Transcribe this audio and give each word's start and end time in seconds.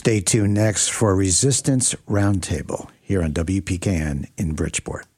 Stay 0.00 0.22
tuned 0.22 0.54
next 0.54 0.88
for 0.88 1.14
Resistance 1.14 1.94
Roundtable 2.08 2.88
here 3.02 3.22
on 3.22 3.34
WPKN 3.34 4.30
in 4.38 4.54
Bridgeport. 4.54 5.09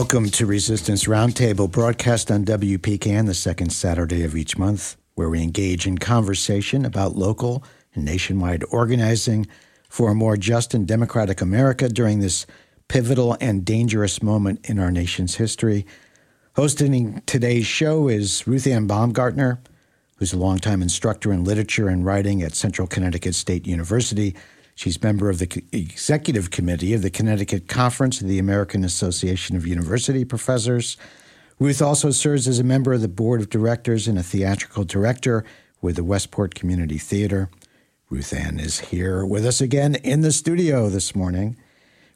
Welcome 0.00 0.30
to 0.30 0.46
Resistance 0.46 1.04
Roundtable, 1.04 1.70
broadcast 1.70 2.30
on 2.30 2.46
WPKN 2.46 3.26
the 3.26 3.34
second 3.34 3.68
Saturday 3.68 4.24
of 4.24 4.34
each 4.34 4.56
month, 4.56 4.96
where 5.14 5.28
we 5.28 5.42
engage 5.42 5.86
in 5.86 5.98
conversation 5.98 6.86
about 6.86 7.16
local 7.16 7.62
and 7.94 8.02
nationwide 8.02 8.64
organizing 8.70 9.46
for 9.90 10.10
a 10.10 10.14
more 10.14 10.38
just 10.38 10.72
and 10.72 10.88
democratic 10.88 11.42
America 11.42 11.86
during 11.86 12.20
this 12.20 12.46
pivotal 12.88 13.36
and 13.42 13.66
dangerous 13.66 14.22
moment 14.22 14.66
in 14.70 14.78
our 14.78 14.90
nation's 14.90 15.34
history. 15.34 15.84
Hosting 16.56 17.20
today's 17.26 17.66
show 17.66 18.08
is 18.08 18.44
Ruthanne 18.46 18.86
Baumgartner, 18.86 19.60
who's 20.16 20.32
a 20.32 20.38
longtime 20.38 20.80
instructor 20.80 21.30
in 21.30 21.44
literature 21.44 21.88
and 21.88 22.06
writing 22.06 22.42
at 22.42 22.54
Central 22.54 22.88
Connecticut 22.88 23.34
State 23.34 23.66
University 23.66 24.34
She's 24.80 25.02
member 25.02 25.28
of 25.28 25.38
the 25.38 25.62
executive 25.72 26.50
committee 26.50 26.94
of 26.94 27.02
the 27.02 27.10
Connecticut 27.10 27.68
Conference 27.68 28.22
of 28.22 28.28
the 28.28 28.38
American 28.38 28.82
Association 28.82 29.54
of 29.54 29.66
University 29.66 30.24
Professors. 30.24 30.96
Ruth 31.58 31.82
also 31.82 32.10
serves 32.10 32.48
as 32.48 32.58
a 32.58 32.64
member 32.64 32.94
of 32.94 33.02
the 33.02 33.06
board 33.06 33.42
of 33.42 33.50
directors 33.50 34.08
and 34.08 34.18
a 34.18 34.22
theatrical 34.22 34.84
director 34.84 35.44
with 35.82 35.96
the 35.96 36.02
Westport 36.02 36.54
Community 36.54 36.96
Theater. 36.96 37.50
Ruthanne 38.10 38.58
is 38.58 38.80
here 38.80 39.22
with 39.22 39.44
us 39.44 39.60
again 39.60 39.96
in 39.96 40.22
the 40.22 40.32
studio 40.32 40.88
this 40.88 41.14
morning. 41.14 41.58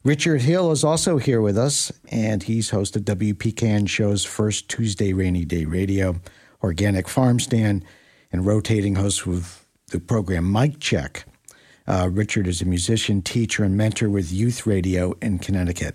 Richard 0.03 0.41
Hill 0.41 0.73
is 0.73 0.83
also 0.83 1.19
here 1.19 1.43
with 1.43 1.59
us, 1.59 1.93
and 2.09 2.45
he's 2.45 2.71
host 2.71 2.97
of 2.97 3.03
WPKN 3.03 3.91
Show's 3.91 4.25
first 4.25 4.71
Tuesday 4.71 5.13
Rainy 5.13 5.45
Day 5.45 5.67
Radio, 5.67 6.19
Organic 6.63 7.11
Farm 7.11 7.41
Stand, 7.41 7.85
and 8.33 8.47
rotating 8.47 8.95
host 8.95 9.27
with 9.27 9.67
the 9.89 10.01
program 10.01 10.51
Mike 10.51 10.81
Check. 10.81 11.27
Uh, 11.87 12.09
Richard 12.11 12.47
is 12.47 12.63
a 12.63 12.65
musician, 12.65 13.21
teacher, 13.21 13.63
and 13.63 13.77
mentor 13.77 14.09
with 14.09 14.33
Youth 14.33 14.67
Radio 14.67 15.15
in 15.21 15.39
Connecticut. 15.39 15.95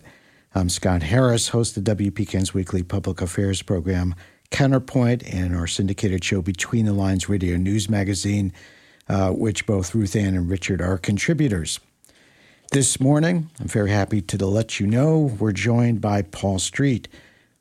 I'm 0.53 0.69
Scott 0.69 1.01
Harris, 1.01 1.47
host 1.47 1.77
of 1.77 1.83
WPKN's 1.83 2.53
weekly 2.53 2.83
public 2.83 3.21
affairs 3.21 3.63
program, 3.63 4.13
Counterpoint, 4.51 5.23
and 5.23 5.55
our 5.55 5.65
syndicated 5.65 6.23
show 6.23 6.43
Between 6.43 6.85
the 6.85 6.93
Lines 6.93 7.27
Radio 7.27 7.57
News 7.57 7.89
Magazine, 7.89 8.53
uh, 9.07 9.31
which 9.31 9.65
both 9.65 9.93
Ruthanne 9.93 10.35
and 10.35 10.47
Richard 10.47 10.79
are 10.79 10.99
contributors. 10.99 11.79
This 12.71 12.99
morning, 12.99 13.49
I'm 13.59 13.67
very 13.67 13.89
happy 13.89 14.21
to 14.21 14.45
let 14.45 14.79
you 14.79 14.85
know 14.85 15.35
we're 15.39 15.51
joined 15.53 16.01
by 16.01 16.21
Paul 16.21 16.59
Street. 16.59 17.07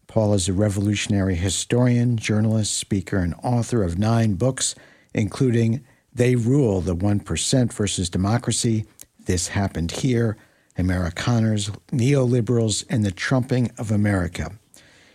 Paul 0.07 0.35
is 0.35 0.51
a 0.51 0.53
revolutionary 0.53 1.35
historian, 1.35 2.19
journalist, 2.19 2.77
speaker, 2.77 3.17
and 3.17 3.35
author 3.43 3.83
of 3.83 3.99
nine 3.99 4.35
books, 4.35 4.75
including 5.15 5.83
they 6.19 6.35
rule 6.35 6.81
the 6.81 6.97
1% 6.97 7.73
versus 7.73 8.11
democracy. 8.11 8.85
This 9.27 9.49
happened 9.49 9.93
here. 9.93 10.37
Amerikaners, 10.77 11.77
neoliberals, 11.93 12.85
and 12.91 13.05
the 13.05 13.13
trumping 13.13 13.71
of 13.79 13.91
America. 13.91 14.53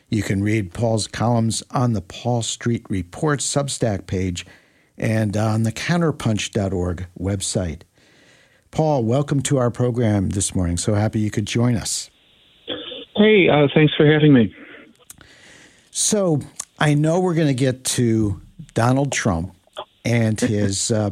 You 0.10 0.24
can 0.24 0.42
read 0.42 0.74
Paul's 0.74 1.08
columns 1.08 1.62
on 1.72 1.94
the 1.94 2.02
Paul 2.02 2.42
Street 2.42 2.86
Report 2.90 3.40
Substack 3.40 4.08
page 4.08 4.46
and 4.98 5.36
on 5.36 5.64
the 5.64 5.72
counterpunch.org 5.72 7.08
website. 7.20 7.82
Paul, 8.72 9.04
welcome 9.04 9.42
to 9.44 9.58
our 9.58 9.72
program 9.72 10.30
this 10.30 10.56
morning. 10.56 10.78
So 10.78 10.94
happy 10.94 11.20
you 11.20 11.32
could 11.32 11.46
join 11.46 11.76
us. 11.76 12.10
Hey, 13.18 13.50
uh, 13.50 13.68
thanks 13.74 13.94
for 13.96 14.06
having 14.06 14.34
me. 14.34 14.56
So 15.92 16.40
I 16.80 16.94
know 16.94 17.20
we're 17.20 17.36
going 17.36 17.48
to 17.48 17.54
get 17.54 17.84
to 17.86 18.42
Donald 18.74 19.12
Trump 19.12 19.56
and 20.06 20.40
his 20.40 20.92
uh, 20.92 21.12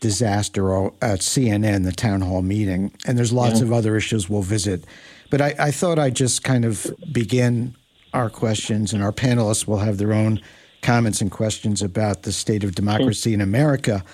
disaster 0.00 0.86
at 1.02 1.20
CNN, 1.20 1.84
the 1.84 1.92
town 1.92 2.20
hall 2.20 2.42
meeting. 2.42 2.92
And 3.06 3.18
there's 3.18 3.32
lots 3.32 3.60
yeah. 3.60 3.66
of 3.66 3.72
other 3.72 3.96
issues 3.96 4.28
we'll 4.28 4.42
visit. 4.42 4.84
But 5.30 5.40
I, 5.40 5.54
I 5.58 5.70
thought 5.70 5.98
I'd 5.98 6.16
just 6.16 6.44
kind 6.44 6.64
of 6.64 6.86
begin 7.12 7.74
our 8.14 8.30
questions, 8.30 8.92
and 8.92 9.02
our 9.02 9.12
panelists 9.12 9.66
will 9.66 9.78
have 9.78 9.98
their 9.98 10.12
own 10.12 10.40
comments 10.80 11.20
and 11.20 11.30
questions 11.30 11.82
about 11.82 12.22
the 12.22 12.32
state 12.32 12.64
of 12.64 12.74
democracy 12.74 13.34
in 13.34 13.40
America. 13.40 14.04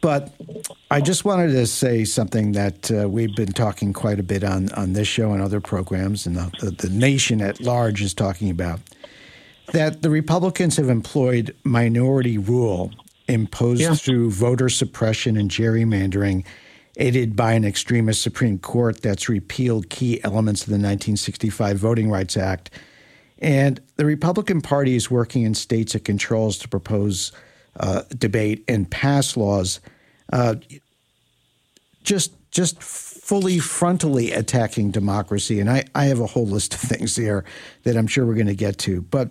But 0.00 0.32
I 0.90 1.00
just 1.00 1.24
wanted 1.24 1.52
to 1.52 1.66
say 1.66 2.04
something 2.04 2.52
that 2.52 2.90
uh, 2.90 3.08
we've 3.08 3.34
been 3.34 3.52
talking 3.52 3.92
quite 3.92 4.20
a 4.20 4.22
bit 4.22 4.44
on, 4.44 4.70
on 4.72 4.92
this 4.92 5.08
show 5.08 5.32
and 5.32 5.42
other 5.42 5.60
programs, 5.60 6.26
and 6.26 6.36
the, 6.36 6.50
the, 6.60 6.70
the 6.70 6.90
nation 6.90 7.40
at 7.40 7.60
large 7.60 8.02
is 8.02 8.14
talking 8.14 8.50
about 8.50 8.80
that 9.72 10.02
the 10.02 10.10
Republicans 10.10 10.76
have 10.76 10.88
employed 10.88 11.54
minority 11.64 12.38
rule 12.38 12.92
imposed 13.28 13.80
yeah. 13.80 13.94
through 13.94 14.30
voter 14.30 14.68
suppression 14.68 15.36
and 15.36 15.50
gerrymandering, 15.50 16.44
aided 16.96 17.36
by 17.36 17.52
an 17.52 17.64
extremist 17.64 18.22
Supreme 18.22 18.58
Court 18.58 19.02
that's 19.02 19.28
repealed 19.28 19.90
key 19.90 20.22
elements 20.24 20.62
of 20.62 20.68
the 20.68 20.74
1965 20.74 21.76
Voting 21.76 22.10
Rights 22.10 22.36
Act. 22.36 22.70
And 23.38 23.80
the 23.96 24.06
Republican 24.06 24.62
Party 24.62 24.96
is 24.96 25.10
working 25.10 25.42
in 25.42 25.54
states 25.54 25.94
it 25.94 26.04
controls 26.04 26.58
to 26.58 26.68
propose 26.68 27.32
uh, 27.78 28.02
debate 28.16 28.64
and 28.68 28.90
pass 28.90 29.36
laws, 29.36 29.80
uh, 30.32 30.56
just 32.02 32.32
just 32.50 32.82
fully 32.82 33.58
frontally 33.58 34.34
attacking 34.34 34.90
democracy. 34.90 35.60
And 35.60 35.68
I, 35.68 35.84
I 35.94 36.06
have 36.06 36.20
a 36.20 36.26
whole 36.26 36.46
list 36.46 36.72
of 36.72 36.80
things 36.80 37.14
here 37.14 37.44
that 37.82 37.98
I'm 37.98 38.06
sure 38.06 38.24
we're 38.24 38.34
going 38.34 38.46
to 38.46 38.54
get 38.54 38.78
to. 38.78 39.02
But 39.02 39.30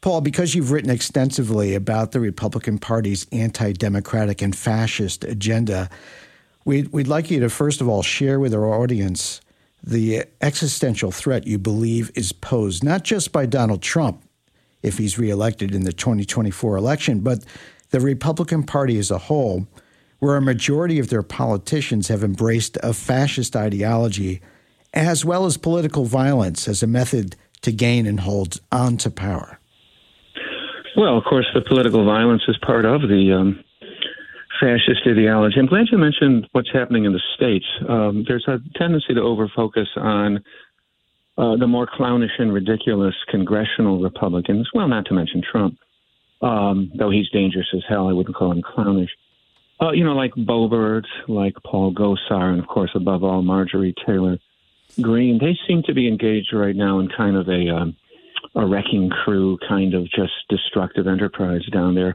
Paul, 0.00 0.20
because 0.20 0.54
you've 0.54 0.70
written 0.70 0.90
extensively 0.90 1.74
about 1.74 2.12
the 2.12 2.20
Republican 2.20 2.78
Party's 2.78 3.26
anti 3.32 3.72
democratic 3.72 4.42
and 4.42 4.56
fascist 4.56 5.24
agenda, 5.24 5.90
we'd, 6.64 6.92
we'd 6.92 7.08
like 7.08 7.30
you 7.30 7.40
to 7.40 7.50
first 7.50 7.80
of 7.80 7.88
all 7.88 8.02
share 8.02 8.38
with 8.38 8.54
our 8.54 8.66
audience 8.66 9.40
the 9.82 10.24
existential 10.40 11.10
threat 11.10 11.46
you 11.46 11.58
believe 11.58 12.10
is 12.14 12.32
posed 12.32 12.82
not 12.82 13.04
just 13.04 13.32
by 13.32 13.46
Donald 13.46 13.80
Trump 13.80 14.22
if 14.82 14.98
he's 14.98 15.18
reelected 15.18 15.74
in 15.74 15.84
the 15.84 15.92
2024 15.92 16.76
election, 16.76 17.20
but 17.20 17.44
the 17.90 18.00
Republican 18.00 18.62
Party 18.62 18.98
as 18.98 19.10
a 19.10 19.18
whole, 19.18 19.66
where 20.18 20.36
a 20.36 20.42
majority 20.42 20.98
of 20.98 21.08
their 21.08 21.22
politicians 21.22 22.08
have 22.08 22.22
embraced 22.22 22.76
a 22.82 22.92
fascist 22.92 23.56
ideology 23.56 24.40
as 24.94 25.24
well 25.24 25.46
as 25.46 25.56
political 25.56 26.04
violence 26.04 26.68
as 26.68 26.82
a 26.82 26.86
method 26.86 27.36
to 27.62 27.72
gain 27.72 28.06
and 28.06 28.20
hold 28.20 28.60
on 28.70 28.96
to 28.96 29.10
power. 29.10 29.57
Well, 30.98 31.16
of 31.16 31.22
course, 31.22 31.46
the 31.54 31.60
political 31.60 32.04
violence 32.04 32.42
is 32.48 32.56
part 32.60 32.84
of 32.84 33.02
the 33.02 33.32
um, 33.32 33.62
fascist 34.58 35.06
ideology. 35.06 35.54
I'm 35.60 35.66
glad 35.66 35.86
you 35.92 35.96
mentioned 35.96 36.48
what's 36.50 36.72
happening 36.72 37.04
in 37.04 37.12
the 37.12 37.22
states. 37.36 37.66
Um, 37.88 38.24
there's 38.26 38.44
a 38.48 38.58
tendency 38.76 39.14
to 39.14 39.20
overfocus 39.20 39.86
on 39.96 40.38
uh, 41.38 41.54
the 41.56 41.68
more 41.68 41.86
clownish 41.86 42.32
and 42.40 42.52
ridiculous 42.52 43.14
congressional 43.30 44.02
Republicans. 44.02 44.68
Well, 44.74 44.88
not 44.88 45.06
to 45.06 45.14
mention 45.14 45.40
Trump, 45.40 45.78
um, 46.42 46.90
though 46.98 47.10
he's 47.10 47.30
dangerous 47.30 47.68
as 47.72 47.84
hell. 47.88 48.08
I 48.08 48.12
wouldn't 48.12 48.34
call 48.34 48.50
him 48.50 48.62
clownish. 48.62 49.10
Uh, 49.80 49.92
you 49.92 50.02
know, 50.02 50.16
like 50.16 50.32
Boebert, 50.34 51.06
like 51.28 51.54
Paul 51.64 51.94
Gosar, 51.94 52.50
and 52.50 52.58
of 52.58 52.66
course, 52.66 52.90
above 52.96 53.22
all, 53.22 53.42
Marjorie 53.42 53.94
Taylor 54.04 54.36
Greene. 55.00 55.38
They 55.38 55.56
seem 55.68 55.84
to 55.84 55.94
be 55.94 56.08
engaged 56.08 56.52
right 56.52 56.74
now 56.74 56.98
in 56.98 57.08
kind 57.16 57.36
of 57.36 57.48
a 57.48 57.68
um, 57.68 57.96
a 58.54 58.66
wrecking 58.66 59.10
crew 59.10 59.58
kind 59.68 59.94
of 59.94 60.04
just 60.04 60.32
destructive 60.48 61.06
enterprise 61.06 61.64
down 61.72 61.94
there. 61.94 62.14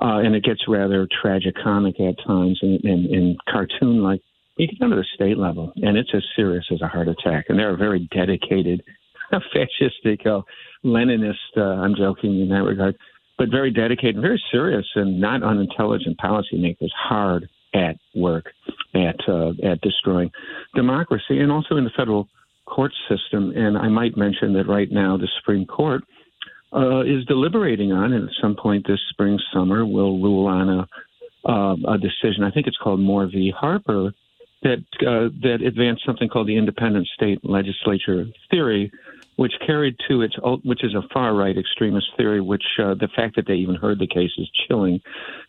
Uh, 0.00 0.18
and 0.18 0.34
it 0.34 0.42
gets 0.42 0.62
rather 0.68 1.06
tragicomic 1.22 2.00
at 2.00 2.16
times 2.24 2.58
and, 2.62 2.82
and, 2.84 3.06
and 3.06 3.36
cartoon 3.48 4.02
like. 4.02 4.20
You 4.56 4.68
can 4.68 4.76
down 4.78 4.90
to 4.90 4.96
the 4.96 5.06
state 5.14 5.38
level, 5.38 5.72
and 5.76 5.96
it's 5.96 6.10
as 6.14 6.22
serious 6.36 6.66
as 6.70 6.82
a 6.82 6.88
heart 6.88 7.08
attack. 7.08 7.46
And 7.48 7.58
they're 7.58 7.72
a 7.72 7.76
very 7.76 8.08
dedicated, 8.14 8.82
fascistic, 9.32 10.26
uh, 10.26 10.42
Leninist, 10.84 11.56
uh, 11.56 11.62
I'm 11.62 11.94
joking 11.94 12.40
in 12.40 12.48
that 12.50 12.62
regard, 12.62 12.96
but 13.38 13.48
very 13.50 13.70
dedicated, 13.70 14.20
very 14.20 14.42
serious, 14.50 14.86
and 14.94 15.20
not 15.20 15.42
unintelligent 15.42 16.18
policymakers 16.18 16.90
hard 16.94 17.48
at 17.74 17.96
work 18.14 18.52
at 18.94 19.16
uh, 19.28 19.52
at 19.64 19.80
destroying 19.80 20.30
democracy, 20.74 21.38
and 21.38 21.50
also 21.50 21.76
in 21.76 21.84
the 21.84 21.90
federal 21.96 22.28
court 22.66 22.92
system. 23.08 23.52
And 23.54 23.76
I 23.76 23.88
might 23.88 24.16
mention 24.16 24.52
that 24.54 24.66
right 24.66 24.90
now 24.90 25.16
the 25.16 25.28
Supreme 25.38 25.66
Court 25.66 26.02
uh, 26.72 27.02
is 27.02 27.24
deliberating 27.26 27.92
on, 27.92 28.12
and 28.12 28.28
at 28.28 28.34
some 28.40 28.56
point 28.56 28.86
this 28.86 29.00
spring, 29.10 29.38
summer, 29.52 29.84
will 29.84 30.20
rule 30.22 30.46
on 30.46 30.68
a, 30.68 30.88
uh, 31.48 31.76
a 31.94 31.98
decision. 31.98 32.44
I 32.44 32.50
think 32.50 32.66
it's 32.66 32.78
called 32.78 33.00
Moore 33.00 33.26
v. 33.26 33.52
Harper, 33.54 34.12
that 34.62 34.78
uh, 35.00 35.28
that 35.42 35.58
advanced 35.66 36.04
something 36.06 36.28
called 36.28 36.46
the 36.46 36.56
independent 36.56 37.06
state 37.14 37.38
legislature 37.42 38.26
theory, 38.50 38.90
which 39.36 39.52
carried 39.66 39.96
to 40.08 40.22
its 40.22 40.34
which 40.62 40.84
is 40.84 40.94
a 40.94 41.02
far 41.12 41.34
right 41.34 41.58
extremist 41.58 42.06
theory, 42.16 42.40
which 42.40 42.64
uh, 42.78 42.94
the 42.94 43.08
fact 43.14 43.36
that 43.36 43.46
they 43.46 43.54
even 43.54 43.74
heard 43.74 43.98
the 43.98 44.06
case 44.06 44.30
is 44.38 44.48
chilling, 44.66 45.00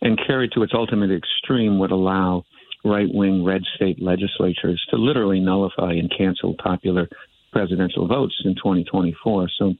and 0.02 0.20
carried 0.26 0.52
to 0.54 0.64
its 0.64 0.74
ultimate 0.74 1.12
extreme 1.12 1.78
would 1.80 1.92
allow 1.92 2.44
right 2.84 3.08
wing 3.12 3.44
red 3.44 3.62
state 3.76 4.02
legislatures 4.02 4.84
to 4.90 4.98
literally 4.98 5.40
nullify 5.40 5.92
and 5.94 6.12
cancel 6.16 6.56
popular 6.62 7.08
presidential 7.52 8.08
votes 8.08 8.36
in 8.44 8.56
2024. 8.56 9.50
So, 9.58 9.74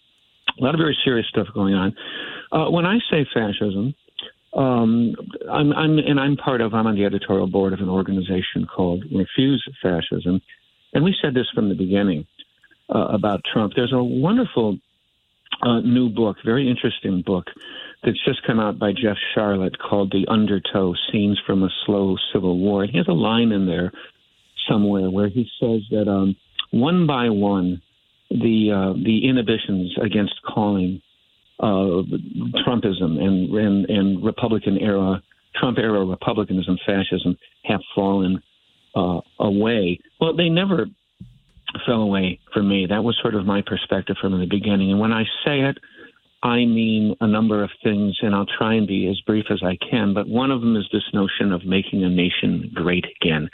a 0.60 0.64
lot 0.64 0.76
of 0.76 0.80
very 0.80 0.98
serious 1.04 1.28
stuff 1.28 1.48
going 1.54 1.74
on. 1.74 1.96
Uh, 2.52 2.70
when 2.70 2.86
I 2.86 3.00
say 3.10 3.26
fascism, 3.34 3.96
um, 4.56 5.16
I'm, 5.52 5.74
I'm, 5.74 5.98
and 5.98 6.20
I'm 6.20 6.38
part 6.38 6.62
of, 6.62 6.74
I'm 6.74 6.86
on 6.86 6.96
the 6.96 7.06
editorial 7.06 7.48
board 7.48 7.74
of 7.74 7.80
an 7.80 7.90
organization 7.90 8.68
called 8.68 9.04
Refuse 9.12 9.64
Fascism. 9.82 10.42
And 10.94 11.04
we 11.04 11.16
said 11.22 11.34
this 11.34 11.48
from 11.56 11.70
the 11.70 11.76
beginning 11.76 12.28
uh, 12.94 13.08
about 13.08 13.42
Trump. 13.52 13.74
There's 13.76 13.94
a 13.94 14.04
wonderful 14.04 14.78
uh, 15.62 15.80
new 15.80 16.10
book, 16.10 16.38
very 16.44 16.70
interesting 16.70 17.22
book, 17.26 17.46
that's 18.04 18.24
just 18.26 18.46
come 18.46 18.60
out 18.60 18.78
by 18.78 18.92
Jeff 18.92 19.18
Sharlet 19.36 19.78
called 19.78 20.12
The 20.12 20.26
Undertow 20.28 20.94
Scenes 21.12 21.40
from 21.46 21.64
a 21.64 21.70
Slow 21.86 22.18
Civil 22.34 22.60
War. 22.60 22.84
And 22.84 22.92
he 22.92 22.98
has 22.98 23.08
a 23.08 23.14
line 23.14 23.52
in 23.52 23.66
there 23.66 23.92
somewhere 24.68 25.10
where 25.10 25.30
he 25.30 25.48
says 25.60 25.82
that 25.92 26.10
um, 26.10 26.36
one 26.72 27.08
by 27.08 27.30
one, 27.30 27.82
the, 28.30 28.72
uh, 28.72 28.94
the 29.04 29.28
inhibitions 29.28 29.96
against 30.02 30.34
calling 30.46 31.02
uh, 31.60 32.02
Trumpism 32.66 33.22
and, 33.22 33.54
and, 33.54 33.90
and 33.90 34.24
Republican 34.24 34.78
era, 34.80 35.22
Trump 35.56 35.78
era 35.78 36.04
republicanism, 36.04 36.78
fascism 36.86 37.38
have 37.64 37.80
fallen 37.96 38.42
uh, 38.96 39.22
away. 39.40 40.00
Well, 40.20 40.36
they 40.36 40.50
never 40.50 40.88
fell 41.86 42.02
away 42.02 42.40
for 42.54 42.64
me. 42.64 42.86
That 42.88 43.04
was 43.04 43.18
sort 43.22 43.36
of 43.36 43.46
my 43.46 43.62
perspective 43.66 44.18
from 44.22 44.40
the 44.40 44.46
beginning. 44.46 44.92
And 44.92 45.00
when 45.00 45.12
I 45.12 45.24
say 45.46 45.62
it, 45.62 45.78
I 46.44 46.66
mean 46.66 47.16
a 47.22 47.28
number 47.28 47.64
of 47.64 47.70
things, 47.82 48.18
and 48.22 48.36
I'll 48.36 48.46
try 48.46 48.74
and 48.74 48.86
be 48.86 49.08
as 49.08 49.20
brief 49.22 49.46
as 49.50 49.62
I 49.64 49.78
can. 49.90 50.14
But 50.14 50.28
one 50.28 50.52
of 50.52 50.60
them 50.60 50.76
is 50.76 50.86
this 50.92 51.10
notion 51.14 51.54
of 51.54 51.66
making 51.66 52.04
a 52.04 52.10
nation 52.10 52.70
great 52.74 53.06
again. 53.22 53.50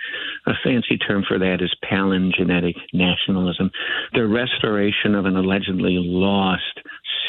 A 0.48 0.54
fancy 0.64 0.98
term 0.98 1.24
for 1.28 1.38
that 1.38 1.62
is 1.62 1.72
palingenetic 1.90 2.74
nationalism, 2.92 3.70
the 4.14 4.28
restoration 4.28 5.14
of 5.14 5.26
an 5.26 5.38
allegedly 5.38 5.98
lost 6.00 6.80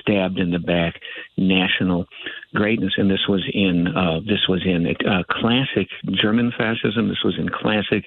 stabbed 0.01 0.39
in 0.39 0.51
the 0.51 0.59
back 0.59 0.95
national 1.37 2.07
greatness. 2.55 2.93
And 2.97 3.11
this 3.11 3.27
was 3.29 3.43
in 3.53 3.89
uh, 3.89 4.21
this 4.21 4.47
was 4.49 4.63
in 4.65 4.87
uh, 4.87 5.23
classic 5.31 5.89
German 6.21 6.53
fascism. 6.57 7.09
This 7.09 7.23
was 7.25 7.37
in 7.39 7.49
classic 7.49 8.05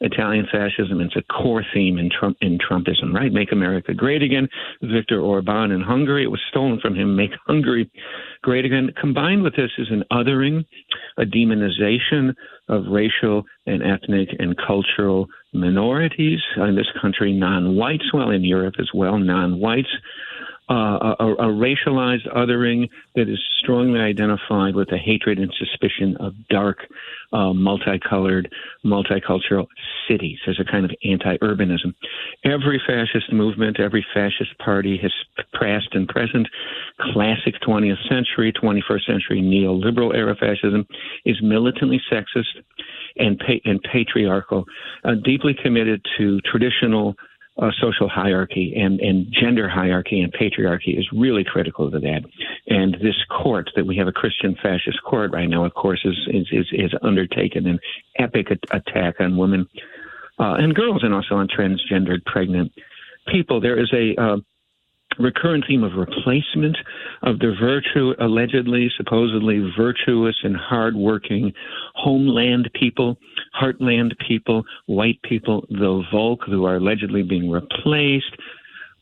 Italian 0.00 0.46
fascism. 0.50 1.00
It's 1.00 1.16
a 1.16 1.22
core 1.22 1.64
theme 1.74 1.98
in 1.98 2.10
Trump 2.10 2.36
in 2.40 2.58
Trumpism, 2.58 3.12
right? 3.12 3.32
Make 3.32 3.52
America 3.52 3.94
great 3.94 4.22
again. 4.22 4.48
Viktor 4.82 5.20
Orban 5.20 5.70
in 5.70 5.80
Hungary. 5.80 6.24
It 6.24 6.30
was 6.30 6.40
stolen 6.48 6.78
from 6.80 6.94
him. 6.94 7.16
Make 7.16 7.32
Hungary 7.46 7.90
great 8.42 8.64
again. 8.64 8.90
Combined 9.00 9.42
with 9.42 9.56
this 9.56 9.70
is 9.78 9.88
an 9.90 10.04
othering, 10.12 10.64
a 11.18 11.24
demonization 11.24 12.34
of 12.68 12.84
racial 12.88 13.42
and 13.66 13.82
ethnic 13.82 14.28
and 14.38 14.56
cultural 14.56 15.26
minorities 15.52 16.38
in 16.56 16.76
this 16.76 16.86
country, 17.00 17.32
non-whites, 17.32 18.12
well 18.14 18.30
in 18.30 18.44
Europe 18.44 18.74
as 18.78 18.88
well, 18.94 19.18
non-whites 19.18 19.88
uh, 20.70 21.16
a, 21.18 21.26
a, 21.32 21.46
racialized 21.48 22.32
othering 22.32 22.88
that 23.16 23.28
is 23.28 23.40
strongly 23.58 23.98
identified 23.98 24.76
with 24.76 24.88
the 24.88 24.96
hatred 24.96 25.38
and 25.38 25.52
suspicion 25.58 26.16
of 26.20 26.32
dark, 26.48 26.86
uh, 27.32 27.52
multicolored, 27.52 28.48
multicultural 28.84 29.66
cities. 30.08 30.38
There's 30.46 30.60
a 30.60 30.70
kind 30.70 30.84
of 30.84 30.92
anti-urbanism. 31.04 31.92
Every 32.44 32.80
fascist 32.86 33.32
movement, 33.32 33.80
every 33.80 34.06
fascist 34.14 34.56
party 34.58 34.96
has 35.02 35.12
past 35.58 35.88
and 35.92 36.06
present, 36.08 36.46
classic 37.12 37.54
20th 37.66 38.08
century, 38.08 38.52
21st 38.52 39.06
century 39.06 39.42
neoliberal 39.42 40.14
era 40.14 40.36
fascism 40.36 40.86
is 41.24 41.42
militantly 41.42 42.00
sexist 42.10 42.62
and, 43.16 43.40
pa- 43.40 43.60
and 43.64 43.82
patriarchal, 43.82 44.64
uh, 45.04 45.14
deeply 45.24 45.54
committed 45.60 46.00
to 46.16 46.40
traditional 46.42 47.16
uh, 47.60 47.70
social 47.80 48.08
hierarchy 48.08 48.74
and, 48.76 49.00
and 49.00 49.26
gender 49.30 49.68
hierarchy 49.68 50.20
and 50.20 50.32
patriarchy 50.32 50.98
is 50.98 51.06
really 51.12 51.44
critical 51.44 51.90
to 51.90 51.98
that. 52.00 52.22
And 52.66 52.94
this 52.94 53.16
court 53.30 53.70
that 53.76 53.86
we 53.86 53.96
have 53.96 54.08
a 54.08 54.12
Christian 54.12 54.56
fascist 54.62 55.02
court 55.04 55.32
right 55.32 55.48
now, 55.48 55.64
of 55.64 55.74
course, 55.74 56.00
is 56.04 56.16
is 56.28 56.48
is, 56.50 56.66
is 56.72 56.92
undertaken 57.02 57.66
an 57.66 57.78
epic 58.18 58.48
attack 58.70 59.16
on 59.20 59.36
women 59.36 59.68
uh, 60.38 60.54
and 60.54 60.74
girls, 60.74 61.04
and 61.04 61.12
also 61.12 61.34
on 61.34 61.48
transgendered 61.48 62.24
pregnant 62.24 62.72
people. 63.26 63.60
There 63.60 63.78
is 63.78 63.92
a 63.92 64.20
uh, 64.20 64.36
recurrent 65.20 65.64
theme 65.68 65.84
of 65.84 65.92
replacement 65.94 66.76
of 67.22 67.38
the 67.38 67.54
virtue, 67.60 68.14
allegedly, 68.20 68.90
supposedly 68.96 69.70
virtuous 69.76 70.36
and 70.42 70.56
hardworking 70.56 71.52
homeland 71.94 72.70
people, 72.74 73.16
heartland 73.60 74.12
people, 74.26 74.64
white 74.86 75.20
people, 75.22 75.66
the 75.68 76.02
Volk, 76.10 76.40
who 76.46 76.64
are 76.64 76.76
allegedly 76.76 77.22
being 77.22 77.50
replaced. 77.50 78.36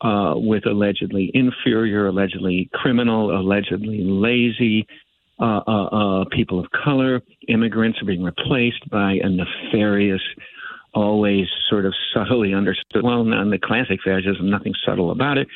Uh, 0.01 0.35
with 0.37 0.65
allegedly 0.65 1.29
inferior, 1.35 2.07
allegedly 2.07 2.71
criminal, 2.73 3.37
allegedly 3.37 3.99
lazy 4.05 4.87
uh, 5.41 5.61
uh, 5.67 5.87
uh 5.87 6.25
people 6.31 6.61
of 6.61 6.67
color, 6.71 7.21
immigrants 7.49 8.01
are 8.01 8.05
being 8.05 8.23
replaced 8.23 8.89
by 8.91 9.15
a 9.21 9.29
nefarious, 9.29 10.21
always 10.95 11.49
sort 11.69 11.85
of 11.85 11.93
subtly 12.15 12.55
understood. 12.55 13.03
Well, 13.03 13.23
in 13.23 13.51
the 13.51 13.59
classic 13.59 13.99
fascism, 14.05 14.49
nothing 14.49 14.73
subtle 14.87 15.11
about 15.11 15.37
it 15.37 15.49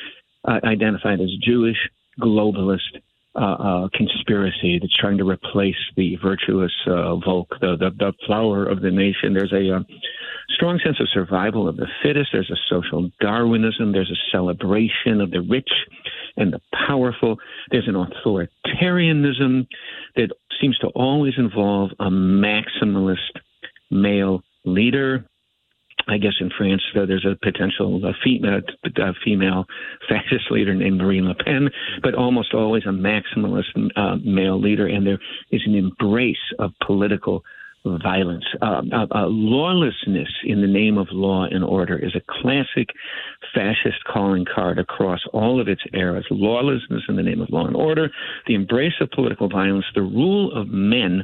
uh, 0.45 0.59
identified 0.63 1.19
as 1.21 1.29
Jewish 1.41 1.77
globalist 2.19 3.01
uh, 3.35 3.39
uh, 3.39 3.87
conspiracy 3.95 4.77
that's 4.79 4.95
trying 4.95 5.17
to 5.17 5.27
replace 5.27 5.75
the 5.97 6.15
virtuous 6.21 6.71
uh, 6.85 7.15
Volk, 7.15 7.49
the, 7.61 7.75
the, 7.77 7.89
the 7.97 8.13
flower 8.27 8.65
of 8.65 8.81
the 8.81 8.91
nation. 8.91 9.33
There's 9.33 9.51
a 9.51 9.77
uh, 9.77 9.79
strong 10.49 10.79
sense 10.83 10.99
of 10.99 11.07
survival 11.11 11.67
of 11.67 11.77
the 11.77 11.87
fittest. 12.03 12.29
There's 12.31 12.51
a 12.51 12.61
social 12.69 13.09
Darwinism. 13.19 13.91
There's 13.91 14.11
a 14.11 14.31
celebration 14.31 15.19
of 15.19 15.31
the 15.31 15.41
rich 15.41 15.69
and 16.37 16.53
the 16.53 16.59
powerful. 16.87 17.37
There's 17.71 17.87
an 17.87 17.95
authoritarianism 17.95 19.67
that 20.15 20.29
seems 20.61 20.77
to 20.79 20.87
always 20.89 21.33
involve 21.37 21.89
a 21.99 22.09
maximalist 22.11 23.17
male 23.89 24.43
leader 24.63 25.25
I 26.07 26.17
guess 26.17 26.33
in 26.39 26.49
France 26.57 26.81
uh, 26.95 27.05
there's 27.05 27.25
a 27.25 27.37
potential 27.41 28.01
uh, 28.05 28.11
female, 28.23 28.61
uh, 28.85 29.13
female 29.25 29.65
fascist 30.09 30.51
leader 30.51 30.73
named 30.73 30.97
Marine 30.97 31.27
Le 31.27 31.35
Pen, 31.35 31.69
but 32.01 32.15
almost 32.15 32.53
always 32.53 32.83
a 32.85 32.89
maximalist 32.89 33.75
uh, 33.95 34.17
male 34.23 34.59
leader, 34.59 34.87
and 34.87 35.05
there 35.05 35.19
is 35.51 35.61
an 35.65 35.75
embrace 35.75 36.37
of 36.59 36.71
political 36.85 37.43
violence. 37.85 38.45
Uh, 38.61 38.81
uh, 38.93 39.27
lawlessness 39.27 40.29
in 40.43 40.61
the 40.61 40.67
name 40.67 40.97
of 40.97 41.07
law 41.11 41.45
and 41.45 41.63
order 41.63 41.97
is 41.97 42.15
a 42.15 42.41
classic 42.41 42.89
fascist 43.53 44.03
calling 44.11 44.45
card 44.45 44.79
across 44.79 45.19
all 45.33 45.59
of 45.59 45.67
its 45.67 45.81
eras. 45.93 46.25
Lawlessness 46.31 47.03
in 47.09 47.15
the 47.15 47.23
name 47.23 47.41
of 47.41 47.49
law 47.49 47.65
and 47.65 47.75
order, 47.75 48.09
the 48.47 48.55
embrace 48.55 48.93
of 49.01 49.11
political 49.11 49.49
violence, 49.49 49.85
the 49.95 50.01
rule 50.01 50.55
of 50.55 50.69
men 50.69 51.23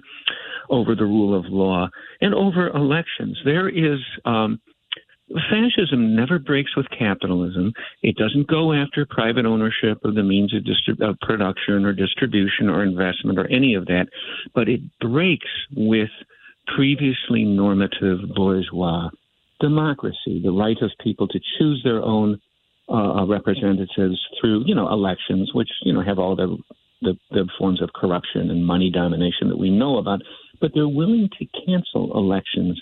over 0.70 0.96
the 0.96 1.06
rule 1.06 1.38
of 1.38 1.46
law, 1.46 1.89
and 2.22 2.34
over 2.34 2.68
elections. 2.70 3.39
There 3.44 3.70
is 3.70 4.00
um, 4.25 4.60
fascism 5.50 6.16
never 6.16 6.39
breaks 6.39 6.75
with 6.75 6.88
capitalism. 6.98 7.74
It 8.01 8.18
doesn't 8.18 8.48
go 8.48 8.74
after 8.74 9.06
private 9.10 9.46
ownership 9.46 10.00
of 10.04 10.16
the 10.16 10.24
means 10.24 10.54
of, 10.54 10.63
of 11.01 11.20
production 11.22 11.86
or 11.86 11.94
distribution 11.94 12.70
or 12.70 12.84
investment 12.84 13.39
or 13.39 13.48
any 13.48 13.75
of 13.75 13.86
that, 13.86 14.08
but 14.54 14.68
it 14.68 14.82
breaks 15.00 15.50
with 15.75 16.10
previously 16.76 17.44
normative 17.44 18.20
bourgeois 18.36 19.10
democracy, 19.60 20.42
the 20.44 20.52
right 20.52 20.78
of 20.82 20.92
people 21.04 21.28
to 21.28 21.40
choose 21.58 21.82
their 21.84 22.02
own 22.02 22.40
uh, 22.92 23.26
representatives 23.26 24.20
through, 24.40 24.64
you 24.66 24.74
know, 24.74 24.92
elections, 24.92 25.52
which 25.54 25.70
you 25.84 25.94
know 25.94 26.02
have 26.02 26.20
all 26.20 26.36
the, 26.36 26.58
the 27.02 27.14
the 27.32 27.48
forms 27.58 27.82
of 27.82 27.90
corruption 27.94 28.50
and 28.50 28.66
money 28.66 28.90
domination 28.90 29.50
that 29.50 29.58
we 29.58 29.70
know 29.70 29.98
about, 29.98 30.22
but 30.60 30.72
they're 30.74 30.88
willing 30.88 31.30
to 31.38 31.46
cancel 31.66 32.18
elections 32.18 32.82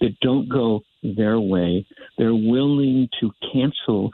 that 0.00 0.18
don't 0.20 0.48
go 0.48 0.80
their 1.02 1.40
way. 1.40 1.86
They're 2.18 2.34
willing 2.34 3.08
to 3.20 3.30
cancel 3.52 4.10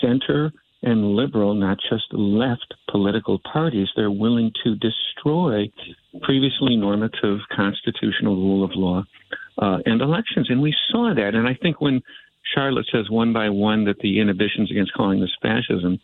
center 0.00 0.52
and 0.82 1.14
liberal, 1.14 1.54
not 1.54 1.78
just 1.88 2.12
left 2.12 2.74
political 2.90 3.38
parties. 3.40 3.88
They're 3.94 4.10
willing 4.10 4.52
to 4.64 4.74
destroy 4.76 5.70
previously 6.22 6.76
normative 6.76 7.38
constitutional 7.54 8.36
rule 8.36 8.64
of 8.64 8.72
law 8.74 9.04
uh, 9.58 9.78
and 9.86 10.00
elections. 10.00 10.48
And 10.50 10.60
we 10.60 10.74
saw 10.90 11.14
that. 11.14 11.34
And 11.34 11.46
I 11.46 11.54
think 11.54 11.80
when 11.80 12.02
Sharlet 12.56 12.84
says 12.90 13.08
one 13.08 13.32
by 13.32 13.48
one 13.48 13.84
that 13.84 13.98
the 14.00 14.20
inhibitions 14.20 14.70
against 14.70 14.92
calling 14.94 15.20
this 15.20 15.36
fascism 15.40 16.00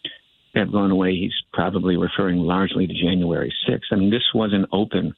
have 0.54 0.72
gone 0.72 0.90
away, 0.90 1.14
he's 1.14 1.34
probably 1.52 1.96
referring 1.96 2.38
largely 2.38 2.86
to 2.86 2.94
January 2.94 3.52
6th. 3.68 3.80
I 3.90 3.96
mean, 3.96 4.10
this 4.10 4.30
was 4.34 4.52
an 4.52 4.66
open, 4.72 5.14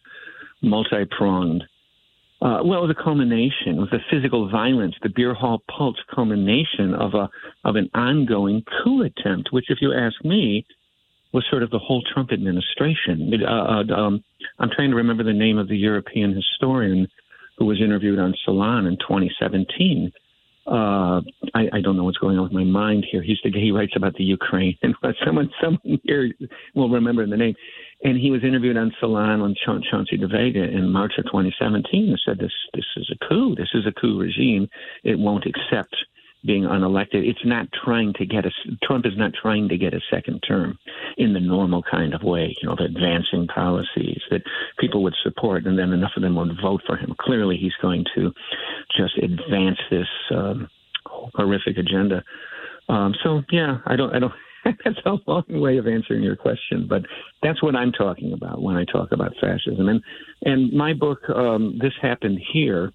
multi 0.62 1.05
pronged 1.05 1.64
uh, 2.42 2.61
well, 2.64 2.87
the 2.87 2.94
culmination 2.94 3.76
It 3.76 3.80
was 3.80 3.90
the 3.90 3.99
physical 4.11 4.49
violence, 4.49 4.94
the 5.02 5.11
beer 5.11 5.35
hall 5.35 5.62
putsch 5.68 5.99
culmination 6.14 6.94
of 6.94 7.14
a 7.14 7.28
of 7.64 7.76
an 7.76 7.90
ongoing 7.94 8.64
coup 8.82 9.02
attempt, 9.02 9.52
which, 9.52 9.66
if 9.68 9.78
you 9.82 9.92
ask 9.92 10.25
me, 10.25 10.64
was 11.32 11.44
sort 11.50 11.62
of 11.62 11.70
the 11.70 11.78
whole 11.78 12.02
Trump 12.02 12.32
administration. 12.32 13.32
It, 13.35 13.42
uh, 13.42 13.47
uh 13.47 13.94
um, 13.94 14.25
I'm 14.59 14.70
trying 14.75 14.90
to 14.90 14.97
remember 14.97 15.23
the 15.23 15.35
name 15.35 15.59
of 15.59 15.68
the 15.68 15.76
European 15.76 16.35
historian 16.35 17.09
who 17.59 17.66
was 17.66 17.80
interviewed 17.80 18.18
on 18.18 18.35
Salon 18.44 18.87
in 18.87 18.97
2017. 18.97 20.11
Uh, 20.67 21.23
I, 21.55 21.69
I, 21.73 21.81
don't 21.83 21.97
know 21.97 22.05
what's 22.05 22.19
going 22.19 22.37
on 22.37 22.45
with 22.45 22.52
my 22.52 22.64
mind 22.64 23.07
here. 23.11 23.23
He's 23.23 23.38
the 23.43 23.50
he 23.50 23.73
writes 23.73 23.95
about 23.97 24.14
the 24.14 24.25
Ukraine, 24.25 24.76
and 24.83 24.95
someone 25.25 25.50
someone 25.61 25.99
here 26.05 26.33
will 26.75 26.90
remember 26.90 27.26
the 27.26 27.37
name. 27.37 27.55
And 28.02 28.19
he 28.19 28.31
was 28.31 28.45
interviewed 28.45 28.76
on 28.76 28.93
Salon 29.00 29.40
on 29.40 29.55
Ch- 29.55 29.90
Chauncey 29.90 30.17
DeVega 30.19 30.73
in 30.73 30.90
March 30.90 31.12
of 31.19 31.25
2017 31.25 32.09
and 32.09 32.21
said, 32.25 32.38
"This 32.38 32.52
this 32.75 32.85
is 32.97 33.11
a 33.11 33.26
coup. 33.26 33.55
This 33.55 33.71
is 33.75 33.87
a 33.87 33.93
coup 33.93 34.19
regime. 34.19 34.69
It 35.02 35.19
won't 35.19 35.47
accept." 35.47 35.97
Being 36.44 36.64
unelected. 36.64 37.28
It's 37.28 37.44
not 37.44 37.66
trying 37.85 38.12
to 38.14 38.26
get 38.26 38.47
a 38.47 38.50
Trump 38.82 39.06
is 39.06 39.16
not 39.16 39.32
trying 39.40 39.68
to 39.68 39.76
get 39.76 39.94
a 39.94 40.00
second 40.11 40.40
term 40.47 40.78
in 41.16 41.32
the 41.32 41.40
normal 41.40 41.82
kind 41.82 42.14
of 42.14 42.23
way, 42.23 42.56
you 42.61 42.68
know, 42.68 42.76
advancing 42.78 43.47
policies 43.47 44.20
that 44.30 44.42
people 44.78 45.02
would 45.02 45.14
support, 45.23 45.66
and 45.66 45.78
then 45.78 45.92
enough 45.92 46.12
of 46.16 46.23
them 46.23 46.37
would 46.37 46.56
vote 46.62 46.82
for 46.87 46.97
him. 46.97 47.14
Clearly, 47.20 47.56
he's 47.56 47.75
going 47.82 48.04
to 48.14 48.32
just 48.97 49.16
advance 49.18 49.78
this 49.90 50.09
um, 50.35 50.68
horrific 51.06 51.76
agenda. 51.76 52.25
Um, 52.88 53.14
so, 53.23 53.42
yeah, 53.50 53.78
I 53.87 53.97
don't, 53.97 54.14
I 54.14 54.18
don't. 54.18 54.32
that's 54.85 54.99
a 55.06 55.16
long 55.26 55.44
way 55.49 55.78
of 55.78 55.87
answering 55.87 56.23
your 56.23 56.37
question, 56.37 56.87
but 56.88 57.02
that's 57.42 57.62
what 57.62 57.75
I'm 57.75 57.92
talking 57.92 58.32
about 58.32 58.61
when 58.61 58.76
I 58.76 58.85
talk 58.85 59.12
about 59.12 59.32
fascism. 59.40 59.88
And 59.88 60.02
and 60.42 60.73
my 60.73 60.92
book, 60.92 61.28
um, 61.30 61.78
this 61.80 61.94
happened 62.00 62.40
here 62.52 62.92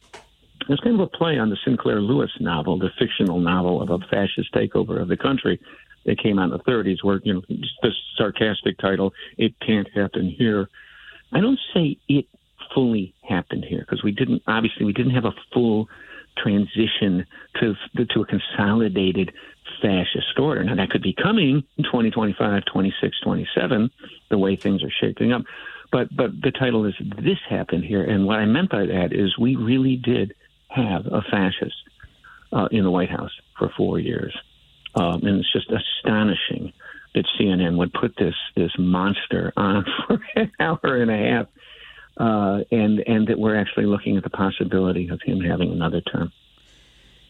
it's 0.70 0.82
kind 0.82 1.00
of 1.00 1.02
a 1.02 1.18
play 1.18 1.38
on 1.38 1.50
the 1.50 1.58
Sinclair 1.64 2.02
Lewis 2.02 2.32
novel, 2.40 2.80
the 2.80 2.90
fictional 2.98 3.40
novel 3.40 3.82
of 3.82 3.90
a 3.90 4.00
fascist 4.08 4.54
takeover 4.54 5.02
of 5.02 5.08
the 5.08 5.18
country 5.18 5.60
that 6.06 6.22
came 6.22 6.40
out 6.40 6.46
in 6.46 6.52
the 6.52 6.60
30s, 6.60 7.04
where, 7.04 7.20
you 7.24 7.34
know, 7.34 7.42
the 7.50 7.92
sarcastic 8.18 8.78
title, 8.78 9.14
It 9.38 9.60
Can't 9.60 9.88
Happen 9.94 10.30
Here. 10.30 10.70
I 11.34 11.42
don't 11.42 11.60
say 11.74 11.98
it 12.08 12.26
fully 12.74 13.14
happened 13.28 13.66
here 13.68 13.80
because 13.80 14.04
we 14.04 14.12
didn't, 14.12 14.44
obviously, 14.48 14.86
we 14.86 14.94
didn't 14.94 15.14
have 15.14 15.26
a 15.26 15.34
full 15.54 15.88
transition 16.38 17.26
to, 17.60 17.76
to 18.10 18.22
a 18.22 18.26
consolidated 18.26 19.34
fascist 19.82 20.38
order. 20.38 20.64
Now, 20.64 20.76
that 20.76 20.90
could 20.90 21.02
be 21.02 21.14
coming 21.14 21.64
in 21.78 21.84
2025, 21.84 22.64
26, 22.66 23.20
27, 23.24 23.92
the 24.30 24.38
way 24.38 24.56
things 24.56 24.84
are 24.84 24.92
shaping 24.92 25.32
up. 25.32 25.44
But, 25.92 26.16
but 26.16 26.32
the 26.42 26.52
title 26.52 26.86
is 26.86 26.94
This 27.00 27.40
Happened 27.50 27.86
Here. 27.86 28.04
And 28.04 28.26
what 28.26 28.40
I 28.40 28.46
meant 28.46 28.70
by 28.70 28.86
that 28.86 29.14
is 29.14 29.38
we 29.38 29.56
really 29.56 29.96
did 29.96 30.34
have 30.75 31.05
a 31.05 31.22
fascist 31.32 31.75
uh, 32.51 32.67
in 32.72 32.84
the 32.84 32.91
White 32.91 33.10
House 33.10 33.32
for 33.58 33.72
four 33.75 34.00
years. 34.00 34.36
Um, 34.96 35.24
and 35.24 35.39
it's 35.39 35.51
just 35.51 35.72
astonishing 35.72 36.72
that 37.13 37.25
CNN 37.39 37.77
would 37.77 37.94
put 37.94 38.15
this 38.17 38.36
this 38.55 38.72
monster 38.77 39.51
on 39.58 39.86
for 40.08 40.20
an 40.36 40.51
hour 40.60 40.79
and 40.84 41.12
a 41.12 41.17
half, 41.17 41.48
uh, 42.17 42.63
and 42.72 43.00
and 43.08 43.27
that 43.27 43.38
we're 43.38 43.58
actually 43.58 43.86
looking 43.86 44.17
at 44.17 44.24
the 44.24 44.29
possibility 44.29 45.10
of 45.10 45.22
him 45.22 45.41
having 45.41 45.72
another 45.72 46.01
term. 46.01 46.32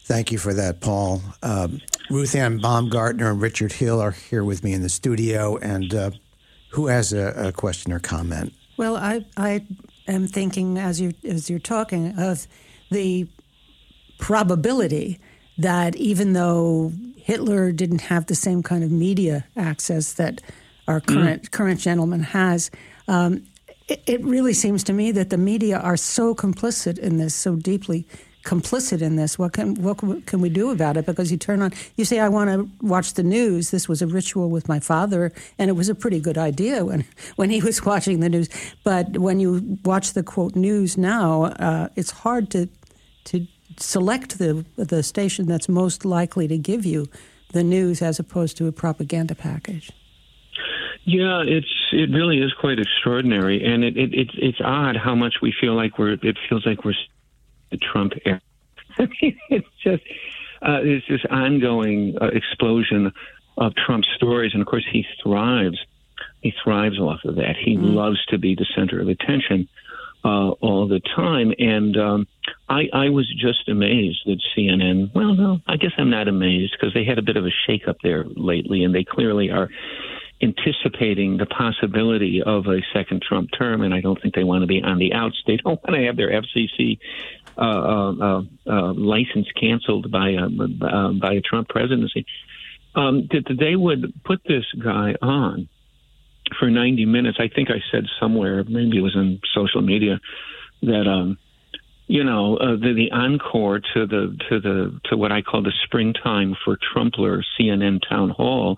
Thank 0.02 0.32
you 0.32 0.38
for 0.38 0.54
that, 0.54 0.82
Paul. 0.82 1.22
Um, 1.42 1.82
Ruthanne 2.12 2.62
Baumgartner 2.62 3.32
and 3.32 3.42
Richard 3.42 3.72
Hill 3.72 4.00
are 4.00 4.12
here 4.12 4.44
with 4.44 4.64
me 4.64 4.74
in 4.74 4.84
the 4.84 4.90
studio, 4.90 5.58
and 5.58 5.94
uh, 5.94 6.12
who 6.70 6.88
has 6.88 7.14
a, 7.14 7.48
a, 7.48 7.52
question 7.52 7.92
or 7.92 8.00
comment? 8.00 8.54
Well, 8.78 8.96
I 8.96 9.26
I 9.38 9.66
am 10.08 10.28
thinking 10.28 10.78
as 10.78 11.02
you 11.02 11.14
as 11.24 11.50
you're 11.50 11.58
talking 11.58 12.14
of 12.20 12.48
the 12.92 13.28
probability 14.18 15.20
that 15.58 15.96
even 15.96 16.34
though 16.34 16.92
Hitler 17.18 17.72
didn't 17.72 18.02
have 18.02 18.28
the 18.28 18.36
same 18.36 18.62
kind 18.62 18.84
of 18.84 18.92
media 18.92 19.46
access 19.56 20.14
that 20.14 20.42
our 20.88 21.00
mm-hmm. 21.00 21.14
current 21.14 21.44
mm. 21.44 21.52
current 21.52 21.80
gentleman 21.80 22.22
has, 22.22 22.70
um, 23.08 23.44
it, 23.88 24.02
it, 24.06 24.24
really 24.24 24.54
seems 24.54 24.84
to 24.84 24.94
me 24.94 25.12
that 25.12 25.30
the 25.30 25.38
media 25.38 25.78
are 25.80 25.98
so 25.98 26.36
complicit 26.36 26.98
in 27.00 27.18
this, 27.18 27.34
so 27.34 27.56
deeply 27.56 28.06
complicit 28.46 29.02
in 29.02 29.18
this. 29.18 29.38
What 29.38 29.54
can 29.54 29.76
what 29.76 29.98
can 30.26 30.40
we 30.40 30.50
do 30.50 30.72
about 30.72 30.96
it? 30.96 31.06
Because 31.06 31.32
you 31.32 31.38
turn 31.38 31.62
on, 31.62 31.74
you 31.98 32.06
say, 32.06 32.20
"I 32.20 32.30
want 32.30 32.50
to 32.50 32.70
watch 32.86 33.16
the 33.16 33.24
news." 33.24 33.72
This 33.72 33.90
was 33.90 34.02
a 34.02 34.08
ritual 34.08 34.50
with 34.50 34.70
my 34.70 34.80
father, 34.80 35.34
and 35.60 35.70
it 35.70 35.74
was 35.74 35.90
a 35.90 35.96
pretty 35.96 36.20
good 36.22 36.38
idea 36.38 36.86
when 36.86 37.06
when 37.36 37.50
he 37.50 37.62
was 37.62 37.84
watching 37.84 38.22
the 38.22 38.30
news. 38.30 38.48
But 38.84 39.18
when 39.18 39.40
you 39.40 39.78
watch 39.84 40.14
the 40.14 40.24
quote 40.24 40.56
news 40.56 40.98
now, 40.98 41.44
uh, 41.44 41.90
it's 41.96 42.12
hard 42.12 42.50
to 42.52 42.70
to 43.26 43.48
select 43.78 44.38
the 44.38 44.66
the 44.78 45.04
station 45.04 45.48
that's 45.48 45.68
most 45.68 46.06
likely 46.06 46.48
to 46.48 46.58
give 46.58 46.86
you 46.86 47.08
the 47.52 47.64
news 47.64 48.02
as 48.02 48.20
opposed 48.20 48.58
to 48.58 48.68
a 48.68 48.72
propaganda 48.72 49.36
package. 49.36 49.92
Yeah, 51.04 51.44
it's 51.46 51.74
it 51.92 52.10
really 52.10 52.40
is 52.40 52.52
quite 52.60 52.80
extraordinary, 52.80 53.64
and 53.64 53.84
it, 53.84 53.96
it 53.98 54.14
it's 54.14 54.36
it's 54.38 54.62
odd 54.64 54.98
how 54.98 55.16
much 55.16 55.36
we 55.42 55.54
feel 55.60 55.76
like 55.76 56.00
we're 56.00 56.14
it 56.14 56.38
feels 56.50 56.66
like 56.66 56.84
we're 56.84 56.96
the 57.72 57.78
Trump 57.78 58.14
era. 58.26 58.42
I 58.98 59.08
mean, 59.22 59.38
it's 59.50 59.68
just 59.84 60.04
uh, 60.62 60.80
it's 60.82 61.06
this 61.08 61.26
ongoing 61.30 62.16
uh, 62.22 62.28
explosion 62.28 63.12
of 63.58 63.74
Trump 63.76 64.04
stories, 64.16 64.52
and 64.54 64.62
of 64.62 64.68
course 64.68 64.86
he 64.92 65.06
thrives. 65.24 65.78
He 66.42 66.54
thrives 66.64 67.00
off 67.00 67.20
of 67.26 67.36
that. 67.36 67.56
He 67.64 67.76
mm. 67.76 67.94
loves 67.94 68.24
to 68.28 68.38
be 68.38 68.56
the 68.56 68.66
center 68.76 69.02
of 69.02 69.08
attention 69.08 69.68
uh, 70.26 70.50
all 70.62 70.88
the 70.88 71.00
time. 71.16 71.54
And 71.60 71.96
um, 71.98 72.28
I, 72.68 72.90
I 72.92 73.10
was 73.10 73.32
just 73.40 73.70
amazed 73.70 74.22
that 74.26 74.42
CNN, 74.56 75.14
well, 75.14 75.36
no, 75.36 75.60
I 75.68 75.78
guess 75.78 75.92
I'm 75.98 76.10
not 76.10 76.28
amazed 76.28 76.76
because 76.80 76.94
they 76.94 77.06
had 77.06 77.20
a 77.20 77.22
bit 77.22 77.38
of 77.38 77.46
a 77.46 77.52
shakeup 77.68 77.98
there 78.02 78.26
lately, 78.36 78.84
and 78.84 78.94
they 78.94 79.04
clearly 79.04 79.52
are 79.52 79.70
anticipating 80.42 81.38
the 81.38 81.46
possibility 81.46 82.42
of 82.42 82.66
a 82.68 82.82
second 82.94 83.22
Trump 83.22 83.50
term, 83.58 83.82
and 83.82 83.94
I 83.94 84.02
don't 84.02 84.22
think 84.22 84.36
they 84.36 84.44
want 84.44 84.64
to 84.64 84.68
be 84.68 84.82
on 84.84 84.98
the 84.98 85.14
outs. 85.14 85.42
They 85.48 85.58
don't 85.58 85.82
want 85.84 85.96
to 85.96 86.06
have 86.06 86.18
their 86.18 86.30
FCC 86.30 87.00
license 87.58 89.48
canceled 89.60 90.12
by 90.12 90.32
a, 90.32 90.46
uh, 90.46 91.12
by 91.14 91.34
a 91.34 91.42
Trump 91.42 91.70
presidency. 91.70 92.26
Um, 92.96 93.28
that 93.32 93.44
they 93.60 93.76
would 93.76 94.14
put 94.24 94.42
this 94.48 94.64
guy 94.82 95.16
on 95.22 95.68
for 96.60 96.70
90 96.70 97.06
minutes. 97.06 97.38
I 97.40 97.50
think 97.54 97.70
I 97.70 97.82
said 97.92 98.06
somewhere, 98.20 98.64
maybe 98.64 98.98
it 98.98 99.02
was 99.02 99.16
in 99.16 99.40
social 99.54 99.82
media, 99.82 100.20
that 100.82 101.08
um, 101.08 101.38
you 102.08 102.24
know 102.24 102.58
uh, 102.58 102.76
the, 102.76 102.94
the 102.94 103.12
encore 103.12 103.80
to 103.80 104.06
the 104.06 104.38
to 104.50 104.60
the 104.60 105.00
to 105.06 105.18
what 105.18 105.32
I 105.32 105.42
call 105.42 105.64
the 105.64 105.74
springtime 105.84 106.56
for 106.64 106.78
Trumpler 106.78 107.42
CNN 107.60 108.00
town 108.08 108.30
hall 108.30 108.78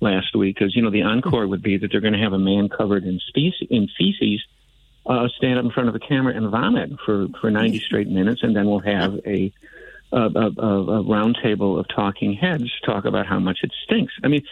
last 0.00 0.34
week, 0.36 0.56
because 0.56 0.74
you 0.74 0.82
know 0.82 0.90
the 0.90 1.02
encore 1.02 1.46
would 1.46 1.62
be 1.62 1.78
that 1.78 1.88
they're 1.90 2.00
going 2.00 2.14
to 2.14 2.20
have 2.20 2.32
a 2.32 2.38
man 2.38 2.68
covered 2.68 3.04
in 3.04 3.20
species 3.28 3.68
in 3.70 3.88
feces. 3.98 4.42
Uh, 5.06 5.26
stand 5.36 5.58
up 5.58 5.64
in 5.64 5.70
front 5.70 5.88
of 5.88 5.94
a 5.94 5.98
camera 5.98 6.34
and 6.34 6.50
vomit 6.50 6.90
for, 7.04 7.26
for 7.40 7.50
90 7.50 7.80
straight 7.80 8.08
minutes, 8.08 8.42
and 8.42 8.54
then 8.54 8.66
we'll 8.66 8.80
have 8.80 9.14
a 9.26 9.52
a, 10.12 10.18
a, 10.18 10.46
a 10.46 11.04
roundtable 11.04 11.78
of 11.78 11.86
talking 11.88 12.34
heads 12.34 12.70
talk 12.84 13.04
about 13.04 13.26
how 13.26 13.38
much 13.38 13.60
it 13.62 13.72
stinks. 13.84 14.12
I 14.24 14.28
mean, 14.28 14.42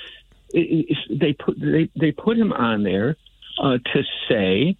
they 0.53 1.35
put 1.39 1.59
they, 1.61 1.91
they 1.99 2.13
put 2.13 2.39
him 2.39 2.53
on 2.53 2.83
there 2.83 3.17
uh, 3.63 3.79
to 3.93 4.03
say 4.29 4.77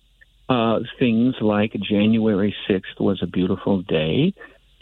uh, 0.49 0.81
things 0.99 1.35
like 1.41 1.73
January 1.73 2.55
sixth 2.67 2.99
was 2.99 3.23
a 3.23 3.27
beautiful 3.27 3.83
day, 3.83 4.33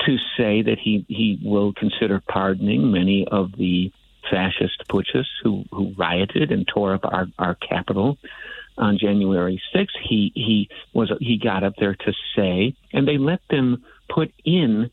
to 0.01 0.17
say 0.37 0.63
that 0.63 0.79
he 0.79 1.05
he 1.09 1.41
will 1.43 1.73
consider 1.73 2.21
pardoning 2.21 2.93
many 2.93 3.27
of 3.27 3.53
the 3.57 3.93
fascist 4.31 4.87
putschists 4.89 5.33
who 5.43 5.65
who 5.73 5.93
rioted 5.97 6.53
and 6.53 6.69
tore 6.69 6.95
up 6.95 7.05
our 7.05 7.27
our 7.39 7.55
capital 7.57 8.19
on 8.79 8.99
January 8.99 9.61
6th. 9.75 9.87
He 10.09 10.33
he 10.35 10.69
was 10.93 11.13
he 11.21 11.39
got 11.39 11.65
up 11.65 11.75
there 11.79 11.95
to 11.95 12.13
say, 12.35 12.75
and 12.93 13.07
they 13.07 13.19
let 13.19 13.41
them 13.51 13.85
put 14.09 14.33
in 14.45 14.91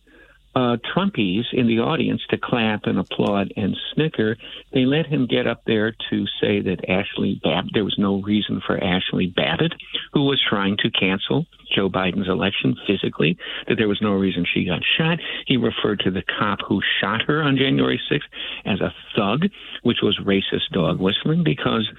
uh, 0.55 0.77
Trumpies 0.95 1.45
in 1.51 1.67
the 1.67 1.79
audience 1.79 2.21
to 2.29 2.37
clap 2.37 2.81
and 2.85 2.99
applaud 2.99 3.51
and 3.57 3.75
snicker. 3.93 4.37
They 4.71 4.85
let 4.85 5.07
him 5.07 5.25
get 5.25 5.47
up 5.47 5.63
there 5.65 5.95
to 6.11 6.25
say 6.39 6.61
that 6.61 6.87
Ashley 6.87 7.39
Babbitt, 7.43 7.71
there 7.73 7.83
was 7.83 7.95
no 7.97 8.21
reason 8.21 8.61
for 8.65 8.81
Ashley 8.81 9.27
Babbitt, 9.27 9.73
who 10.13 10.25
was 10.25 10.41
trying 10.47 10.77
to 10.77 10.91
cancel 10.91 11.45
Joe 11.75 11.89
Biden's 11.89 12.29
election 12.29 12.75
physically, 12.85 13.37
that 13.67 13.75
there 13.77 13.87
was 13.87 14.01
no 14.01 14.11
reason 14.11 14.45
she 14.45 14.65
got 14.65 14.81
shot. 14.97 15.17
He 15.47 15.57
referred 15.57 16.01
to 16.01 16.11
the 16.11 16.23
cop 16.37 16.59
who 16.67 16.81
shot 17.01 17.23
her 17.23 17.41
on 17.41 17.57
January 17.57 17.99
6th 18.11 18.21
as 18.65 18.79
a 18.79 18.93
thug, 19.15 19.49
which 19.81 19.99
was 20.03 20.19
racist 20.23 20.69
dog 20.71 20.99
whistling 20.99 21.43
because 21.43 21.89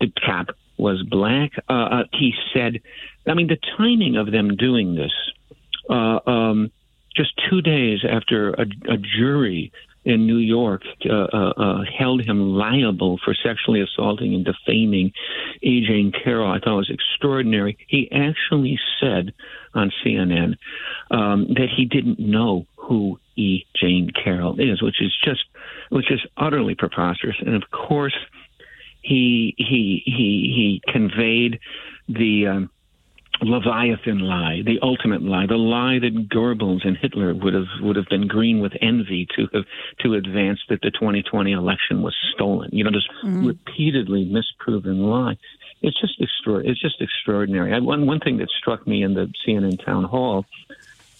the 0.00 0.10
cop 0.24 0.48
was 0.78 1.02
black. 1.02 1.52
Uh, 1.68 1.72
uh, 1.72 2.04
he 2.12 2.32
said, 2.54 2.80
I 3.26 3.34
mean, 3.34 3.48
the 3.48 3.58
timing 3.76 4.16
of 4.16 4.30
them 4.30 4.56
doing 4.56 4.94
this. 4.94 5.12
Uh, 5.90 6.20
um, 6.26 6.70
just 7.16 7.32
two 7.50 7.60
days 7.60 8.00
after 8.08 8.50
a, 8.50 8.62
a 8.88 8.96
jury 8.96 9.72
in 10.04 10.26
New 10.26 10.38
York 10.38 10.82
uh, 11.04 11.12
uh, 11.12 11.52
uh, 11.56 11.84
held 11.98 12.22
him 12.24 12.54
liable 12.54 13.18
for 13.22 13.34
sexually 13.34 13.82
assaulting 13.82 14.34
and 14.34 14.44
defaming 14.44 15.12
E. 15.60 15.84
Jean 15.86 16.12
Carroll. 16.12 16.50
I 16.50 16.60
thought 16.60 16.76
was 16.76 16.90
extraordinary. 16.90 17.76
He 17.88 18.10
actually 18.10 18.78
said 19.00 19.34
on 19.74 19.92
CNN 20.02 20.56
um, 21.10 21.48
that 21.54 21.68
he 21.76 21.84
didn't 21.84 22.18
know 22.18 22.66
who 22.76 23.20
E. 23.36 23.64
Jane 23.76 24.10
Carroll 24.10 24.58
is, 24.58 24.82
which 24.82 25.02
is 25.02 25.14
just 25.22 25.44
which 25.90 26.10
is 26.10 26.20
utterly 26.36 26.74
preposterous. 26.74 27.36
And 27.40 27.54
of 27.54 27.70
course, 27.70 28.16
he 29.08 29.54
he 29.56 30.02
he 30.04 30.80
he 30.84 30.92
conveyed 30.92 31.60
the 32.08 32.46
um, 32.46 32.70
Leviathan 33.40 34.18
lie, 34.18 34.62
the 34.64 34.78
ultimate 34.82 35.22
lie, 35.22 35.46
the 35.46 35.56
lie 35.56 35.98
that 35.98 36.28
Goebbels 36.28 36.86
and 36.86 36.96
Hitler 36.96 37.34
would 37.34 37.54
have 37.54 37.68
would 37.80 37.96
have 37.96 38.06
been 38.06 38.26
green 38.26 38.60
with 38.60 38.72
envy 38.82 39.26
to 39.36 39.48
have 39.54 39.64
to 40.00 40.14
advance 40.14 40.60
that 40.68 40.80
the 40.82 40.90
2020 40.90 41.52
election 41.52 42.02
was 42.02 42.14
stolen. 42.34 42.70
You 42.72 42.84
know, 42.84 42.90
this 42.90 43.06
mm-hmm. 43.24 43.46
repeatedly 43.46 44.24
misproven 44.26 45.08
lie. 45.08 45.38
It's 45.80 45.98
just 46.00 46.20
extra. 46.20 46.56
It's 46.58 46.80
just 46.80 47.00
extraordinary. 47.00 47.72
I, 47.72 47.78
one 47.78 48.06
one 48.06 48.20
thing 48.20 48.38
that 48.38 48.50
struck 48.50 48.86
me 48.86 49.02
in 49.02 49.14
the 49.14 49.32
CNN 49.46 49.84
town 49.84 50.04
hall 50.04 50.44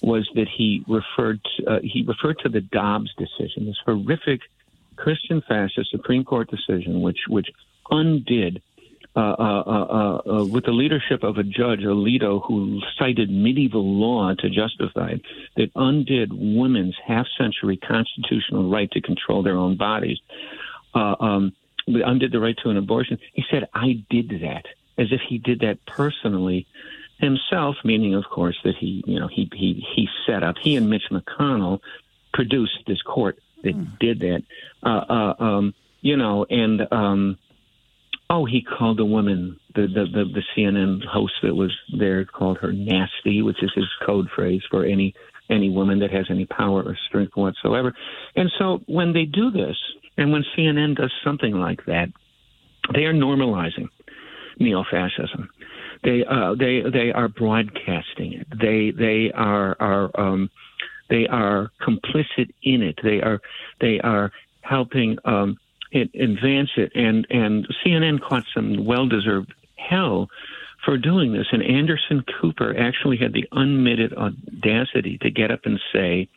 was 0.03 0.29
that 0.35 0.49
he 0.49 0.85
referred 0.87 1.41
to, 1.57 1.67
uh, 1.67 1.81
he 1.83 2.03
referred 2.03 2.39
to 2.41 2.49
the 2.49 2.61
Dobbs 2.61 3.11
decision, 3.17 3.67
this 3.67 3.79
horrific 3.85 4.41
Christian 4.97 5.43
fascist 5.47 5.91
Supreme 5.91 6.25
Court 6.25 6.51
decision, 6.51 7.01
which 7.01 7.21
which 7.29 7.49
undid 7.91 8.63
uh 9.17 9.21
uh, 9.21 9.63
uh, 9.67 10.31
uh, 10.31 10.45
with 10.45 10.65
the 10.65 10.71
leadership 10.71 11.25
of 11.25 11.39
a 11.39 11.43
judge, 11.43 11.81
Alito, 11.81 12.41
who 12.47 12.81
cited 12.99 13.29
medieval 13.29 13.85
law 13.85 14.33
to 14.35 14.49
justify 14.49 15.13
it, 15.13 15.23
that 15.57 15.71
undid 15.75 16.31
women's 16.33 16.97
half 17.05 17.27
century 17.37 17.79
constitutional 17.79 18.71
right 18.71 18.89
to 18.93 19.01
control 19.01 19.43
their 19.43 19.57
own 19.57 19.77
bodies, 19.77 20.19
uh, 20.95 21.17
um, 21.19 21.53
undid 21.89 22.31
the 22.31 22.39
right 22.39 22.57
to 22.63 22.71
an 22.71 22.77
abortion. 22.77 23.19
He 23.33 23.43
said, 23.51 23.69
I 23.75 24.05
did 24.09 24.29
that, 24.43 24.67
as 24.97 25.09
if 25.11 25.21
he 25.29 25.39
did 25.39 25.61
that 25.61 25.85
personally 25.85 26.69
himself, 27.19 27.75
meaning, 27.83 28.15
of 28.15 28.25
course, 28.31 28.59
that 28.63 28.77
he, 28.77 29.03
you 29.05 29.19
know, 29.19 29.27
he, 29.27 29.51
he, 29.53 29.85
he 29.97 30.09
set 30.27 30.45
up, 30.45 30.57
he 30.63 30.77
and 30.77 30.89
Mitch 30.89 31.09
McConnell 31.11 31.81
produced 32.33 32.85
this 32.87 33.03
court 33.03 33.39
that 33.65 33.77
mm. 33.77 33.99
did 33.99 34.21
that. 34.21 34.43
Um, 34.89 35.75
you 36.03 36.17
know, 36.17 36.47
and, 36.49 36.87
um, 36.93 37.39
Oh, 38.31 38.45
he 38.45 38.63
called 38.63 38.99
the 38.99 39.07
woman, 39.07 39.59
the, 39.75 39.83
the, 39.83 40.05
the, 40.05 40.25
the 40.25 40.43
CNN 40.55 41.05
host 41.07 41.33
that 41.43 41.55
was 41.55 41.75
there, 41.99 42.25
called 42.27 42.59
her 42.59 42.73
nasty, 42.73 43.41
which 43.41 43.63
is 43.63 43.73
his 43.75 43.89
code 44.05 44.29
phrase 44.35 44.63
for 44.71 44.85
any 44.85 45.15
any 45.51 45.71
woman 45.71 46.01
that 46.01 46.11
has 46.11 46.27
any 46.29 46.45
power 46.45 46.83
or 46.83 46.95
strength 47.09 47.35
whatsoever. 47.35 47.95
And 48.37 48.53
so 48.59 48.81
when 48.87 49.15
they 49.15 49.25
do 49.25 49.51
this, 49.51 49.77
and 50.19 50.31
when 50.31 50.45
CNN 50.55 50.97
does 50.97 51.11
something 51.25 51.55
like 51.55 51.87
that, 51.87 52.09
they 52.93 53.05
are 53.05 53.15
normalizing 53.15 53.89
neo-fascism. 54.59 55.49
They 56.05 56.25
uh, 56.25 56.55
they 56.59 56.83
they 56.93 57.13
are 57.13 57.29
broadcasting 57.29 58.35
it. 58.35 58.47
They 58.61 58.91
they 58.91 59.33
are 59.35 59.77
are 59.81 60.11
um, 60.21 60.51
they 61.11 61.27
are 61.27 61.71
complicit 61.81 62.51
in 62.63 62.83
it. 62.83 62.99
They 63.03 63.21
are 63.21 63.41
they 63.81 64.01
are 64.01 64.31
helping 64.61 65.19
um, 65.25 65.59
it, 65.91 66.11
advance 66.15 66.71
it. 66.77 66.93
And, 66.95 67.27
and 67.31 67.67
CNN 67.85 68.21
caught 68.21 68.45
some 68.55 68.85
well 68.85 69.07
deserved 69.07 69.53
hell 69.77 70.29
for 70.85 70.97
doing 70.97 71.33
this. 71.33 71.47
And 71.53 71.63
Anderson 71.63 72.25
Cooper 72.41 72.77
actually 72.79 73.17
had 73.17 73.33
the 73.33 73.47
unmitted 73.53 74.15
audacity 74.15 75.19
to 75.19 75.31
get 75.31 75.51
up 75.51 75.61
and 75.65 75.81
say, 75.93 76.29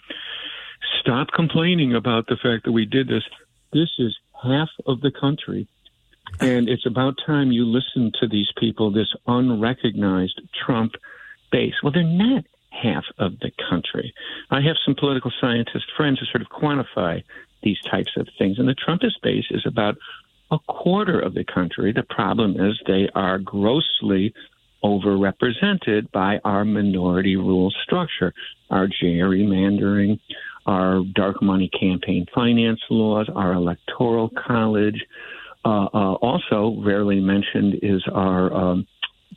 Stop 1.00 1.29
complaining 1.34 1.96
about 1.96 2.27
the 2.27 2.38
fact 2.41 2.65
that 2.65 2.72
we 2.72 2.86
did 2.86 3.08
this. 3.08 3.24
This 3.72 3.89
is 3.98 4.17
half 4.43 4.70
of 4.86 5.01
the 5.01 5.12
country. 5.12 5.67
And 6.39 6.70
it's 6.70 6.86
about 6.86 7.15
time 7.25 7.51
you 7.51 7.65
listen 7.65 8.12
to 8.20 8.27
these 8.27 8.50
people, 8.58 8.91
this 8.91 9.13
unrecognized 9.27 10.41
Trump 10.65 10.93
base. 11.51 11.74
Well, 11.84 11.91
they're 11.91 12.03
not 12.03 12.46
half 12.70 13.03
of 13.20 13.39
the 13.39 13.51
country. 13.70 14.13
I 14.50 14.62
have 14.62 14.77
some 14.84 14.96
political 14.96 15.31
scientist 15.39 15.86
friends 15.96 16.20
who 16.20 16.25
sort 16.25 16.41
of 16.41 16.50
quantify 16.50 17.24
these 17.63 17.80
types 17.89 18.12
of 18.18 18.27
things. 18.38 18.60
And 18.60 18.68
the 18.68 18.75
Trumpist 18.75 19.22
base 19.22 19.46
is 19.51 19.63
about 19.65 19.96
a 20.51 20.60
quarter 20.68 21.20
of 21.20 21.34
the 21.34 21.46
country. 21.46 21.94
The 21.94 22.03
problem 22.03 22.60
is 22.60 22.79
they 22.86 23.09
are 23.16 23.40
grossly 23.40 24.33
overrepresented 24.83 26.12
by 26.12 26.40
our 26.44 26.66
minority 26.66 27.36
rule 27.36 27.72
structure, 27.83 28.33
our 28.70 28.88
gerrymandering, 28.88 30.20
our 30.66 31.03
dark 31.16 31.42
money 31.42 31.70
campaign 31.70 32.25
finance 32.33 32.79
laws, 32.90 33.29
our 33.33 33.53
electoral 33.53 34.29
college. 34.29 35.05
Uh, 35.64 35.86
uh, 35.94 36.14
also, 36.16 36.81
rarely 36.83 37.20
mentioned 37.20 37.75
is 37.83 38.03
our 38.12 38.51
um, 38.53 38.88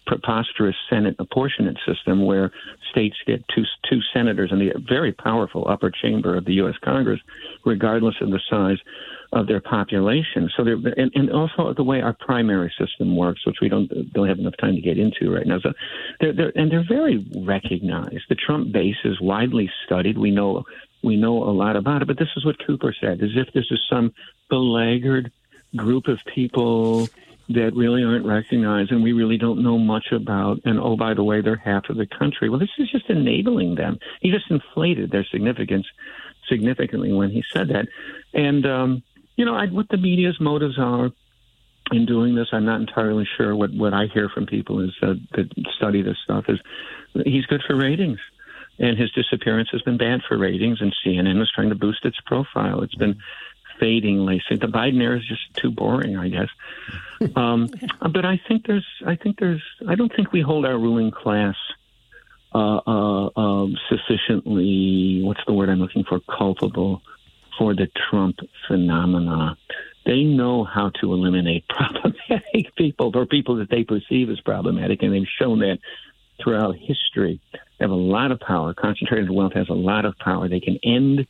preposterous 0.06 0.76
Senate 0.90 1.16
apportionment 1.18 1.78
system 1.86 2.24
where 2.24 2.50
states 2.90 3.16
get 3.26 3.44
two 3.54 3.64
two 3.88 4.00
senators 4.12 4.50
in 4.52 4.58
the 4.58 4.72
very 4.88 5.12
powerful 5.12 5.66
upper 5.68 5.90
chamber 5.90 6.36
of 6.36 6.44
the 6.44 6.54
U.S. 6.54 6.74
Congress, 6.84 7.20
regardless 7.64 8.14
of 8.20 8.30
the 8.30 8.40
size 8.50 8.78
of 9.32 9.46
their 9.46 9.60
population. 9.60 10.48
So 10.56 10.64
there, 10.64 10.76
and, 10.96 11.10
and 11.14 11.30
also 11.30 11.74
the 11.74 11.82
way 11.82 12.00
our 12.00 12.12
primary 12.12 12.72
system 12.78 13.16
works, 13.16 13.44
which 13.46 13.56
we 13.60 13.68
don't 13.68 13.88
don't 14.12 14.28
have 14.28 14.38
enough 14.38 14.56
time 14.60 14.76
to 14.76 14.80
get 14.80 14.98
into 14.98 15.32
right 15.32 15.46
now. 15.46 15.58
So 15.60 15.72
they're, 16.20 16.32
they're 16.32 16.52
and 16.54 16.70
they're 16.70 16.86
very 16.86 17.24
recognized. 17.36 18.24
The 18.28 18.36
Trump 18.36 18.72
base 18.72 18.96
is 19.04 19.20
widely 19.20 19.70
studied. 19.86 20.18
We 20.18 20.30
know 20.30 20.64
we 21.02 21.16
know 21.16 21.44
a 21.44 21.52
lot 21.52 21.76
about 21.76 22.02
it. 22.02 22.08
But 22.08 22.18
this 22.18 22.30
is 22.36 22.44
what 22.44 22.56
Cooper 22.66 22.94
said: 23.00 23.22
as 23.22 23.30
if 23.36 23.52
this 23.52 23.66
is 23.70 23.80
some 23.88 24.12
belaggard 24.50 25.30
group 25.76 26.06
of 26.06 26.18
people 26.32 27.08
that 27.48 27.72
really 27.74 28.02
aren't 28.02 28.24
recognized 28.26 28.90
and 28.90 29.02
we 29.02 29.12
really 29.12 29.36
don't 29.36 29.62
know 29.62 29.78
much 29.78 30.06
about. 30.12 30.60
And 30.64 30.78
oh, 30.78 30.96
by 30.96 31.14
the 31.14 31.24
way, 31.24 31.42
they're 31.42 31.56
half 31.56 31.88
of 31.90 31.96
the 31.96 32.06
country. 32.06 32.48
Well, 32.48 32.58
this 32.58 32.70
is 32.78 32.90
just 32.90 33.10
enabling 33.10 33.74
them. 33.74 33.98
He 34.20 34.30
just 34.30 34.50
inflated 34.50 35.10
their 35.10 35.26
significance 35.30 35.86
significantly 36.48 37.12
when 37.12 37.30
he 37.30 37.42
said 37.52 37.68
that. 37.68 37.86
And, 38.32 38.66
um, 38.66 39.02
you 39.36 39.44
know, 39.44 39.54
I, 39.54 39.66
what 39.66 39.88
the 39.88 39.96
media's 39.96 40.40
motives 40.40 40.78
are 40.78 41.10
in 41.92 42.06
doing 42.06 42.34
this, 42.34 42.48
I'm 42.52 42.64
not 42.64 42.80
entirely 42.80 43.28
sure. 43.36 43.54
What, 43.54 43.72
what 43.74 43.92
I 43.92 44.06
hear 44.12 44.28
from 44.28 44.46
people 44.46 44.80
is 44.80 44.94
that, 45.00 45.20
that 45.32 45.50
study 45.76 46.02
this 46.02 46.16
stuff 46.24 46.44
is 46.48 46.58
he's 47.24 47.46
good 47.46 47.62
for 47.66 47.76
ratings. 47.76 48.18
And 48.76 48.98
his 48.98 49.12
disappearance 49.12 49.68
has 49.70 49.82
been 49.82 49.98
bad 49.98 50.22
for 50.26 50.36
ratings, 50.36 50.80
and 50.80 50.92
CNN 51.06 51.40
is 51.40 51.50
trying 51.54 51.68
to 51.68 51.76
boost 51.76 52.04
its 52.04 52.18
profile. 52.26 52.82
It's 52.82 52.96
been 52.96 53.16
fadingly. 53.78 54.42
So 54.48 54.56
the 54.56 54.66
Biden 54.66 55.00
era 55.00 55.18
is 55.18 55.26
just 55.26 55.54
too 55.54 55.70
boring, 55.70 56.16
I 56.16 56.28
guess. 56.28 56.48
Um, 57.36 57.68
but 58.00 58.26
I 58.26 58.38
think 58.48 58.66
there's, 58.66 58.86
I 59.06 59.14
think 59.16 59.38
there's, 59.38 59.62
I 59.88 59.94
don't 59.94 60.14
think 60.14 60.32
we 60.32 60.42
hold 60.42 60.66
our 60.66 60.76
ruling 60.76 61.10
class 61.10 61.54
uh, 62.54 62.80
uh, 62.86 63.26
uh, 63.28 63.66
sufficiently. 63.88 65.22
What's 65.24 65.40
the 65.46 65.54
word 65.54 65.70
I'm 65.70 65.78
looking 65.78 66.04
for? 66.04 66.20
Culpable 66.20 67.00
for 67.58 67.74
the 67.74 67.88
Trump 68.10 68.36
phenomena. 68.68 69.56
They 70.04 70.22
know 70.22 70.64
how 70.64 70.90
to 71.00 71.12
eliminate 71.12 71.66
problematic 71.68 72.74
people 72.76 73.10
or 73.14 73.26
people 73.26 73.56
that 73.56 73.70
they 73.70 73.84
perceive 73.84 74.28
as 74.28 74.40
problematic, 74.40 75.02
and 75.02 75.14
they've 75.14 75.26
shown 75.40 75.60
that 75.60 75.78
throughout 76.42 76.76
history. 76.76 77.40
They 77.52 77.58
have 77.80 77.90
a 77.90 77.94
lot 77.94 78.32
of 78.32 78.40
power. 78.40 78.74
Concentrated 78.74 79.30
wealth 79.30 79.54
has 79.54 79.68
a 79.68 79.74
lot 79.74 80.04
of 80.04 80.18
power. 80.18 80.48
They 80.48 80.60
can 80.60 80.78
end 80.84 81.26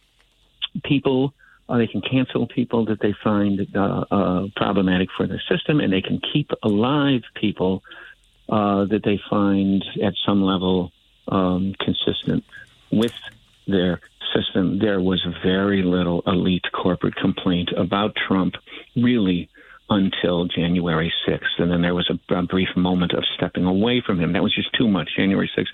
people 0.83 1.35
they 1.69 1.87
can 1.87 2.03
cancel 2.03 2.47
people 2.47 2.85
that 2.87 3.01
they 3.01 3.15
find 3.25 3.67
uh, 3.75 4.05
uh, 4.11 4.47
problematic 4.55 5.09
for 5.17 5.27
their 5.27 5.43
system, 5.49 5.81
and 5.81 5.93
they 5.93 6.03
can 6.03 6.21
keep 6.33 6.51
alive 6.63 7.23
people 7.35 7.83
uh, 8.49 8.85
that 8.85 9.03
they 9.05 9.19
find 9.31 9.85
at 10.03 10.15
some 10.27 10.43
level 10.43 10.93
um, 11.29 11.75
consistent 11.81 12.45
with 12.91 13.15
their 13.67 14.01
system. 14.35 14.79
There 14.79 15.01
was 15.01 15.27
very 15.43 15.83
little 15.83 16.23
elite 16.27 16.67
corporate 16.73 17.17
complaint 17.17 17.71
about 17.77 18.15
Trump, 18.15 18.57
really, 18.95 19.49
until 19.89 20.47
January 20.47 21.13
6th. 21.27 21.59
And 21.59 21.71
then 21.71 21.81
there 21.81 21.95
was 21.95 22.11
a, 22.11 22.35
a 22.35 22.43
brief 22.43 22.69
moment 22.77 23.13
of 23.13 23.25
stepping 23.37 23.65
away 23.65 24.03
from 24.05 24.21
him. 24.21 24.33
That 24.33 24.43
was 24.43 24.55
just 24.55 24.73
too 24.75 24.89
much. 24.89 25.11
January 25.17 25.51
6th 25.57 25.69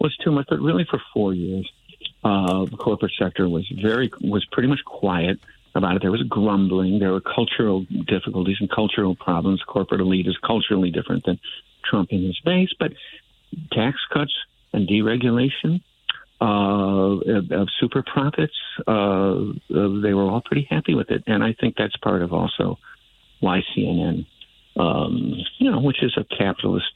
was 0.00 0.16
too 0.16 0.32
much, 0.32 0.46
but 0.48 0.60
really 0.60 0.86
for 0.88 1.00
four 1.12 1.34
years 1.34 1.70
uh, 2.24 2.64
the 2.64 2.76
corporate 2.76 3.12
sector 3.18 3.48
was 3.48 3.66
very 3.82 4.10
was 4.20 4.44
pretty 4.52 4.68
much 4.68 4.84
quiet 4.84 5.38
about 5.74 5.96
it. 5.96 6.02
There 6.02 6.10
was 6.10 6.22
grumbling. 6.24 6.98
There 6.98 7.12
were 7.12 7.20
cultural 7.20 7.86
difficulties 8.06 8.56
and 8.60 8.70
cultural 8.70 9.14
problems. 9.14 9.62
Corporate 9.66 10.00
elite 10.00 10.26
is 10.26 10.36
culturally 10.44 10.90
different 10.90 11.24
than 11.24 11.38
Trump 11.84 12.10
in 12.10 12.22
his 12.24 12.38
base, 12.44 12.70
but 12.78 12.92
tax 13.72 13.98
cuts 14.12 14.34
and 14.72 14.88
deregulation 14.88 15.80
uh, 16.40 17.18
of 17.50 17.68
super 17.78 18.02
profits, 18.02 18.54
uh, 18.86 19.34
they 19.68 20.14
were 20.14 20.24
all 20.24 20.42
pretty 20.44 20.66
happy 20.70 20.94
with 20.94 21.10
it, 21.10 21.22
and 21.26 21.44
I 21.44 21.54
think 21.60 21.76
that's 21.76 21.96
part 21.96 22.22
of 22.22 22.32
also 22.32 22.78
why 23.40 23.62
CNN, 23.76 24.26
um, 24.76 25.34
you 25.58 25.70
know, 25.70 25.80
which 25.80 26.02
is 26.02 26.16
a 26.16 26.24
capitalist 26.24 26.86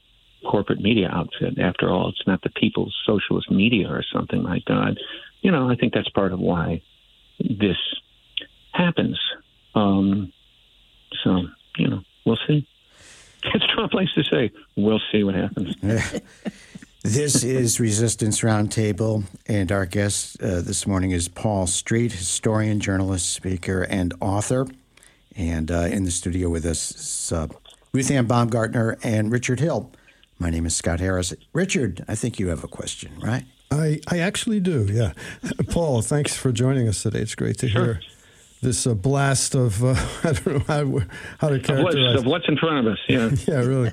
corporate 0.45 0.81
media 0.81 1.09
outfit. 1.11 1.59
After 1.59 1.91
all, 1.91 2.09
it's 2.09 2.27
not 2.27 2.43
the 2.43 2.51
People's 2.51 2.95
Socialist 3.07 3.51
Media 3.51 3.89
or 3.89 4.03
something 4.13 4.43
like 4.43 4.65
that. 4.67 4.97
You 5.41 5.51
know, 5.51 5.69
I 5.69 5.77
think 5.77 5.93
that's 5.93 6.09
part 6.11 6.33
of 6.33 6.39
why 6.39 6.83
this 7.39 7.77
happens. 8.73 9.21
Um, 9.75 10.33
so, 11.23 11.43
you 11.77 11.89
know, 11.89 12.01
we'll 12.25 12.39
see. 12.47 12.67
As 13.55 13.63
Trump 13.75 13.93
likes 13.93 14.15
to 14.15 14.25
say, 14.25 14.51
we'll 14.77 15.03
see 15.13 15.23
what 15.25 15.35
happens. 15.35 15.77
This 17.07 17.45
is 17.45 17.81
Resistance 17.81 18.41
Roundtable, 18.41 19.25
and 19.47 19.71
our 19.71 19.85
guest 19.85 20.43
uh, 20.43 20.63
this 20.63 20.87
morning 20.87 21.11
is 21.11 21.29
Paul 21.29 21.67
Street, 21.67 22.13
historian, 22.13 22.81
journalist, 22.81 23.29
speaker, 23.31 23.83
and 23.83 24.15
author. 24.23 24.67
And 25.37 25.71
uh, 25.71 25.81
in 25.91 26.05
the 26.05 26.11
studio 26.11 26.49
with 26.49 26.65
us 26.65 26.93
is 26.93 27.31
uh, 27.31 27.49
Ruthanne 27.93 28.27
Baumgartner 28.27 28.97
and 29.03 29.31
Richard 29.31 29.61
Hill. 29.61 29.93
My 30.39 30.51
name 30.51 30.67
is 30.67 30.75
Scott 30.75 31.01
Harris. 31.01 31.33
Richard, 31.53 32.05
I 32.09 32.15
think 32.15 32.39
you 32.39 32.49
have 32.49 32.65
a 32.65 32.69
question, 32.69 33.13
right? 33.23 33.45
I, 33.71 34.01
I 34.09 34.19
actually 34.19 34.61
do, 34.61 34.87
yeah. 34.91 35.13
Paul, 35.71 36.03
thanks 36.03 36.37
for 36.37 36.53
joining 36.53 36.89
us 36.89 37.03
today. 37.03 37.21
It's 37.21 37.35
great 37.35 37.59
to 37.59 37.69
sure. 37.69 37.85
hear 37.85 38.01
this 38.63 38.87
uh, 38.87 38.95
blast 38.95 39.55
of, 39.55 39.85
uh, 39.85 39.95
I 40.25 40.33
don't 40.33 40.47
know 40.47 40.59
how, 40.67 41.07
how 41.39 41.49
to 41.51 41.61
characterize 41.61 42.17
of 42.19 42.27
what's 42.27 42.49
in 42.49 42.57
front 42.57 42.87
of 42.87 42.93
us, 42.93 42.99
yeah. 43.09 43.31
yeah, 43.47 43.61
really. 43.61 43.93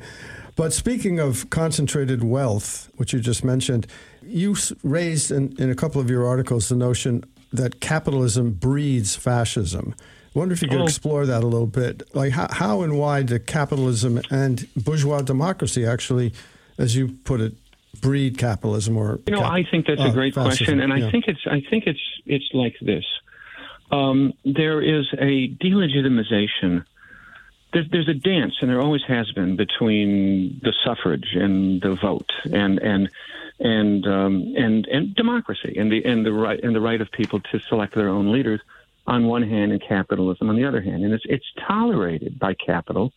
But 0.55 0.73
speaking 0.73 1.19
of 1.19 1.49
concentrated 1.49 2.23
wealth, 2.23 2.89
which 2.97 3.13
you 3.13 3.19
just 3.19 3.43
mentioned, 3.43 3.87
you 4.21 4.55
raised 4.83 5.31
in, 5.31 5.55
in 5.57 5.69
a 5.69 5.75
couple 5.75 6.01
of 6.01 6.09
your 6.09 6.25
articles 6.25 6.69
the 6.69 6.75
notion 6.75 7.23
that 7.53 7.79
capitalism 7.81 8.51
breeds 8.51 9.15
fascism. 9.15 9.95
I 10.33 10.39
wonder 10.39 10.53
if 10.53 10.61
you 10.61 10.69
could 10.69 10.81
oh. 10.81 10.85
explore 10.85 11.25
that 11.25 11.43
a 11.43 11.47
little 11.47 11.67
bit. 11.67 12.03
Like, 12.15 12.31
how, 12.31 12.47
how 12.49 12.81
and 12.81 12.97
why 12.97 13.21
do 13.23 13.37
capitalism 13.37 14.21
and 14.29 14.65
bourgeois 14.75 15.21
democracy 15.21 15.85
actually, 15.85 16.33
as 16.77 16.95
you 16.95 17.09
put 17.25 17.41
it, 17.41 17.53
breed 17.99 18.37
capitalism 18.37 18.97
or 18.97 19.19
you 19.27 19.33
know 19.33 19.41
cap- 19.41 19.51
i 19.51 19.63
think 19.69 19.85
that's 19.85 19.99
uh, 20.01 20.05
a 20.05 20.11
great 20.11 20.33
fascism. 20.33 20.57
question 20.65 20.79
and 20.79 20.97
yeah. 20.97 21.07
i 21.07 21.11
think 21.11 21.27
it's 21.27 21.45
i 21.45 21.61
think 21.69 21.85
it's 21.85 21.99
it's 22.25 22.49
like 22.53 22.73
this 22.81 23.05
um, 23.91 24.33
there 24.45 24.81
is 24.81 25.05
a 25.19 25.49
delegitimization 25.55 26.85
there's, 27.73 27.89
there's 27.89 28.07
a 28.09 28.13
dance, 28.13 28.55
and 28.61 28.69
there 28.69 28.81
always 28.81 29.03
has 29.07 29.31
been 29.31 29.55
between 29.55 30.59
the 30.61 30.73
suffrage 30.83 31.29
and 31.33 31.81
the 31.81 31.95
vote, 31.95 32.29
and 32.45 32.79
and 32.79 33.09
and 33.59 34.05
um, 34.05 34.53
and 34.57 34.85
and 34.87 35.15
democracy, 35.15 35.75
and 35.77 35.91
the 35.91 36.03
and 36.03 36.25
the 36.25 36.33
right 36.33 36.61
and 36.61 36.75
the 36.75 36.81
right 36.81 36.99
of 36.99 37.11
people 37.11 37.39
to 37.39 37.59
select 37.59 37.95
their 37.95 38.09
own 38.09 38.31
leaders 38.31 38.59
on 39.07 39.27
one 39.27 39.43
hand, 39.43 39.71
and 39.71 39.81
capitalism 39.81 40.49
on 40.49 40.55
the 40.55 40.65
other 40.65 40.81
hand, 40.81 41.03
and 41.03 41.13
it's 41.13 41.25
it's 41.27 41.45
tolerated 41.67 42.39
by 42.39 42.53
capital. 42.53 43.11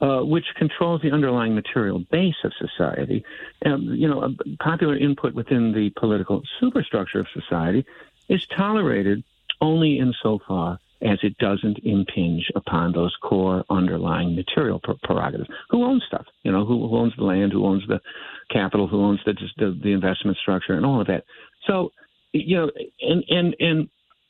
Uh, 0.00 0.22
which 0.22 0.44
controls 0.56 1.00
the 1.02 1.10
underlying 1.10 1.54
material 1.54 2.00
base 2.10 2.34
of 2.42 2.52
society. 2.58 3.24
Um, 3.64 3.94
you 3.94 4.08
know, 4.08 4.34
popular 4.58 4.98
input 4.98 5.34
within 5.34 5.72
the 5.72 5.90
political 5.90 6.42
superstructure 6.60 7.20
of 7.20 7.26
society 7.32 7.86
is 8.28 8.44
tolerated 8.46 9.22
only 9.60 9.98
insofar 9.98 10.78
as 11.00 11.18
it 11.22 11.36
doesn't 11.38 11.78
impinge 11.84 12.50
upon 12.54 12.92
those 12.92 13.14
core 13.22 13.64
underlying 13.70 14.34
material 14.34 14.80
prerogatives. 15.02 15.48
Who 15.70 15.84
owns 15.84 16.02
stuff? 16.06 16.26
You 16.42 16.52
know, 16.52 16.64
who, 16.64 16.88
who 16.88 16.96
owns 16.96 17.14
the 17.16 17.24
land? 17.24 17.52
Who 17.52 17.64
owns 17.64 17.86
the 17.86 18.00
capital? 18.50 18.88
Who 18.88 19.02
owns 19.02 19.20
the, 19.24 19.34
the 19.56 19.78
the 19.82 19.92
investment 19.92 20.38
structure 20.38 20.74
and 20.74 20.84
all 20.84 21.00
of 21.00 21.06
that? 21.06 21.24
So, 21.66 21.92
you 22.32 22.56
know, 22.56 22.70
and 23.00 23.24
and 23.28 23.56
and 23.60 23.88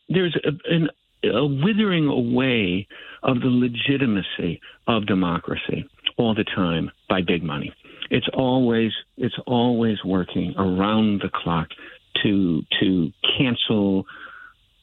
there's 0.08 0.36
a, 0.44 0.72
an, 0.72 0.88
a 1.24 1.46
withering 1.46 2.06
away 2.06 2.86
of 3.22 3.40
the 3.40 3.48
legitimacy 3.48 4.60
of 4.86 5.06
democracy 5.06 5.88
all 6.16 6.34
the 6.34 6.44
time 6.44 6.90
by 7.08 7.22
big 7.22 7.42
money. 7.42 7.72
It's 8.10 8.28
always 8.34 8.92
it's 9.16 9.38
always 9.46 9.96
working 10.04 10.54
around 10.56 11.22
the 11.22 11.30
clock 11.32 11.68
to 12.22 12.62
to 12.80 13.10
cancel 13.38 14.04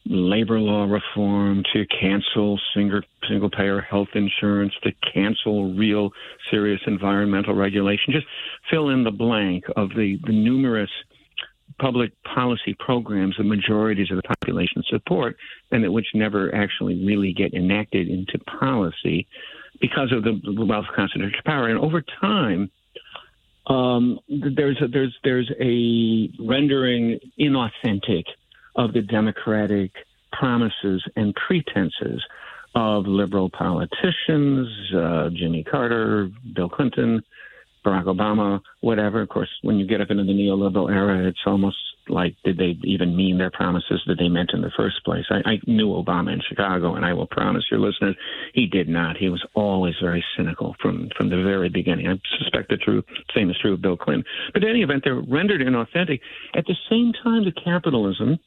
labor 0.06 0.60
law 0.60 0.86
reform, 0.86 1.64
to 1.74 1.86
cancel 1.86 2.60
single 2.74 3.02
single 3.30 3.50
payer 3.50 3.82
health 3.82 4.10
insurance, 4.16 4.74
to 4.84 4.92
cancel 5.14 5.74
real 5.76 6.10
serious 6.50 6.82
environmental 6.88 7.54
regulation. 7.54 8.12
Just 8.12 8.28
fill 8.70 8.90
in 8.90 9.04
the 9.04 9.12
blank 9.12 9.66
of 9.76 9.90
the, 9.90 10.18
the 10.26 10.34
numerous 10.34 10.90
public 11.80 12.12
policy 12.24 12.76
programs 12.80 13.36
the 13.38 13.44
majorities 13.44 14.12
of 14.12 14.18
the 14.18 14.24
population 14.24 14.84
support 14.90 15.38
and 15.72 15.84
that 15.84 15.92
which 15.92 16.08
never 16.14 16.54
actually 16.54 17.06
really 17.06 17.34
get 17.34 17.54
enacted 17.54 18.08
into 18.08 18.38
policy 18.40 19.28
because 19.80 20.12
of 20.12 20.24
the, 20.24 20.40
wealth 20.64 20.86
concentration 20.96 21.40
power. 21.46 21.68
And 21.68 21.80
over 21.80 22.04
time, 22.20 22.70
um, 23.68 24.20
there's 24.30 24.82
a, 24.82 24.88
there's 24.88 25.16
there's 25.24 25.52
a 25.60 26.30
rendering 26.40 27.20
inauthentic 27.40 28.24
of 28.76 28.94
the 28.94 29.02
democratic 29.02 29.92
promises 30.32 31.04
and 31.16 31.36
pretenses 31.36 32.24
of 32.74 33.06
liberal 33.06 33.50
politicians, 33.50 34.68
uh, 34.96 35.30
Jimmy 35.34 35.64
Carter, 35.64 36.30
Bill 36.56 36.70
Clinton, 36.70 37.22
Barack 37.86 38.06
Obama, 38.06 38.62
whatever. 38.82 39.22
Of 39.22 39.30
course, 39.30 39.50
when 39.62 39.78
you 39.78 39.88
get 39.88 40.02
up 40.02 40.12
into 40.12 40.24
the 40.24 40.34
neoliberal 40.34 40.90
era, 40.90 41.28
it's 41.28 41.40
almost 41.46 41.78
like 42.08 42.36
did 42.44 42.58
they 42.58 42.78
even 42.84 43.16
mean 43.16 43.38
their 43.38 43.52
promises 43.52 44.02
that 44.08 44.16
they 44.20 44.28
meant 44.28 44.52
in 44.54 44.62
the 44.62 44.72
first 44.76 45.04
place? 45.06 45.26
I, 45.30 45.52
I 45.52 45.60
knew 45.68 45.88
Obama 45.88 46.34
in 46.34 46.42
Chicago, 46.48 46.96
and 46.96 47.06
I 47.06 47.14
will 47.14 47.28
promise 47.28 47.64
your 47.72 47.80
listeners, 47.80 48.16
he 48.54 48.68
did 48.68 48.88
not. 48.88 49.18
He 49.18 49.30
was 49.30 49.44
always 49.54 49.96
very 50.02 50.24
cynical 50.38 50.76
from 50.82 51.10
from 51.18 51.30
the 51.30 51.42
very 51.42 51.70
beginning. 51.70 52.08
I 52.08 52.20
suspect 52.38 52.70
the 52.70 52.78
true 52.78 53.04
same 53.36 53.50
is 53.50 53.58
true 53.62 53.74
of 53.74 53.82
Bill 53.82 53.98
Clinton. 53.98 54.26
But 54.54 54.64
in 54.64 54.70
any 54.70 54.82
event, 54.82 55.04
they're 55.04 55.22
rendered 55.22 55.62
inauthentic. 55.62 56.20
At 56.56 56.66
the 56.66 56.76
same 56.90 57.14
time, 57.24 57.46
the 57.46 57.52
capitalism, 57.52 58.40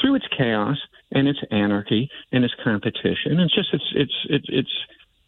through 0.00 0.16
its 0.16 0.26
chaos 0.36 0.76
and 1.12 1.26
its 1.26 1.40
anarchy 1.50 2.08
and 2.32 2.44
its 2.44 2.54
competition, 2.62 3.40
it's 3.40 3.54
just 3.54 3.68
it's 3.72 3.92
it's 3.94 4.26
it's 4.28 4.46
it's 4.48 4.72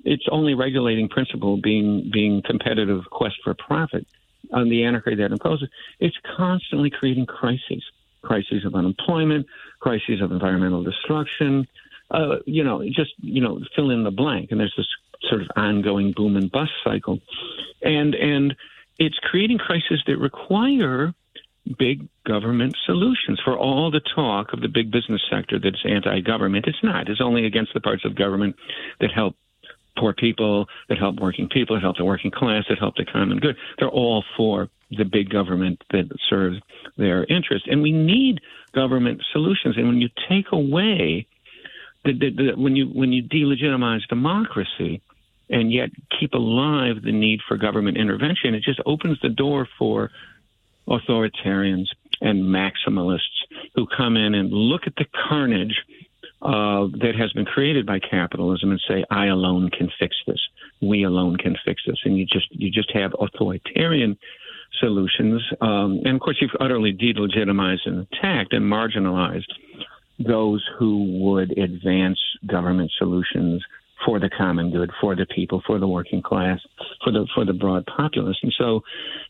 its 0.04 0.24
only 0.30 0.54
regulating 0.54 1.08
principle 1.08 1.56
being 1.56 2.10
being 2.12 2.42
competitive 2.42 3.04
quest 3.10 3.36
for 3.44 3.54
profit 3.54 4.06
on 4.52 4.68
the 4.68 4.84
anarchy 4.84 5.14
that 5.14 5.32
imposes, 5.32 5.68
it's 6.00 6.16
constantly 6.36 6.90
creating 6.90 7.26
crises, 7.26 7.84
crises 8.22 8.64
of 8.64 8.74
unemployment, 8.74 9.46
crises 9.78 10.20
of 10.20 10.32
environmental 10.32 10.82
destruction. 10.82 11.66
Uh, 12.10 12.36
you 12.46 12.64
know, 12.64 12.82
just 12.84 13.12
you 13.18 13.40
know, 13.40 13.60
fill 13.76 13.90
in 13.90 14.02
the 14.02 14.10
blank, 14.10 14.50
and 14.50 14.58
there's 14.58 14.74
this 14.76 14.88
sort 15.28 15.42
of 15.42 15.48
ongoing 15.56 16.12
boom 16.12 16.36
and 16.36 16.50
bust 16.50 16.72
cycle, 16.82 17.20
and 17.82 18.14
and 18.14 18.56
it's 18.98 19.18
creating 19.18 19.58
crises 19.58 20.02
that 20.06 20.18
require 20.18 21.14
big 21.78 22.08
government 22.24 22.76
solutions 22.84 23.40
for 23.44 23.56
all 23.56 23.90
the 23.90 24.00
talk 24.00 24.52
of 24.52 24.60
the 24.60 24.68
big 24.68 24.90
business 24.90 25.22
sector 25.30 25.58
that's 25.58 25.84
anti-government. 25.84 26.66
It's 26.66 26.82
not. 26.82 27.08
It's 27.08 27.20
only 27.20 27.46
against 27.46 27.74
the 27.74 27.80
parts 27.80 28.04
of 28.04 28.14
government 28.14 28.56
that 29.00 29.12
help 29.12 29.36
poor 30.00 30.14
people, 30.14 30.66
that 30.88 30.98
help 30.98 31.20
working 31.20 31.48
people, 31.48 31.76
that 31.76 31.82
help 31.82 31.98
the 31.98 32.04
working 32.04 32.30
class, 32.30 32.64
that 32.68 32.78
help 32.78 32.96
the 32.96 33.04
common 33.04 33.38
good. 33.38 33.56
They're 33.78 33.88
all 33.88 34.24
for 34.36 34.68
the 34.90 35.04
big 35.04 35.30
government 35.30 35.84
that 35.90 36.08
serves 36.28 36.56
their 36.96 37.24
interest. 37.24 37.68
And 37.68 37.82
we 37.82 37.92
need 37.92 38.40
government 38.72 39.22
solutions. 39.32 39.76
And 39.76 39.86
when 39.86 40.00
you 40.00 40.08
take 40.28 40.46
away 40.52 41.26
the, 42.04 42.12
the, 42.12 42.30
the, 42.30 42.52
when 42.56 42.76
you 42.76 42.86
when 42.86 43.12
you 43.12 43.22
delegitimize 43.22 44.06
democracy 44.08 45.02
and 45.50 45.70
yet 45.72 45.90
keep 46.18 46.32
alive 46.32 47.02
the 47.02 47.12
need 47.12 47.40
for 47.46 47.56
government 47.58 47.98
intervention, 47.98 48.54
it 48.54 48.62
just 48.62 48.80
opens 48.86 49.18
the 49.20 49.28
door 49.28 49.68
for 49.78 50.10
authoritarians 50.88 51.86
and 52.20 52.44
maximalists 52.44 53.20
who 53.74 53.86
come 53.96 54.16
in 54.16 54.34
and 54.34 54.50
look 54.50 54.82
at 54.86 54.94
the 54.96 55.06
carnage 55.28 55.84
uh, 56.42 56.86
that 57.00 57.14
has 57.18 57.32
been 57.32 57.44
created 57.44 57.86
by 57.86 57.98
capitalism 57.98 58.70
and 58.70 58.80
say, 58.88 59.04
"I 59.10 59.26
alone 59.26 59.70
can 59.70 59.90
fix 59.98 60.16
this. 60.26 60.40
We 60.80 61.04
alone 61.04 61.36
can 61.36 61.56
fix 61.64 61.82
this," 61.86 61.98
and 62.04 62.16
you 62.16 62.26
just 62.26 62.48
you 62.50 62.70
just 62.70 62.90
have 62.92 63.14
authoritarian 63.20 64.16
solutions. 64.78 65.42
Um, 65.60 66.00
and 66.04 66.14
of 66.14 66.20
course, 66.20 66.38
you've 66.40 66.56
utterly 66.60 66.92
delegitimized 66.92 67.86
and 67.86 68.06
attacked 68.10 68.52
and 68.52 68.64
marginalized 68.64 69.52
those 70.18 70.66
who 70.78 71.18
would 71.20 71.56
advance 71.58 72.18
government 72.46 72.90
solutions 72.98 73.64
for 74.04 74.18
the 74.18 74.30
common 74.30 74.70
good, 74.70 74.90
for 75.00 75.14
the 75.14 75.26
people, 75.26 75.62
for 75.66 75.78
the 75.78 75.86
working 75.86 76.22
class, 76.22 76.58
for 77.04 77.12
the 77.12 77.26
for 77.34 77.44
the 77.44 77.52
broad 77.52 77.84
populace. 77.86 78.38
And 78.42 78.52
so, 78.56 78.80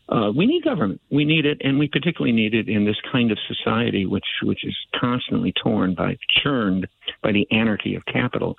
uh, 0.09 0.31
we 0.35 0.45
need 0.45 0.63
government. 0.63 1.01
We 1.11 1.25
need 1.25 1.45
it, 1.45 1.61
and 1.61 1.77
we 1.77 1.87
particularly 1.87 2.31
need 2.31 2.53
it 2.53 2.69
in 2.69 2.85
this 2.85 2.97
kind 3.11 3.31
of 3.31 3.37
society, 3.47 4.05
which 4.05 4.25
which 4.43 4.65
is 4.65 4.75
constantly 4.99 5.53
torn 5.61 5.95
by, 5.95 6.17
churned 6.43 6.87
by 7.21 7.31
the 7.31 7.47
anarchy 7.51 7.95
of 7.95 8.05
capital. 8.05 8.55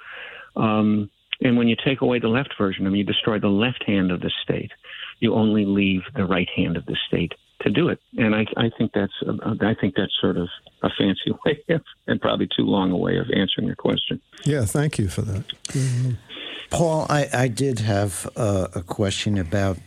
Um, 0.57 1.11
and 1.41 1.57
when 1.57 1.69
you 1.69 1.77
take 1.85 2.03
away 2.03 2.19
the 2.19 2.29
left 2.29 2.55
version, 2.57 2.87
I 2.87 2.91
mean, 2.91 2.99
you 2.99 3.05
destroy 3.05 3.39
the 3.39 3.49
left 3.49 3.83
hand 3.87 4.13
of 4.13 4.21
the 4.21 4.31
state. 4.43 4.71
You 5.19 5.35
only 5.35 5.65
leave 5.65 6.03
the 6.15 6.25
right 6.25 6.49
hand 6.55 6.77
of 6.77 6.87
the 6.87 6.97
state 7.09 7.33
to 7.63 7.71
do 7.71 7.89
it. 7.89 8.01
And 8.17 8.35
I, 8.35 8.47
I 8.57 8.71
think 8.77 8.93
that's 8.93 9.13
uh, 9.27 9.55
I 9.61 9.75
think 9.75 9.95
that's 9.97 10.13
sort 10.21 10.37
of 10.37 10.49
a 10.83 10.91
fancy 10.91 11.33
way 11.45 11.63
of, 11.71 11.83
and 12.07 12.21
probably 12.21 12.49
too 12.55 12.65
long 12.65 12.91
a 12.91 12.97
way 12.97 13.17
of 13.19 13.27
answering 13.35 13.67
your 13.67 13.77
question. 13.77 14.21
Yeah, 14.45 14.65
thank 14.65 14.99
you 14.99 15.09
for 15.09 15.23
that. 15.23 15.47
Mm-hmm. 15.69 16.13
Paul, 16.71 17.07
I, 17.11 17.29
I 17.33 17.49
did 17.49 17.81
have 17.81 18.29
a, 18.35 18.71
a 18.77 18.83
question 18.83 19.37
about 19.37 19.79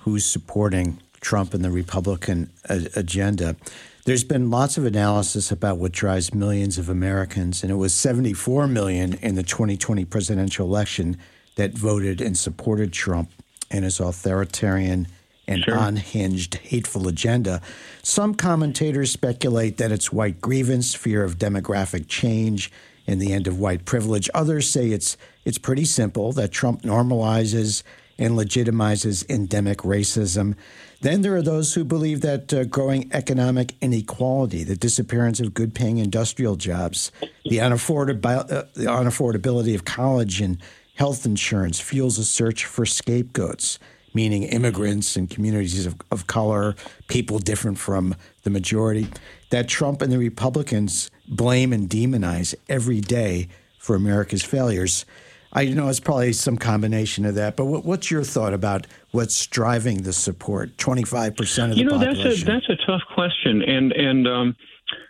who's 0.00 0.24
supporting 0.24 1.00
Trump 1.20 1.52
and 1.52 1.64
the 1.64 1.70
Republican 1.70 2.50
a- 2.68 2.88
agenda. 2.94 3.56
There's 4.04 4.24
been 4.24 4.48
lots 4.48 4.78
of 4.78 4.86
analysis 4.86 5.50
about 5.50 5.78
what 5.78 5.92
drives 5.92 6.32
millions 6.32 6.78
of 6.78 6.88
Americans, 6.88 7.62
and 7.62 7.72
it 7.72 7.74
was 7.74 7.92
74 7.92 8.68
million 8.68 9.14
in 9.14 9.34
the 9.34 9.42
2020 9.42 10.04
presidential 10.04 10.66
election 10.66 11.18
that 11.56 11.72
voted 11.72 12.20
and 12.20 12.38
supported 12.38 12.92
Trump 12.92 13.30
and 13.70 13.84
his 13.84 14.00
authoritarian 14.00 15.08
an 15.48 15.62
sure. 15.62 15.76
unhinged, 15.76 16.56
hateful 16.56 17.08
agenda. 17.08 17.60
Some 18.02 18.34
commentators 18.34 19.10
speculate 19.10 19.78
that 19.78 19.90
it's 19.90 20.12
white 20.12 20.40
grievance, 20.40 20.94
fear 20.94 21.24
of 21.24 21.38
demographic 21.38 22.06
change, 22.06 22.70
and 23.06 23.20
the 23.20 23.32
end 23.32 23.48
of 23.48 23.58
white 23.58 23.84
privilege. 23.84 24.28
Others 24.34 24.70
say 24.70 24.90
it's 24.90 25.16
it's 25.44 25.58
pretty 25.58 25.86
simple 25.86 26.32
that 26.32 26.52
Trump 26.52 26.82
normalizes 26.82 27.82
and 28.18 28.34
legitimizes 28.34 29.28
endemic 29.30 29.78
racism. 29.78 30.54
Then 31.00 31.22
there 31.22 31.36
are 31.36 31.42
those 31.42 31.74
who 31.74 31.84
believe 31.84 32.20
that 32.22 32.52
uh, 32.52 32.64
growing 32.64 33.08
economic 33.12 33.74
inequality, 33.80 34.64
the 34.64 34.76
disappearance 34.76 35.38
of 35.38 35.54
good 35.54 35.74
paying 35.74 35.98
industrial 35.98 36.56
jobs, 36.56 37.12
the, 37.44 37.58
unaffordab- 37.58 38.26
uh, 38.26 38.64
the 38.74 38.86
unaffordability 38.86 39.74
of 39.76 39.84
college 39.84 40.40
and 40.40 40.58
health 40.96 41.24
insurance 41.24 41.78
fuels 41.78 42.18
a 42.18 42.24
search 42.24 42.64
for 42.64 42.84
scapegoats, 42.84 43.78
meaning 44.14 44.44
immigrants 44.44 45.16
and 45.16 45.28
communities 45.28 45.86
of, 45.86 45.96
of 46.10 46.26
color, 46.26 46.74
people 47.08 47.38
different 47.38 47.78
from 47.78 48.14
the 48.42 48.50
majority, 48.50 49.08
that 49.50 49.68
Trump 49.68 50.02
and 50.02 50.12
the 50.12 50.18
Republicans 50.18 51.10
blame 51.26 51.72
and 51.72 51.88
demonize 51.88 52.54
every 52.68 53.00
day 53.00 53.48
for 53.78 53.94
America's 53.94 54.42
failures. 54.42 55.04
I 55.52 55.64
know 55.66 55.88
it's 55.88 56.00
probably 56.00 56.34
some 56.34 56.58
combination 56.58 57.24
of 57.24 57.34
that, 57.36 57.56
but 57.56 57.64
what, 57.64 57.84
what's 57.84 58.10
your 58.10 58.22
thought 58.22 58.52
about 58.52 58.86
what's 59.12 59.46
driving 59.46 60.02
the 60.02 60.12
support? 60.12 60.76
Twenty 60.76 61.04
five 61.04 61.36
percent 61.36 61.72
of 61.72 61.76
the 61.76 61.84
you 61.84 61.88
the 61.88 61.98
know 61.98 62.06
population. 62.06 62.46
that's 62.46 62.68
a 62.68 62.74
that's 62.74 62.82
a 62.82 62.86
tough 62.86 63.02
question, 63.14 63.62
and 63.62 63.92
and 63.92 64.28
um, 64.28 64.56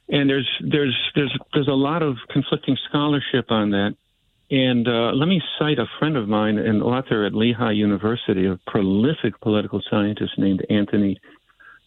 and 0.09 0.31
there's 0.31 0.49
there's 0.61 0.97
there's 1.17 1.37
there's 1.55 1.69
a 1.69 1.73
lot 1.73 2.03
of 2.03 2.17
conflicting 2.31 2.77
scholarship 2.89 3.51
on 3.51 3.71
that. 3.71 3.97
And 4.51 4.89
uh, 4.89 5.13
let 5.13 5.29
me 5.29 5.43
cite 5.59 5.79
a 5.79 5.87
friend 5.99 6.17
of 6.17 6.27
mine, 6.27 6.57
an 6.59 6.81
author 6.81 7.27
at 7.27 7.35
Lehigh 7.35 7.73
University, 7.73 8.47
a 8.47 8.59
prolific 8.67 9.39
political 9.41 9.83
scientist 9.91 10.33
named 10.39 10.65
Anthony 10.71 11.21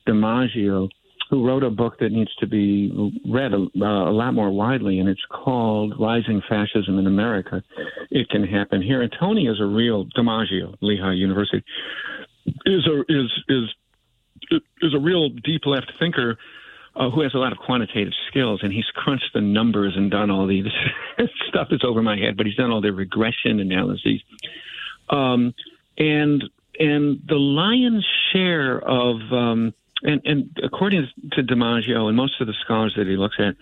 DiMaggio, 0.07 0.87
who 1.31 1.47
wrote 1.47 1.63
a 1.63 1.71
book 1.71 1.97
that 1.99 2.11
needs 2.11 2.33
to 2.35 2.45
be 2.45 3.13
read 3.27 3.53
a, 3.53 3.65
uh, 3.81 4.09
a, 4.09 4.13
lot 4.13 4.33
more 4.33 4.51
widely, 4.51 4.99
and 4.99 5.09
it's 5.09 5.25
called 5.31 5.93
Rising 5.99 6.41
Fascism 6.47 6.99
in 6.99 7.07
America. 7.07 7.63
It 8.11 8.29
can 8.29 8.43
happen 8.43 8.81
here. 8.81 9.01
And 9.01 9.11
Tony 9.19 9.47
is 9.47 9.59
a 9.59 9.65
real 9.65 10.05
DiMaggio, 10.17 10.75
Lehigh 10.81 11.13
University, 11.13 11.63
is 12.65 12.85
a 12.85 13.01
is 13.09 13.31
is 13.47 13.69
is 14.81 14.93
a 14.93 14.99
real 14.99 15.29
deep 15.29 15.65
left 15.65 15.91
thinker 15.99 16.37
uh, 16.95 17.09
who 17.09 17.21
has 17.21 17.33
a 17.33 17.37
lot 17.37 17.51
of 17.51 17.57
quantitative 17.57 18.13
skills, 18.27 18.61
and 18.63 18.73
he's 18.73 18.85
crunched 18.93 19.31
the 19.33 19.41
numbers 19.41 19.93
and 19.95 20.11
done 20.11 20.29
all 20.29 20.47
these 20.47 20.65
stuff 21.47 21.67
that's 21.69 21.83
over 21.83 22.01
my 22.01 22.17
head, 22.17 22.35
but 22.37 22.45
he's 22.45 22.55
done 22.55 22.71
all 22.71 22.81
the 22.81 22.91
regression 22.91 23.59
analyses. 23.59 24.21
Um, 25.09 25.53
and 25.97 26.43
and 26.79 27.21
the 27.27 27.35
lion's 27.35 28.05
share 28.31 28.79
of 28.79 29.15
um, 29.31 29.73
and, 30.03 30.21
and 30.25 30.59
according 30.63 31.07
to 31.33 31.43
DiMaggio 31.43 32.07
and 32.07 32.17
most 32.17 32.41
of 32.41 32.47
the 32.47 32.55
scholars 32.63 32.93
that 32.97 33.07
he 33.07 33.17
looks 33.17 33.35
at, 33.39 33.55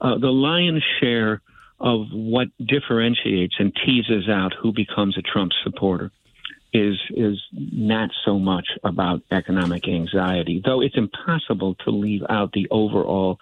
uh, 0.00 0.18
the 0.18 0.30
lion's 0.30 0.84
share 1.00 1.40
of 1.80 2.06
what 2.12 2.48
differentiates 2.58 3.54
and 3.58 3.72
teases 3.86 4.28
out 4.28 4.52
who 4.60 4.72
becomes 4.72 5.16
a 5.16 5.22
Trump 5.22 5.52
supporter 5.62 6.10
is 6.72 6.96
is 7.10 7.38
not 7.52 8.10
so 8.24 8.38
much 8.38 8.68
about 8.84 9.22
economic 9.30 9.88
anxiety, 9.88 10.60
though 10.64 10.80
it's 10.80 10.96
impossible 10.96 11.74
to 11.86 11.90
leave 11.90 12.22
out 12.28 12.52
the 12.52 12.68
overall 12.70 13.38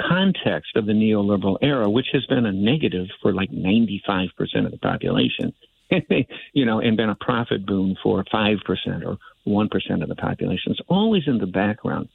context 0.00 0.76
of 0.76 0.86
the 0.86 0.92
neoliberal 0.92 1.58
era, 1.62 1.88
which 1.88 2.08
has 2.12 2.24
been 2.26 2.46
a 2.46 2.52
negative 2.52 3.06
for 3.22 3.32
like 3.32 3.50
95% 3.50 4.30
of 4.64 4.70
the 4.70 4.78
population, 4.78 5.52
you 6.52 6.64
know, 6.64 6.80
and 6.80 6.96
been 6.96 7.10
a 7.10 7.14
profit 7.14 7.64
boon 7.66 7.96
for 8.02 8.24
5% 8.24 8.58
or 9.04 9.18
1% 9.46 10.02
of 10.02 10.08
the 10.08 10.16
population. 10.16 10.72
It's 10.72 10.80
always 10.88 11.22
in 11.26 11.38
the 11.38 11.46
background. 11.46 12.08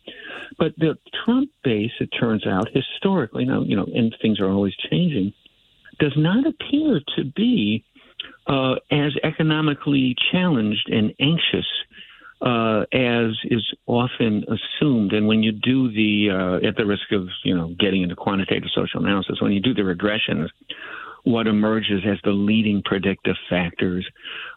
But 0.57 0.73
the 0.77 0.97
Trump 1.23 1.49
base, 1.63 1.91
it 1.99 2.09
turns 2.19 2.45
out, 2.45 2.67
historically, 2.73 3.45
now, 3.45 3.61
you 3.61 3.75
know, 3.75 3.87
and 3.93 4.15
things 4.21 4.39
are 4.39 4.49
always 4.49 4.73
changing, 4.89 5.33
does 5.99 6.13
not 6.17 6.45
appear 6.47 7.01
to 7.17 7.23
be 7.23 7.83
uh, 8.49 8.75
as 8.91 9.13
economically 9.23 10.15
challenged 10.31 10.89
and 10.89 11.13
anxious 11.19 11.67
uh, 12.41 12.81
as 12.93 13.31
is 13.45 13.73
often 13.85 14.45
assumed. 14.47 15.13
And 15.13 15.27
when 15.27 15.43
you 15.43 15.51
do 15.51 15.91
the, 15.91 16.29
uh, 16.63 16.67
at 16.67 16.75
the 16.77 16.85
risk 16.85 17.11
of 17.11 17.27
you 17.43 17.55
know 17.55 17.75
getting 17.79 18.01
into 18.01 18.15
quantitative 18.15 18.69
social 18.73 19.03
analysis, 19.03 19.41
when 19.41 19.51
you 19.51 19.59
do 19.59 19.73
the 19.73 19.81
regressions, 19.81 20.47
what 21.23 21.47
emerges 21.47 22.01
as 22.09 22.17
the 22.23 22.31
leading 22.31 22.81
predictive 22.83 23.35
factors 23.49 24.07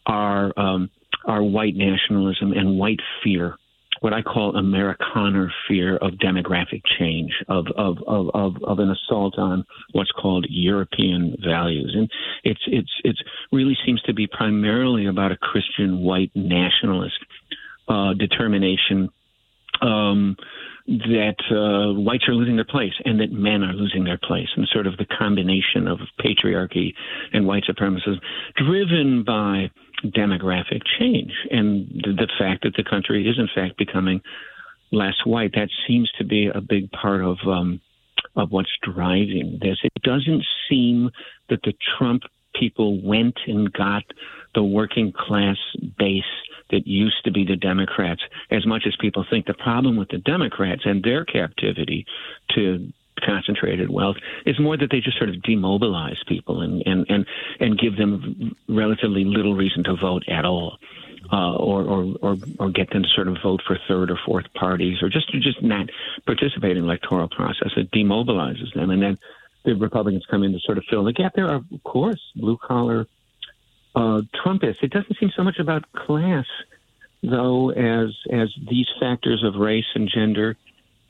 are 0.07 0.53
um, 0.59 0.91
are 1.27 1.43
white 1.43 1.75
nationalism 1.77 2.53
and 2.53 2.79
white 2.79 3.01
fear 3.23 3.57
what 4.01 4.13
I 4.13 4.23
call 4.23 4.55
Amerikaner 4.55 5.49
fear 5.69 5.97
of 5.97 6.13
demographic 6.15 6.83
change, 6.99 7.33
of, 7.49 7.67
of, 7.77 7.99
of, 8.07 8.31
of, 8.35 8.57
of 8.65 8.79
an 8.79 8.91
assault 8.91 9.39
on 9.39 9.65
what's 9.93 10.11
called 10.11 10.47
European 10.49 11.37
values. 11.45 11.95
And 11.97 12.11
it's, 12.43 12.63
it's, 12.67 12.91
it's 13.05 13.21
really 13.53 13.77
seems 13.87 14.03
to 14.03 14.15
be 14.15 14.27
primarily 14.27 15.07
about 15.07 15.33
a 15.33 15.37
Christian 15.37 16.01
white 16.01 16.31
nationalist 16.35 17.19
uh, 17.89 18.15
determination 18.15 19.09
um, 19.81 20.37
that 20.87 21.37
uh, 21.51 22.01
whites 22.01 22.25
are 22.29 22.35
losing 22.35 22.57
their 22.57 22.65
place 22.65 22.93
and 23.05 23.21
that 23.21 23.31
men 23.31 23.63
are 23.63 23.73
losing 23.73 24.05
their 24.05 24.19
place, 24.19 24.49
and 24.57 24.67
sort 24.73 24.87
of 24.87 24.97
the 24.97 25.07
combination 25.07 25.87
of 25.87 26.01
patriarchy 26.21 26.93
and 27.33 27.47
white 27.47 27.63
supremacism, 27.65 28.19
driven 28.57 29.23
by 29.25 29.71
demographic 30.05 30.83
change 30.99 31.33
and 31.51 31.87
the, 32.03 32.29
fact 32.39 32.65
that 32.65 32.75
the 32.77 32.85
country 32.85 33.29
is 33.29 33.39
in 33.39 33.49
fact 33.55 33.77
becoming 33.79 34.21
less 34.91 35.15
white. 35.25 35.53
That 35.55 35.69
seems 35.87 36.11
to 36.19 36.25
be 36.25 36.51
a 36.53 36.61
big 36.61 36.91
part 36.91 37.23
of 37.23 37.39
um, 37.47 37.81
of 38.37 38.51
what's 38.51 38.71
driving 38.83 39.59
this. 39.61 39.79
It 39.83 40.03
doesn't 40.03 40.45
seem 40.69 41.11
that 41.49 41.61
the 41.63 41.75
Trump 41.99 42.23
people 42.55 43.01
went 43.03 43.39
and 43.47 43.73
got 43.73 44.03
the 44.55 44.63
working 44.63 45.13
class 45.13 45.57
base 45.99 46.23
that 46.71 46.87
used 46.87 47.25
to 47.25 47.31
be 47.31 47.45
the 47.45 47.57
Democrats 47.57 48.23
as 48.51 48.67
much 48.67 48.85
as 48.87 48.95
people 49.01 49.25
think. 49.29 49.47
The 49.47 49.55
problem 49.55 49.97
with 49.97 50.09
the 50.09 50.19
Democrats 50.19 50.83
and 50.85 51.03
their 51.03 51.25
captivity 51.25 52.07
to 52.55 52.93
concentrated 53.25 53.91
wealth 53.91 54.17
is 54.47 54.59
more 54.59 54.77
that 54.77 54.91
they 54.91 55.01
just 55.01 55.19
sort 55.19 55.31
of 55.31 55.37
demobilize 55.43 56.23
people 56.27 56.61
and 56.63 56.83
and 56.87 57.07
and, 57.09 57.27
and 57.61 57.79
give 57.79 57.97
them 57.97 58.55
relatively 58.69 59.25
little 59.25 59.55
reason 59.55 59.85
to 59.85 59.97
vote 59.97 60.25
at 60.29 60.45
all. 60.45 60.79
Uh, 61.33 61.55
or, 61.55 61.83
or, 61.85 62.17
or, 62.21 62.37
or 62.59 62.71
get 62.71 62.91
them 62.91 63.03
to 63.03 63.09
sort 63.15 63.27
of 63.27 63.39
vote 63.43 63.63
for 63.67 63.79
third 63.89 64.11
or 64.11 64.19
fourth 64.27 64.45
parties, 64.53 64.99
or 65.03 65.09
just 65.09 65.31
to 65.31 65.41
just 65.41 65.63
not 65.63 65.87
participate 66.27 66.77
in 66.77 66.83
the 66.83 66.89
electoral 66.89 67.29
process. 67.29 67.71
It 67.77 67.91
demobilizes 67.91 68.75
them, 68.75 68.91
and 68.91 69.01
then 69.01 69.19
the 69.65 69.75
Republicans 69.75 70.27
come 70.31 70.43
in 70.43 70.53
to 70.53 70.59
sort 70.61 70.77
of 70.77 70.85
fill 70.91 71.05
the 71.05 71.13
gap. 71.13 71.33
There 71.35 71.49
are, 71.49 71.63
of 71.73 71.85
course, 71.85 72.21
blue 72.37 72.59
collar 72.59 73.07
uh, 73.95 74.23
Trumpists. 74.45 74.83
It 74.83 74.91
doesn't 74.91 75.17
seem 75.19 75.31
so 75.35 75.43
much 75.43 75.59
about 75.59 75.91
class, 75.93 76.45
though, 77.23 77.71
as 77.71 78.11
as 78.31 78.49
these 78.69 78.89
factors 79.01 79.43
of 79.43 79.55
race 79.55 79.87
and 79.95 80.11
gender 80.13 80.57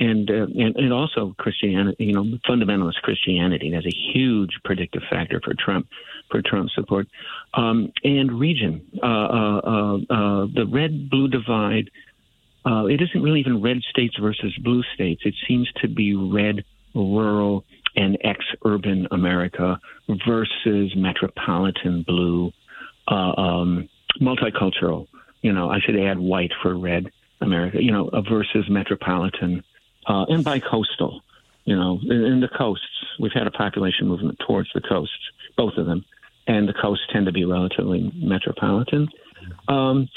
and, 0.02 0.30
uh, 0.30 0.46
and 0.58 0.76
and 0.76 0.92
also 0.92 1.34
Christianity, 1.38 2.04
you 2.04 2.12
know, 2.12 2.24
fundamentalist 2.48 3.00
Christianity. 3.02 3.70
That's 3.70 3.86
a 3.86 4.12
huge 4.12 4.50
predictive 4.64 5.02
factor 5.08 5.40
for 5.44 5.54
Trump, 5.54 5.86
for 6.30 6.42
Trump 6.42 6.70
support, 6.70 7.06
um, 7.54 7.92
and 8.02 8.32
region. 8.38 8.82
Uh, 9.02 9.06
uh, 9.06 9.60
uh, 9.64 9.96
uh 9.96 10.46
the 10.54 10.66
red 10.68 11.08
blue 11.08 11.28
divide. 11.28 11.90
Uh, 12.64 12.86
it 12.86 13.00
isn't 13.00 13.22
really 13.22 13.40
even 13.40 13.60
red 13.60 13.78
states 13.90 14.16
versus 14.20 14.56
blue 14.62 14.82
states. 14.94 15.22
It 15.24 15.34
seems 15.48 15.70
to 15.82 15.88
be 15.88 16.14
red 16.14 16.64
rural 16.94 17.64
and 17.96 18.16
ex-urban 18.22 19.08
America 19.10 19.80
versus 20.26 20.94
metropolitan 20.94 22.04
blue, 22.06 22.52
um, 23.08 23.88
multicultural. 24.20 25.08
You 25.42 25.52
know, 25.52 25.70
I 25.70 25.80
should 25.80 25.98
add 25.98 26.20
white 26.20 26.52
for 26.62 26.78
red 26.78 27.10
America. 27.40 27.82
You 27.82 27.90
know, 27.90 28.10
versus 28.30 28.70
metropolitan 28.70 29.64
uh, 30.06 30.24
and 30.28 30.44
bi-coastal. 30.44 31.22
You 31.64 31.76
know, 31.76 31.98
in, 32.02 32.24
in 32.24 32.40
the 32.40 32.48
coasts, 32.48 32.86
we've 33.20 33.32
had 33.32 33.46
a 33.46 33.50
population 33.50 34.08
movement 34.08 34.40
towards 34.46 34.68
the 34.74 34.80
coasts, 34.80 35.30
both 35.56 35.74
of 35.76 35.86
them, 35.86 36.04
and 36.46 36.68
the 36.68 36.72
coasts 36.72 37.04
tend 37.12 37.26
to 37.26 37.32
be 37.32 37.44
relatively 37.44 38.10
metropolitan. 38.16 39.08
Um, 39.68 40.08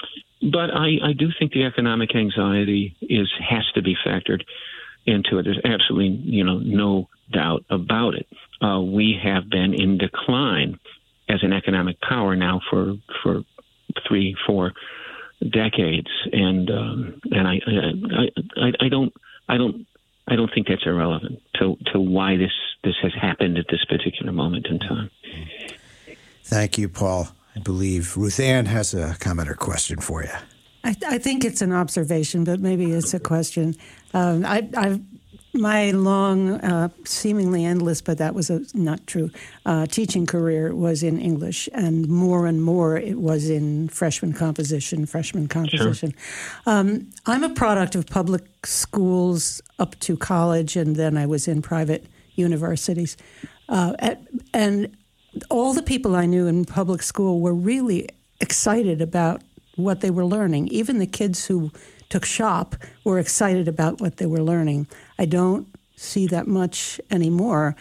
but 0.41 0.71
I, 0.71 0.97
I 1.03 1.13
do 1.17 1.29
think 1.37 1.53
the 1.53 1.63
economic 1.63 2.15
anxiety 2.15 2.95
is 3.01 3.31
has 3.47 3.63
to 3.75 3.81
be 3.81 3.95
factored 4.05 4.43
into 5.05 5.37
it. 5.37 5.43
There's 5.43 5.61
absolutely 5.63 6.19
you 6.23 6.43
know 6.43 6.59
no 6.59 7.09
doubt 7.31 7.65
about 7.69 8.15
it. 8.15 8.27
Uh, 8.61 8.81
we 8.81 9.19
have 9.23 9.49
been 9.49 9.73
in 9.73 9.97
decline 9.97 10.79
as 11.29 11.39
an 11.43 11.53
economic 11.53 11.99
power 12.01 12.35
now 12.35 12.61
for 12.69 12.95
for 13.23 13.43
three 14.07 14.35
four 14.45 14.73
decades, 15.41 16.09
and 16.31 16.69
um, 16.69 17.21
and 17.31 17.47
I, 17.47 17.59
I 17.67 18.65
I 18.65 18.85
I 18.85 18.89
don't 18.89 19.13
I 19.47 19.57
don't 19.57 19.85
I 20.27 20.35
don't 20.35 20.51
think 20.53 20.67
that's 20.67 20.85
irrelevant 20.85 21.41
to 21.55 21.77
to 21.93 21.99
why 21.99 22.37
this 22.37 22.51
this 22.83 22.95
has 23.01 23.13
happened 23.13 23.57
at 23.57 23.65
this 23.69 23.83
particular 23.85 24.31
moment 24.31 24.67
in 24.67 24.79
time. 24.79 25.09
Thank 26.43 26.77
you, 26.77 26.89
Paul. 26.89 27.29
I 27.55 27.59
believe 27.59 28.13
Ruthanne 28.15 28.67
has 28.67 28.93
a 28.93 29.15
comment 29.19 29.49
or 29.49 29.55
question 29.55 29.99
for 29.99 30.23
you. 30.23 30.29
I, 30.83 30.95
I, 31.07 31.17
think 31.17 31.43
it's 31.43 31.61
an 31.63 31.71
observation, 31.71 32.43
but 32.43 32.59
maybe 32.59 32.91
it's 32.91 33.13
a 33.13 33.19
question. 33.19 33.75
Um, 34.13 34.45
I, 34.45 34.69
I've 34.77 35.01
my 35.55 35.91
long, 35.91 36.51
uh, 36.61 36.89
seemingly 37.05 37.65
endless, 37.65 38.01
but 38.01 38.17
that 38.17 38.35
was 38.35 38.49
a, 38.49 38.61
not 38.73 39.05
true, 39.07 39.31
uh, 39.65 39.85
teaching 39.85 40.25
career 40.25 40.75
was 40.75 41.03
in 41.03 41.19
English, 41.19 41.69
and 41.73 42.07
more 42.07 42.45
and 42.47 42.63
more 42.63 42.97
it 42.97 43.19
was 43.19 43.49
in 43.49 43.89
freshman 43.89 44.33
composition, 44.33 45.05
freshman 45.05 45.47
composition. 45.47 46.11
Sure. 46.11 46.73
Um, 46.73 47.09
I'm 47.25 47.43
a 47.43 47.49
product 47.49 47.95
of 47.95 48.05
public 48.07 48.43
schools 48.65 49.61
up 49.79 49.99
to 50.01 50.17
college, 50.17 50.75
and 50.75 50.95
then 50.95 51.17
I 51.17 51.25
was 51.25 51.47
in 51.47 51.61
private 51.61 52.05
universities. 52.35 53.17
Uh, 53.69 53.93
at, 53.99 54.21
and 54.53 54.95
all 55.49 55.73
the 55.73 55.83
people 55.83 56.15
I 56.15 56.25
knew 56.25 56.47
in 56.47 56.65
public 56.65 57.01
school 57.03 57.39
were 57.39 57.53
really 57.53 58.09
excited 58.39 59.01
about 59.01 59.41
what 59.75 60.01
they 60.01 60.11
were 60.11 60.25
learning. 60.25 60.67
Even 60.69 60.99
the 60.99 61.07
kids 61.07 61.45
who 61.45 61.71
took 62.09 62.25
shop 62.25 62.75
were 63.03 63.19
excited 63.19 63.67
about 63.67 64.01
what 64.01 64.17
they 64.17 64.25
were 64.25 64.41
learning. 64.41 64.87
I 65.17 65.25
don't 65.25 65.67
see 65.95 66.27
that 66.27 66.47
much 66.47 66.99
anymore. 67.09 67.75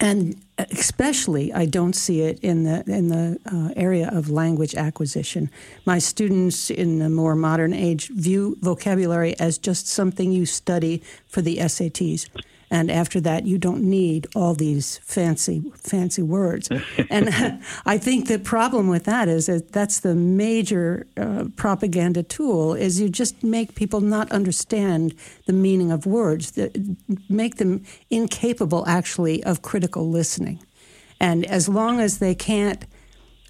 And 0.00 0.40
especially, 0.58 1.52
I 1.52 1.66
don't 1.66 1.94
see 1.94 2.20
it 2.22 2.38
in 2.40 2.62
the 2.62 2.84
in 2.86 3.08
the 3.08 3.38
uh, 3.50 3.74
area 3.74 4.08
of 4.10 4.30
language 4.30 4.74
acquisition. 4.74 5.50
My 5.84 5.98
students 5.98 6.70
in 6.70 7.00
the 7.00 7.08
more 7.08 7.34
modern 7.34 7.74
age 7.74 8.08
view 8.08 8.56
vocabulary 8.60 9.38
as 9.40 9.58
just 9.58 9.88
something 9.88 10.30
you 10.30 10.46
study 10.46 11.02
for 11.26 11.42
the 11.42 11.56
SATs 11.56 12.28
and 12.72 12.90
after 12.90 13.20
that 13.20 13.46
you 13.46 13.58
don't 13.58 13.82
need 13.82 14.26
all 14.34 14.54
these 14.54 14.98
fancy 15.04 15.62
fancy 15.76 16.22
words 16.22 16.68
and 17.10 17.28
i 17.86 17.98
think 17.98 18.26
the 18.26 18.38
problem 18.38 18.88
with 18.88 19.04
that 19.04 19.28
is 19.28 19.46
that 19.46 19.70
that's 19.72 20.00
the 20.00 20.14
major 20.14 21.06
uh, 21.16 21.44
propaganda 21.56 22.22
tool 22.22 22.74
is 22.74 23.00
you 23.00 23.08
just 23.08 23.44
make 23.44 23.74
people 23.74 24.00
not 24.00 24.32
understand 24.32 25.14
the 25.46 25.52
meaning 25.52 25.92
of 25.92 26.06
words 26.06 26.52
that 26.52 26.74
make 27.28 27.56
them 27.56 27.84
incapable 28.10 28.84
actually 28.88 29.44
of 29.44 29.62
critical 29.62 30.08
listening 30.08 30.58
and 31.20 31.44
as 31.44 31.68
long 31.68 32.00
as 32.00 32.18
they 32.18 32.34
can't 32.34 32.84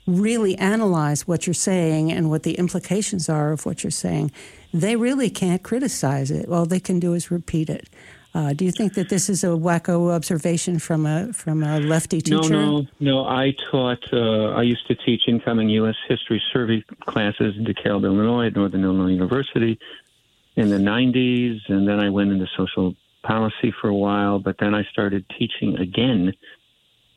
really 0.06 0.58
analyze 0.58 1.28
what 1.28 1.46
you're 1.46 1.54
saying 1.54 2.11
and 2.11 2.28
what 2.28 2.42
the 2.42 2.54
implications 2.54 3.28
are 3.28 3.52
of 3.52 3.64
what 3.64 3.85
you're 3.85 3.90
saying, 3.90 4.32
they 4.74 4.96
really 4.96 5.30
can't 5.30 5.62
criticize 5.62 6.30
it. 6.30 6.48
All 6.48 6.66
they 6.66 6.80
can 6.80 6.98
do 6.98 7.14
is 7.14 7.30
repeat 7.30 7.70
it. 7.70 7.88
Uh, 8.34 8.54
do 8.54 8.64
you 8.64 8.72
think 8.72 8.94
that 8.94 9.10
this 9.10 9.28
is 9.28 9.44
a 9.44 9.48
wacko 9.48 10.10
observation 10.10 10.78
from 10.78 11.04
a 11.04 11.32
from 11.34 11.62
a 11.62 11.80
lefty 11.80 12.20
teacher? 12.22 12.48
No, 12.48 12.80
no, 12.80 12.86
no. 12.98 13.24
I 13.26 13.54
taught. 13.70 14.02
Uh, 14.10 14.52
I 14.52 14.62
used 14.62 14.86
to 14.88 14.94
teach 14.94 15.22
incoming 15.28 15.68
U.S. 15.68 15.96
history 16.08 16.42
survey 16.52 16.82
classes 17.04 17.54
in 17.58 17.64
DeKalb, 17.64 18.04
Illinois, 18.04 18.46
at 18.46 18.56
Northern 18.56 18.84
Illinois 18.84 19.10
University 19.10 19.78
in 20.56 20.70
the 20.70 20.78
'90s, 20.78 21.60
and 21.68 21.86
then 21.86 22.00
I 22.00 22.08
went 22.08 22.32
into 22.32 22.46
social 22.56 22.94
policy 23.22 23.72
for 23.80 23.88
a 23.88 23.94
while. 23.94 24.38
But 24.38 24.56
then 24.58 24.74
I 24.74 24.84
started 24.84 25.26
teaching 25.38 25.76
again. 25.78 26.32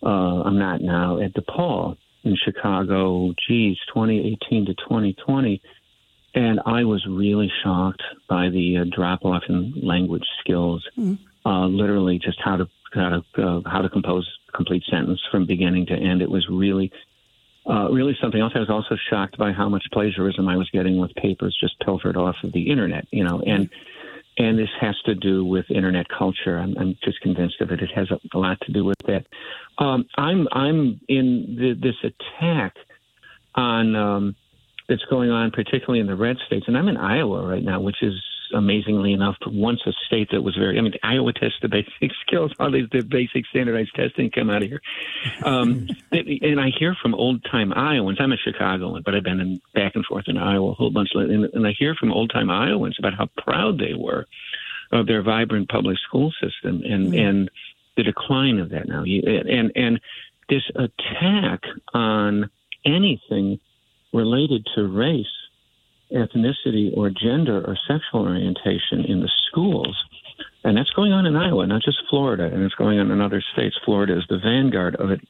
Uh, 0.03 0.43
I'm 0.43 0.59
not 0.59 0.81
now 0.81 1.21
at 1.21 1.33
DePaul 1.33 1.95
in 2.25 2.35
Chicago. 2.35 3.33
Geez, 3.47 3.77
2018 3.93 4.65
to 4.65 4.73
2020 4.73 5.61
and 6.35 6.59
I 6.65 6.83
was 6.83 7.03
really 7.09 7.51
shocked 7.63 8.03
by 8.29 8.49
the 8.49 8.79
uh, 8.79 8.95
drop 8.95 9.23
off 9.23 9.43
in 9.47 9.73
language 9.81 10.25
skills. 10.41 10.85
Mm. 10.97 11.17
Uh, 11.45 11.67
literally, 11.67 12.19
just 12.19 12.39
how 12.43 12.57
to 12.57 12.67
how 12.93 13.09
to 13.09 13.43
uh, 13.43 13.61
how 13.69 13.81
to 13.81 13.89
compose 13.89 14.29
a 14.49 14.51
complete 14.51 14.83
sentence 14.89 15.21
from 15.31 15.45
beginning 15.45 15.85
to 15.87 15.93
end. 15.93 16.21
It 16.21 16.29
was 16.29 16.45
really 16.49 16.91
uh, 17.69 17.89
really 17.89 18.17
something 18.21 18.39
else. 18.39 18.53
I 18.55 18.59
was 18.59 18.69
also 18.69 18.95
shocked 19.09 19.37
by 19.37 19.53
how 19.53 19.69
much 19.69 19.83
plagiarism 19.93 20.47
I 20.47 20.57
was 20.57 20.69
getting 20.71 20.99
with 20.99 21.15
papers 21.15 21.57
just 21.59 21.79
pilfered 21.79 22.17
off 22.17 22.35
of 22.43 22.51
the 22.51 22.69
internet. 22.69 23.07
You 23.11 23.23
know, 23.23 23.41
and 23.45 23.69
and 24.37 24.59
this 24.59 24.69
has 24.81 24.95
to 25.05 25.15
do 25.15 25.45
with 25.45 25.71
internet 25.71 26.07
culture. 26.09 26.57
I'm, 26.57 26.75
I'm 26.77 26.97
just 27.03 27.21
convinced 27.21 27.61
of 27.61 27.71
it. 27.71 27.81
It 27.81 27.91
has 27.95 28.11
a, 28.11 28.19
a 28.33 28.37
lot 28.37 28.59
to 28.61 28.73
do 28.73 28.83
with 28.83 28.97
that. 29.07 29.25
Um, 29.77 30.05
I'm 30.17 30.47
I'm 30.51 30.99
in 31.07 31.55
the, 31.57 31.73
this 31.81 31.95
attack 32.03 32.75
on. 33.55 33.95
Um, 33.95 34.35
that's 34.87 35.03
going 35.05 35.31
on, 35.31 35.51
particularly 35.51 35.99
in 35.99 36.07
the 36.07 36.15
red 36.15 36.37
states. 36.45 36.65
And 36.67 36.77
I'm 36.77 36.87
in 36.87 36.97
Iowa 36.97 37.47
right 37.47 37.63
now, 37.63 37.79
which 37.79 38.01
is 38.01 38.13
amazingly 38.53 39.13
enough 39.13 39.35
once 39.47 39.81
a 39.85 39.91
state 40.05 40.29
that 40.31 40.41
was 40.41 40.55
very. 40.55 40.77
I 40.77 40.81
mean, 40.81 40.93
Iowa 41.03 41.33
tests 41.33 41.57
the 41.61 41.67
basic 41.67 42.11
skills. 42.27 42.51
All 42.59 42.71
these 42.71 42.87
the 42.91 43.01
basic 43.01 43.45
standardized 43.47 43.95
testing 43.95 44.29
come 44.31 44.49
out 44.49 44.63
of 44.63 44.69
here. 44.69 44.81
Um, 45.43 45.87
and 46.11 46.59
I 46.59 46.69
hear 46.69 46.95
from 47.01 47.15
old 47.15 47.43
time 47.45 47.73
Iowans. 47.73 48.19
I'm 48.19 48.31
a 48.31 48.37
Chicagoan, 48.37 49.01
but 49.03 49.15
I've 49.15 49.23
been 49.23 49.39
in, 49.39 49.61
back 49.73 49.95
and 49.95 50.05
forth 50.05 50.25
in 50.27 50.37
Iowa 50.37 50.71
a 50.71 50.73
whole 50.73 50.91
bunch. 50.91 51.09
And, 51.13 51.45
and 51.45 51.67
I 51.67 51.71
hear 51.77 51.95
from 51.95 52.11
old 52.11 52.31
time 52.31 52.49
Iowans 52.49 52.97
about 52.99 53.13
how 53.13 53.27
proud 53.37 53.79
they 53.79 53.93
were 53.93 54.25
of 54.91 55.07
their 55.07 55.23
vibrant 55.23 55.69
public 55.69 55.97
school 55.97 56.31
system 56.41 56.81
and 56.85 57.13
mm. 57.13 57.19
and 57.19 57.51
the 57.97 58.03
decline 58.03 58.59
of 58.59 58.69
that 58.69 58.87
now. 58.87 59.03
And 59.03 59.71
and 59.75 59.99
this 60.49 60.63
attack 60.75 61.63
on 61.93 62.49
anything 62.85 63.59
related 64.15 64.65
to 64.75 64.87
race, 64.87 65.25
ethnicity, 66.11 66.95
or 66.95 67.09
gender 67.09 67.63
or 67.65 67.77
sexual 67.87 68.21
orientation 68.21 69.03
in 69.05 69.19
the 69.19 69.29
schools. 69.47 70.03
And 70.63 70.77
that's 70.77 70.89
going 70.91 71.11
on 71.11 71.25
in 71.25 71.35
Iowa, 71.35 71.67
not 71.67 71.83
just 71.83 71.97
Florida, 72.09 72.45
and 72.45 72.63
it's 72.63 72.75
going 72.75 72.99
on 72.99 73.11
in 73.11 73.21
other 73.21 73.43
states. 73.53 73.75
Florida 73.85 74.17
is 74.17 74.25
the 74.29 74.39
vanguard 74.39 74.95
of 74.95 75.11
it. 75.11 75.21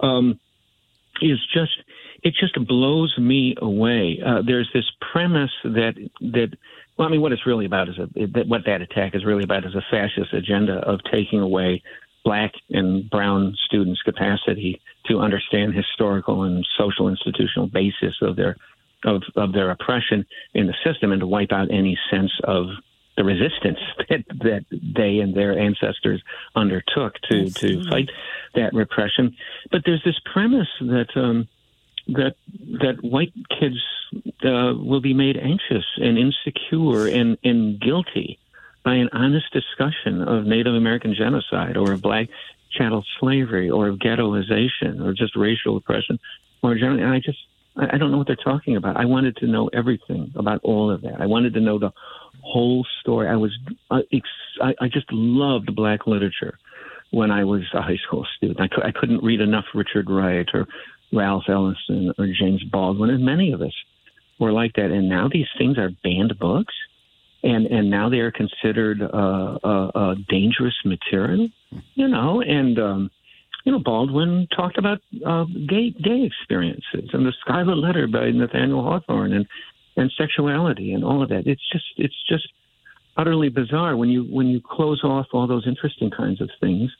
Um, 0.00 0.40
is 1.20 1.38
just 1.54 1.72
it 2.22 2.34
just 2.38 2.54
blows 2.66 3.16
me 3.18 3.54
away. 3.60 4.20
Uh, 4.24 4.42
there's 4.44 4.68
this 4.72 4.90
premise 5.12 5.50
that 5.62 5.94
that 6.20 6.56
well, 6.96 7.08
I 7.08 7.10
mean, 7.10 7.20
what 7.20 7.32
it's 7.32 7.46
really 7.46 7.66
about 7.66 7.88
is 7.88 7.98
a 7.98 8.26
that 8.26 8.48
what 8.48 8.62
that 8.66 8.82
attack 8.82 9.14
is 9.14 9.24
really 9.24 9.44
about 9.44 9.64
is 9.64 9.74
a 9.74 9.82
fascist 9.90 10.32
agenda 10.32 10.74
of 10.78 11.00
taking 11.10 11.40
away 11.40 11.82
black 12.24 12.52
and 12.70 13.08
brown 13.10 13.54
students' 13.66 14.02
capacity 14.02 14.80
to 15.06 15.18
understand 15.18 15.74
historical 15.74 16.44
and 16.44 16.66
social 16.78 17.08
institutional 17.08 17.66
basis 17.66 18.14
of 18.22 18.36
their 18.36 18.56
of, 19.04 19.22
of 19.34 19.52
their 19.52 19.70
oppression 19.70 20.24
in 20.54 20.66
the 20.66 20.74
system 20.84 21.10
and 21.10 21.20
to 21.20 21.26
wipe 21.26 21.50
out 21.50 21.72
any 21.72 21.98
sense 22.10 22.30
of 22.44 22.66
the 23.16 23.24
resistance 23.24 23.78
that, 24.08 24.24
that 24.28 24.64
they 24.70 25.18
and 25.18 25.34
their 25.34 25.58
ancestors 25.58 26.22
undertook 26.54 27.14
to, 27.30 27.50
to 27.50 27.82
fight 27.90 28.08
that 28.54 28.72
repression. 28.72 29.36
But 29.70 29.82
there's 29.84 30.02
this 30.04 30.20
premise 30.32 30.68
that 30.80 31.08
um, 31.16 31.48
that 32.08 32.34
that 32.80 32.98
white 33.02 33.32
kids 33.60 33.76
uh, 34.44 34.74
will 34.74 35.00
be 35.00 35.14
made 35.14 35.36
anxious 35.36 35.84
and 35.96 36.18
insecure 36.18 37.06
and, 37.06 37.38
and 37.44 37.80
guilty 37.80 38.38
by 38.84 38.94
an 38.94 39.08
honest 39.12 39.46
discussion 39.52 40.22
of 40.22 40.44
Native 40.44 40.74
American 40.74 41.14
genocide 41.14 41.76
or 41.76 41.92
of 41.92 42.02
black 42.02 42.28
chattel 42.70 43.04
slavery 43.20 43.70
or 43.70 43.88
of 43.88 43.98
ghettoization 43.98 45.04
or 45.04 45.12
just 45.12 45.36
racial 45.36 45.76
oppression 45.76 46.18
more 46.62 46.74
generally. 46.74 47.02
And 47.02 47.12
I 47.12 47.20
just, 47.20 47.38
I 47.76 47.96
don't 47.98 48.10
know 48.10 48.18
what 48.18 48.26
they're 48.26 48.36
talking 48.36 48.76
about. 48.76 48.96
I 48.96 49.04
wanted 49.04 49.36
to 49.36 49.46
know 49.46 49.68
everything 49.68 50.32
about 50.36 50.60
all 50.62 50.90
of 50.90 51.02
that. 51.02 51.20
I 51.20 51.26
wanted 51.26 51.54
to 51.54 51.60
know 51.60 51.78
the 51.78 51.92
whole 52.40 52.86
story. 53.00 53.28
I 53.28 53.36
was, 53.36 53.56
uh, 53.90 54.00
I, 54.60 54.74
I 54.80 54.88
just 54.88 55.10
loved 55.12 55.74
black 55.74 56.06
literature 56.06 56.58
when 57.10 57.30
I 57.30 57.44
was 57.44 57.62
a 57.74 57.82
high 57.82 57.98
school 58.06 58.26
student. 58.36 58.60
I, 58.60 58.88
I 58.88 58.92
couldn't 58.92 59.22
read 59.22 59.40
enough 59.40 59.66
Richard 59.74 60.10
Wright 60.10 60.48
or 60.52 60.66
Ralph 61.12 61.44
Ellison 61.48 62.12
or 62.18 62.26
James 62.26 62.64
Baldwin, 62.64 63.10
and 63.10 63.24
many 63.24 63.52
of 63.52 63.60
us 63.60 63.74
were 64.38 64.52
like 64.52 64.74
that. 64.74 64.90
And 64.90 65.08
now 65.08 65.28
these 65.30 65.46
things 65.58 65.78
are 65.78 65.90
banned 66.02 66.38
books 66.38 66.74
and 67.42 67.66
and 67.66 67.90
now 67.90 68.08
they 68.08 68.18
are 68.18 68.30
considered 68.30 69.02
uh, 69.02 69.58
uh, 69.64 69.90
uh, 69.94 70.14
dangerous 70.28 70.74
material, 70.84 71.48
you 71.94 72.08
know. 72.08 72.40
And 72.40 72.78
um, 72.78 73.10
you 73.64 73.72
know, 73.72 73.78
Baldwin 73.78 74.48
talked 74.54 74.78
about 74.78 74.98
uh, 75.26 75.44
gay 75.68 75.90
gay 75.90 76.24
experiences 76.24 77.10
and 77.12 77.26
the 77.26 77.32
Scarlet 77.40 77.76
Letter 77.76 78.06
by 78.06 78.30
Nathaniel 78.30 78.82
Hawthorne 78.82 79.32
and 79.32 79.46
and 79.96 80.10
sexuality 80.16 80.92
and 80.92 81.04
all 81.04 81.22
of 81.22 81.28
that. 81.30 81.46
It's 81.46 81.62
just 81.72 81.84
it's 81.96 82.22
just 82.28 82.48
utterly 83.16 83.48
bizarre 83.48 83.96
when 83.96 84.08
you 84.08 84.24
when 84.24 84.46
you 84.46 84.60
close 84.60 85.02
off 85.04 85.26
all 85.32 85.46
those 85.46 85.66
interesting 85.66 86.10
kinds 86.10 86.40
of 86.40 86.50
things. 86.60 86.90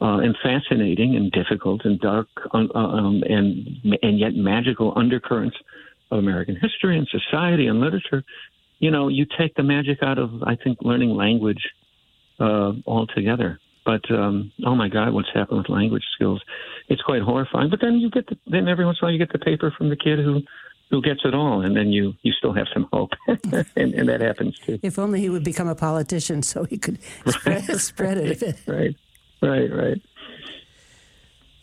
Uh, 0.00 0.18
and 0.18 0.36
fascinating 0.44 1.16
and 1.16 1.32
difficult 1.32 1.84
and 1.84 1.98
dark 1.98 2.28
um, 2.52 2.70
um, 2.76 3.20
and 3.28 3.66
and 4.00 4.16
yet 4.20 4.32
magical 4.32 4.92
undercurrents 4.94 5.56
of 6.12 6.18
American 6.18 6.54
history 6.54 6.96
and 6.96 7.08
society 7.08 7.66
and 7.66 7.80
literature, 7.80 8.22
you 8.78 8.90
know, 8.90 9.08
you 9.08 9.26
take 9.38 9.54
the 9.54 9.62
magic 9.62 10.02
out 10.02 10.18
of, 10.18 10.42
I 10.42 10.56
think, 10.56 10.78
learning 10.82 11.10
language 11.10 11.62
uh, 12.40 12.72
altogether. 12.86 13.58
But 13.84 14.10
um, 14.10 14.52
oh 14.66 14.74
my 14.74 14.88
God, 14.88 15.12
what's 15.14 15.30
happened 15.32 15.58
with 15.58 15.68
language 15.68 16.04
skills? 16.14 16.42
It's 16.88 17.02
quite 17.02 17.22
horrifying. 17.22 17.70
But 17.70 17.80
then 17.80 17.94
you 17.94 18.10
get 18.10 18.26
the, 18.26 18.36
then 18.46 18.68
every 18.68 18.84
once 18.84 18.98
in 19.00 19.04
a 19.04 19.06
while 19.06 19.12
you 19.12 19.18
get 19.18 19.32
the 19.32 19.38
paper 19.38 19.72
from 19.76 19.88
the 19.88 19.96
kid 19.96 20.18
who 20.18 20.42
who 20.90 21.02
gets 21.02 21.20
it 21.24 21.34
all, 21.34 21.62
and 21.62 21.76
then 21.76 21.88
you 21.88 22.14
you 22.22 22.32
still 22.32 22.52
have 22.52 22.66
some 22.72 22.88
hope, 22.92 23.10
and, 23.76 23.94
and, 23.94 24.08
that 24.08 24.20
happens 24.20 24.58
too. 24.58 24.78
If 24.82 24.98
only 24.98 25.20
he 25.20 25.28
would 25.28 25.44
become 25.44 25.68
a 25.68 25.74
politician, 25.74 26.42
so 26.42 26.64
he 26.64 26.78
could 26.78 26.98
spread, 27.26 27.68
right. 27.68 27.78
spread 27.78 28.18
it. 28.18 28.42
right, 28.66 28.94
right, 29.42 29.72
right. 29.72 30.02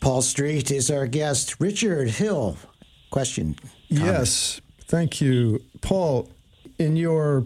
Paul 0.00 0.22
Street 0.22 0.70
is 0.70 0.90
our 0.90 1.06
guest. 1.06 1.60
Richard 1.60 2.10
Hill, 2.10 2.56
question. 3.10 3.56
Comment. 3.88 4.06
Yes, 4.06 4.60
Thank 4.88 5.20
you. 5.20 5.60
Paul, 5.80 6.28
in 6.78 6.96
your 6.96 7.44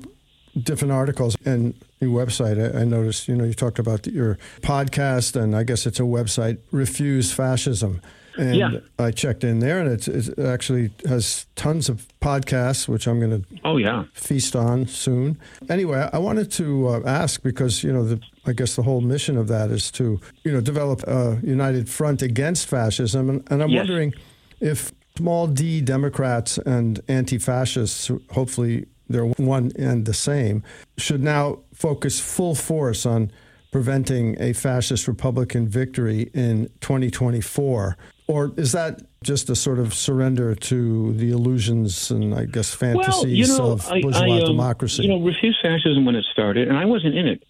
different 0.62 0.92
articles 0.92 1.36
and 1.44 1.74
your 2.00 2.10
website, 2.24 2.58
I, 2.74 2.80
I 2.80 2.84
noticed, 2.84 3.28
you 3.28 3.36
know, 3.36 3.44
you 3.44 3.54
talked 3.54 3.78
about 3.78 4.06
your 4.06 4.38
podcast, 4.62 5.40
and 5.40 5.54
I 5.54 5.62
guess 5.64 5.86
it's 5.86 6.00
a 6.00 6.04
website, 6.04 6.58
Refuse 6.72 7.32
Fascism. 7.32 8.00
And 8.38 8.54
Yeah. 8.56 8.70
I 8.98 9.10
checked 9.10 9.44
in 9.44 9.58
there, 9.58 9.80
and 9.80 9.88
it's, 9.90 10.08
it 10.08 10.38
actually 10.38 10.90
has 11.08 11.46
tons 11.56 11.88
of 11.88 12.06
podcasts, 12.20 12.88
which 12.88 13.06
I'm 13.06 13.18
going 13.20 13.42
to 13.42 13.46
Oh 13.64 13.76
yeah. 13.76 14.04
feast 14.14 14.54
on 14.56 14.86
soon. 14.86 15.36
Anyway, 15.68 16.08
I 16.12 16.18
wanted 16.18 16.50
to 16.52 16.88
uh, 16.88 17.00
ask 17.06 17.42
because 17.42 17.82
you 17.84 17.92
know 17.92 18.04
the 18.04 18.20
I 18.46 18.52
guess 18.52 18.76
the 18.76 18.82
whole 18.82 19.00
mission 19.02 19.36
of 19.36 19.48
that 19.48 19.70
is 19.70 19.90
to 19.92 20.20
you 20.44 20.52
know 20.52 20.60
develop 20.60 21.02
a 21.06 21.38
united 21.42 21.88
front 21.88 22.22
against 22.22 22.66
fascism, 22.68 23.28
and, 23.30 23.42
and 23.50 23.62
I'm 23.62 23.68
Yes. 23.70 23.80
wondering 23.80 24.14
if 24.60 24.92
small 25.16 25.46
d 25.48 25.80
Democrats 25.82 26.56
and 26.58 27.00
anti-fascists, 27.08 28.10
hopefully 28.30 28.86
they're 29.10 29.26
one 29.26 29.72
and 29.76 30.06
the 30.06 30.14
same, 30.14 30.62
should 30.96 31.22
now 31.22 31.58
focus 31.74 32.20
full 32.20 32.54
force 32.54 33.04
on 33.04 33.30
preventing 33.72 34.40
a 34.40 34.52
fascist 34.52 35.06
Republican 35.06 35.68
victory 35.68 36.30
in 36.34 36.70
2024. 36.80 37.96
Or 38.26 38.52
is 38.56 38.72
that 38.72 39.02
just 39.22 39.50
a 39.50 39.56
sort 39.56 39.78
of 39.78 39.92
surrender 39.92 40.54
to 40.54 41.12
the 41.14 41.30
illusions 41.30 42.10
and 42.10 42.34
I 42.34 42.44
guess 42.44 42.72
fantasies 42.72 43.22
well, 43.22 43.28
you 43.28 43.46
know, 43.46 43.72
of 43.72 43.86
I, 43.90 44.00
bourgeois 44.00 44.36
I, 44.36 44.40
um, 44.40 44.46
democracy? 44.46 45.02
You 45.02 45.08
know, 45.08 45.20
refuse 45.20 45.58
fascism 45.60 46.04
when 46.04 46.14
it 46.14 46.24
started, 46.32 46.68
and 46.68 46.76
I 46.76 46.84
wasn't 46.84 47.16
in 47.16 47.26
it 47.26 47.44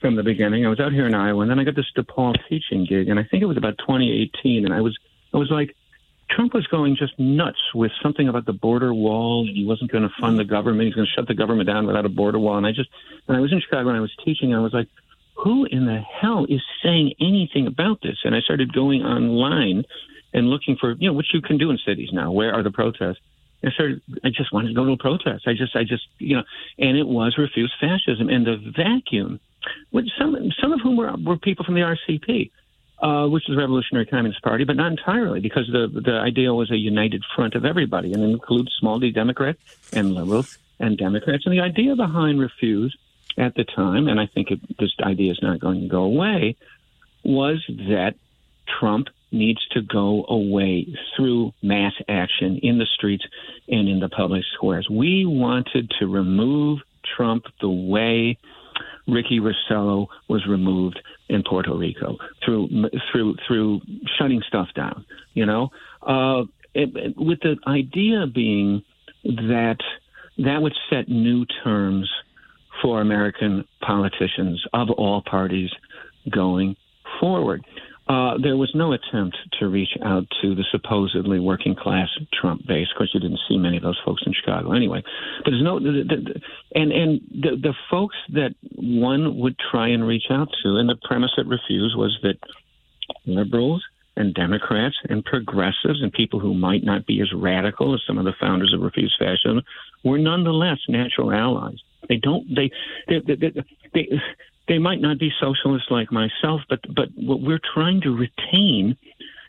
from 0.00 0.16
the 0.16 0.22
beginning. 0.22 0.64
I 0.64 0.68
was 0.68 0.80
out 0.80 0.92
here 0.92 1.06
in 1.06 1.14
Iowa, 1.14 1.42
and 1.42 1.50
then 1.50 1.58
I 1.58 1.64
got 1.64 1.76
this 1.76 1.90
DePaul 1.96 2.36
teaching 2.48 2.86
gig, 2.86 3.08
and 3.08 3.18
I 3.18 3.24
think 3.24 3.42
it 3.42 3.46
was 3.46 3.56
about 3.56 3.76
2018, 3.78 4.64
and 4.64 4.72
I 4.72 4.80
was, 4.80 4.96
I 5.34 5.36
was 5.36 5.50
like, 5.50 5.76
Trump 6.30 6.54
was 6.54 6.66
going 6.68 6.96
just 6.96 7.18
nuts 7.18 7.58
with 7.74 7.90
something 8.02 8.28
about 8.28 8.46
the 8.46 8.52
border 8.52 8.94
wall, 8.94 9.46
and 9.46 9.56
he 9.56 9.64
wasn't 9.64 9.90
going 9.90 10.04
to 10.04 10.14
fund 10.20 10.38
the 10.38 10.44
government. 10.44 10.86
He's 10.86 10.94
going 10.94 11.06
to 11.06 11.12
shut 11.12 11.26
the 11.26 11.34
government 11.34 11.68
down 11.68 11.86
without 11.86 12.06
a 12.06 12.08
border 12.08 12.38
wall. 12.38 12.56
And 12.56 12.66
I 12.66 12.72
just, 12.72 12.88
and 13.26 13.36
I 13.36 13.40
was 13.40 13.52
in 13.52 13.60
Chicago 13.60 13.88
and 13.88 13.98
I 13.98 14.00
was 14.00 14.14
teaching, 14.24 14.54
I 14.54 14.60
was 14.60 14.72
like, 14.72 14.88
who 15.34 15.64
in 15.64 15.86
the 15.86 15.98
hell 15.98 16.46
is 16.48 16.62
saying 16.82 17.14
anything 17.20 17.66
about 17.66 18.00
this? 18.02 18.18
And 18.24 18.34
I 18.34 18.40
started 18.40 18.72
going 18.72 19.02
online 19.02 19.84
and 20.32 20.48
looking 20.48 20.76
for, 20.76 20.92
you 20.92 21.08
know, 21.08 21.14
what 21.14 21.26
you 21.32 21.40
can 21.40 21.58
do 21.58 21.70
in 21.70 21.78
cities 21.78 22.10
now. 22.12 22.30
Where 22.30 22.52
are 22.52 22.62
the 22.62 22.70
protests? 22.70 23.18
And 23.62 23.72
I 23.72 23.74
started. 23.74 24.02
I 24.24 24.28
just 24.28 24.52
wanted 24.52 24.68
to 24.68 24.74
go 24.74 24.84
to 24.84 24.92
a 24.92 24.96
protest. 24.96 25.46
I 25.46 25.54
just, 25.54 25.74
I 25.74 25.84
just, 25.84 26.06
you 26.18 26.36
know, 26.36 26.42
and 26.78 26.96
it 26.96 27.06
was 27.06 27.36
refuse 27.38 27.74
fascism 27.80 28.28
and 28.28 28.46
the 28.46 28.56
vacuum, 28.76 29.40
which 29.90 30.08
some, 30.18 30.36
some 30.60 30.72
of 30.72 30.80
whom 30.80 30.96
were 30.96 31.12
were 31.24 31.36
people 31.36 31.64
from 31.64 31.74
the 31.74 31.80
RCP, 31.80 32.50
uh, 33.00 33.26
which 33.26 33.48
is 33.48 33.54
the 33.54 33.60
Revolutionary 33.60 34.06
Communist 34.06 34.42
Party, 34.42 34.64
but 34.64 34.76
not 34.76 34.90
entirely, 34.90 35.40
because 35.40 35.66
the 35.72 35.88
the 35.88 36.18
idea 36.18 36.52
was 36.52 36.70
a 36.70 36.76
united 36.76 37.22
front 37.34 37.54
of 37.54 37.64
everybody, 37.64 38.12
and 38.12 38.22
includes 38.22 38.70
small 38.78 38.98
d 38.98 39.10
Democrats 39.10 39.58
and 39.92 40.14
liberals 40.14 40.58
and 40.78 40.98
Democrats. 40.98 41.44
And 41.46 41.54
the 41.56 41.60
idea 41.60 41.96
behind 41.96 42.40
refuse 42.40 42.96
at 43.38 43.54
the 43.54 43.64
time, 43.64 44.08
and 44.08 44.20
I 44.20 44.26
think 44.26 44.50
it, 44.50 44.60
this 44.78 44.92
idea 45.02 45.32
is 45.32 45.40
not 45.42 45.60
going 45.60 45.80
to 45.82 45.88
go 45.88 46.02
away, 46.02 46.56
was 47.22 47.64
that 47.68 48.14
Trump 48.78 49.08
needs 49.32 49.64
to 49.68 49.80
go 49.80 50.24
away 50.28 50.86
through 51.14 51.52
mass 51.62 51.92
action 52.08 52.58
in 52.62 52.78
the 52.78 52.86
streets 52.86 53.24
and 53.68 53.88
in 53.88 54.00
the 54.00 54.08
public 54.08 54.42
squares. 54.54 54.88
We 54.90 55.24
wanted 55.24 55.90
to 56.00 56.06
remove 56.06 56.80
Trump 57.16 57.44
the 57.60 57.70
way 57.70 58.38
Ricky 59.10 59.40
Rossello 59.40 60.06
was 60.28 60.46
removed 60.46 61.00
in 61.28 61.42
Puerto 61.42 61.74
Rico 61.74 62.16
through 62.44 62.68
through 63.10 63.36
through 63.46 63.80
shutting 64.18 64.42
stuff 64.46 64.68
down. 64.74 65.04
You 65.34 65.46
know, 65.46 65.70
uh, 66.02 66.42
it, 66.74 66.94
it- 66.96 67.16
with 67.16 67.40
the 67.40 67.56
idea 67.66 68.26
being 68.26 68.82
that 69.24 69.78
that 70.38 70.62
would 70.62 70.74
set 70.88 71.08
new 71.08 71.44
terms 71.64 72.10
for 72.82 73.00
American 73.00 73.64
politicians 73.82 74.64
of 74.72 74.90
all 74.90 75.22
parties 75.22 75.70
going 76.30 76.76
forward. 77.18 77.64
Uh, 78.10 78.36
there 78.42 78.56
was 78.56 78.72
no 78.74 78.92
attempt 78.92 79.36
to 79.60 79.68
reach 79.68 79.96
out 80.04 80.26
to 80.42 80.56
the 80.56 80.64
supposedly 80.72 81.38
working 81.38 81.76
class 81.76 82.08
Trump 82.32 82.66
base. 82.66 82.88
Of 82.90 82.98
course, 82.98 83.10
you 83.14 83.20
didn't 83.20 83.38
see 83.48 83.56
many 83.56 83.76
of 83.76 83.84
those 83.84 84.00
folks 84.04 84.22
in 84.26 84.32
Chicago 84.32 84.72
anyway. 84.72 85.00
But 85.44 85.50
there's 85.52 85.62
no, 85.62 85.78
the, 85.78 86.02
the, 86.08 86.40
and 86.74 86.90
and 86.90 87.20
the, 87.30 87.50
the 87.62 87.74
folks 87.88 88.16
that 88.30 88.56
one 88.74 89.38
would 89.38 89.54
try 89.70 89.90
and 89.90 90.04
reach 90.04 90.24
out 90.28 90.48
to, 90.64 90.76
and 90.78 90.88
the 90.88 90.96
premise 91.04 91.30
at 91.38 91.46
Refuse 91.46 91.94
was 91.96 92.18
that 92.24 92.34
liberals 93.26 93.84
and 94.16 94.34
Democrats 94.34 94.96
and 95.08 95.24
progressives 95.24 96.02
and 96.02 96.12
people 96.12 96.40
who 96.40 96.52
might 96.52 96.82
not 96.82 97.06
be 97.06 97.20
as 97.20 97.32
radical 97.32 97.94
as 97.94 98.00
some 98.08 98.18
of 98.18 98.24
the 98.24 98.34
founders 98.40 98.74
of 98.74 98.80
Refuse 98.80 99.14
Fascism 99.20 99.62
were 100.04 100.18
nonetheless 100.18 100.78
natural 100.88 101.32
allies. 101.32 101.78
They 102.08 102.16
don't. 102.16 102.44
They 102.52 102.72
they 103.08 103.20
they, 103.20 103.34
they, 103.36 103.52
they, 103.94 104.08
they 104.70 104.78
might 104.78 105.00
not 105.00 105.18
be 105.18 105.32
socialists 105.40 105.90
like 105.90 106.12
myself, 106.12 106.60
but 106.68 106.78
but 106.94 107.08
what 107.16 107.40
we're 107.40 107.60
trying 107.74 108.00
to 108.02 108.16
retain 108.16 108.96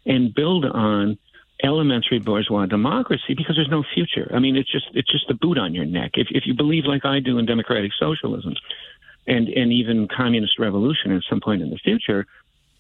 and 0.04 0.34
build 0.34 0.66
on 0.66 1.20
elementary 1.64 2.18
bourgeois 2.18 2.66
democracy 2.66 3.36
because 3.38 3.56
there's 3.56 3.70
no 3.70 3.84
future. 3.94 4.32
I 4.34 4.40
mean, 4.40 4.56
it's 4.58 4.72
just 4.72 4.88
it's 4.96 5.12
just 5.12 5.30
a 5.30 5.36
boot 5.36 5.60
on 5.60 5.76
your 5.76 5.86
neck. 5.86 6.14
If 6.16 6.30
if 6.32 6.48
you 6.48 6.56
believe 6.56 6.86
like 6.86 7.06
I 7.06 7.20
do 7.20 7.38
in 7.38 7.46
democratic 7.46 7.92
socialism, 8.00 8.56
and 9.28 9.48
and 9.48 9.72
even 9.72 10.08
communist 10.08 10.58
revolution 10.58 11.12
at 11.12 11.22
some 11.30 11.40
point 11.40 11.62
in 11.62 11.70
the 11.70 11.78
future, 11.78 12.26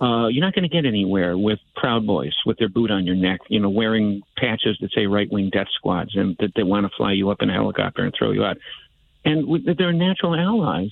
uh, 0.01 0.25
you're 0.25 0.43
not 0.43 0.55
going 0.55 0.67
to 0.67 0.75
get 0.75 0.87
anywhere 0.87 1.37
with 1.37 1.59
Proud 1.75 2.07
Boys 2.07 2.35
with 2.47 2.57
their 2.57 2.69
boot 2.69 2.89
on 2.89 3.05
your 3.05 3.15
neck, 3.15 3.41
you 3.49 3.59
know, 3.59 3.69
wearing 3.69 4.23
patches 4.35 4.79
that 4.81 4.91
say 4.93 5.05
right 5.05 5.31
wing 5.31 5.51
death 5.51 5.67
squads 5.75 6.15
and 6.15 6.35
that 6.39 6.53
they 6.55 6.63
want 6.63 6.87
to 6.87 6.97
fly 6.97 7.11
you 7.11 7.29
up 7.29 7.43
in 7.43 7.51
a 7.51 7.53
helicopter 7.53 8.03
and 8.03 8.11
throw 8.17 8.31
you 8.31 8.43
out. 8.43 8.57
And 9.23 9.45
we, 9.45 9.75
they're 9.77 9.93
natural 9.93 10.33
allies 10.33 10.89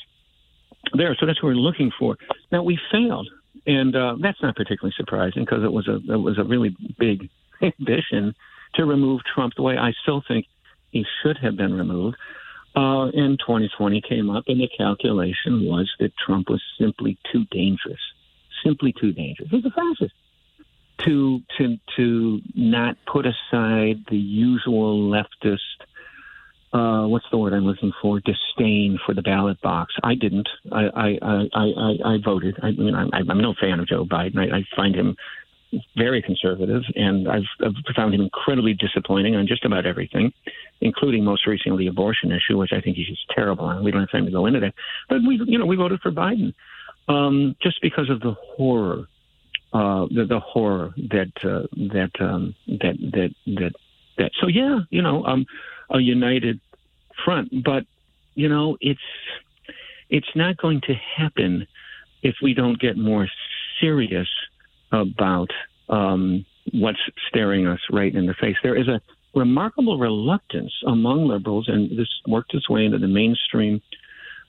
there. 0.93 1.15
So 1.19 1.25
that's 1.25 1.41
what 1.41 1.49
we're 1.49 1.55
looking 1.55 1.91
for. 1.97 2.17
Now 2.51 2.63
we 2.63 2.79
failed, 2.91 3.29
and 3.65 3.95
uh, 3.95 4.15
that's 4.21 4.41
not 4.41 4.55
particularly 4.55 4.93
surprising 4.97 5.43
because 5.43 5.63
it 5.63 5.71
was 5.71 5.87
a 5.87 5.95
it 6.11 6.17
was 6.17 6.37
a 6.37 6.43
really 6.43 6.75
big 6.97 7.29
ambition 7.61 8.35
to 8.75 8.85
remove 8.85 9.21
Trump 9.33 9.53
the 9.55 9.61
way 9.61 9.77
I 9.77 9.93
still 10.03 10.23
think 10.27 10.45
he 10.91 11.05
should 11.21 11.37
have 11.37 11.55
been 11.55 11.73
removed. 11.73 12.17
Uh, 12.75 13.07
and 13.07 13.39
2020 13.39 14.01
came 14.07 14.29
up, 14.29 14.43
and 14.47 14.61
the 14.61 14.69
calculation 14.77 15.65
was 15.65 15.91
that 15.99 16.11
Trump 16.17 16.49
was 16.49 16.61
simply 16.79 17.17
too 17.31 17.45
dangerous, 17.51 17.99
simply 18.63 18.93
too 18.93 19.11
dangerous. 19.11 19.49
He's 19.49 19.65
a 19.65 19.71
fascist. 19.71 20.13
To 21.05 21.41
to 21.57 21.77
to 21.95 22.41
not 22.55 22.97
put 23.05 23.25
aside 23.25 24.05
the 24.09 24.17
usual 24.17 25.09
leftist 25.09 25.59
uh, 26.73 27.07
what's 27.07 27.25
the 27.31 27.37
word 27.37 27.53
I'm 27.53 27.65
looking 27.65 27.91
for? 28.01 28.19
Disdain 28.19 28.99
for 29.05 29.13
the 29.13 29.21
ballot 29.21 29.59
box. 29.61 29.93
I 30.03 30.15
didn't. 30.15 30.47
I 30.71 30.83
I 30.85 31.17
I 31.21 31.43
I, 31.53 32.13
I 32.13 32.17
voted. 32.23 32.57
I 32.61 32.71
mean, 32.71 32.95
I'm, 32.95 33.09
I'm 33.13 33.41
no 33.41 33.53
fan 33.59 33.79
of 33.79 33.87
Joe 33.87 34.05
Biden. 34.05 34.37
I, 34.37 34.57
I 34.57 34.63
find 34.75 34.95
him 34.95 35.15
very 35.95 36.21
conservative, 36.21 36.81
and 36.95 37.27
I've, 37.29 37.43
I've 37.63 37.95
found 37.95 38.15
him 38.15 38.21
incredibly 38.21 38.73
disappointing 38.73 39.35
on 39.35 39.45
just 39.45 39.65
about 39.65 39.85
everything, 39.85 40.33
including 40.81 41.23
most 41.23 41.45
recently 41.45 41.85
the 41.85 41.89
abortion 41.89 42.31
issue, 42.31 42.57
which 42.57 42.71
I 42.73 42.81
think 42.81 42.97
he's 42.97 43.07
just 43.07 43.29
terrible 43.29 43.65
on. 43.65 43.83
We 43.83 43.91
don't 43.91 44.01
have 44.01 44.11
time 44.11 44.25
to 44.25 44.31
go 44.31 44.47
into 44.47 44.59
that, 44.61 44.73
but 45.09 45.19
we, 45.25 45.39
you 45.45 45.59
know, 45.59 45.67
we 45.67 45.75
voted 45.75 46.01
for 46.01 46.11
Biden 46.11 46.53
um, 47.07 47.55
just 47.61 47.81
because 47.81 48.09
of 48.09 48.21
the 48.21 48.33
horror, 48.55 49.07
uh, 49.73 50.05
the, 50.09 50.25
the 50.27 50.39
horror 50.39 50.93
that 50.97 51.31
uh, 51.43 51.67
that 51.93 52.11
um, 52.19 52.55
that 52.67 52.95
that 52.99 53.35
that 53.45 53.73
that. 54.19 54.31
So 54.39 54.47
yeah, 54.47 54.79
you 54.89 55.01
know, 55.01 55.23
um, 55.25 55.45
a 55.89 55.99
united 55.99 56.59
front, 57.25 57.63
but 57.63 57.85
you 58.35 58.47
know, 58.47 58.77
it's 58.79 58.99
it's 60.09 60.29
not 60.35 60.57
going 60.57 60.81
to 60.81 60.93
happen 60.93 61.67
if 62.21 62.35
we 62.41 62.53
don't 62.53 62.79
get 62.79 62.97
more 62.97 63.27
serious 63.79 64.27
about 64.91 65.49
um, 65.89 66.45
what's 66.71 66.99
staring 67.27 67.67
us 67.67 67.79
right 67.91 68.13
in 68.13 68.25
the 68.25 68.33
face. 68.33 68.55
There 68.63 68.75
is 68.75 68.87
a 68.87 69.01
remarkable 69.35 69.97
reluctance 69.97 70.73
among 70.85 71.27
liberals, 71.27 71.67
and 71.67 71.97
this 71.97 72.07
worked 72.27 72.53
its 72.53 72.69
way 72.69 72.85
into 72.85 72.97
the 72.97 73.07
mainstream 73.07 73.81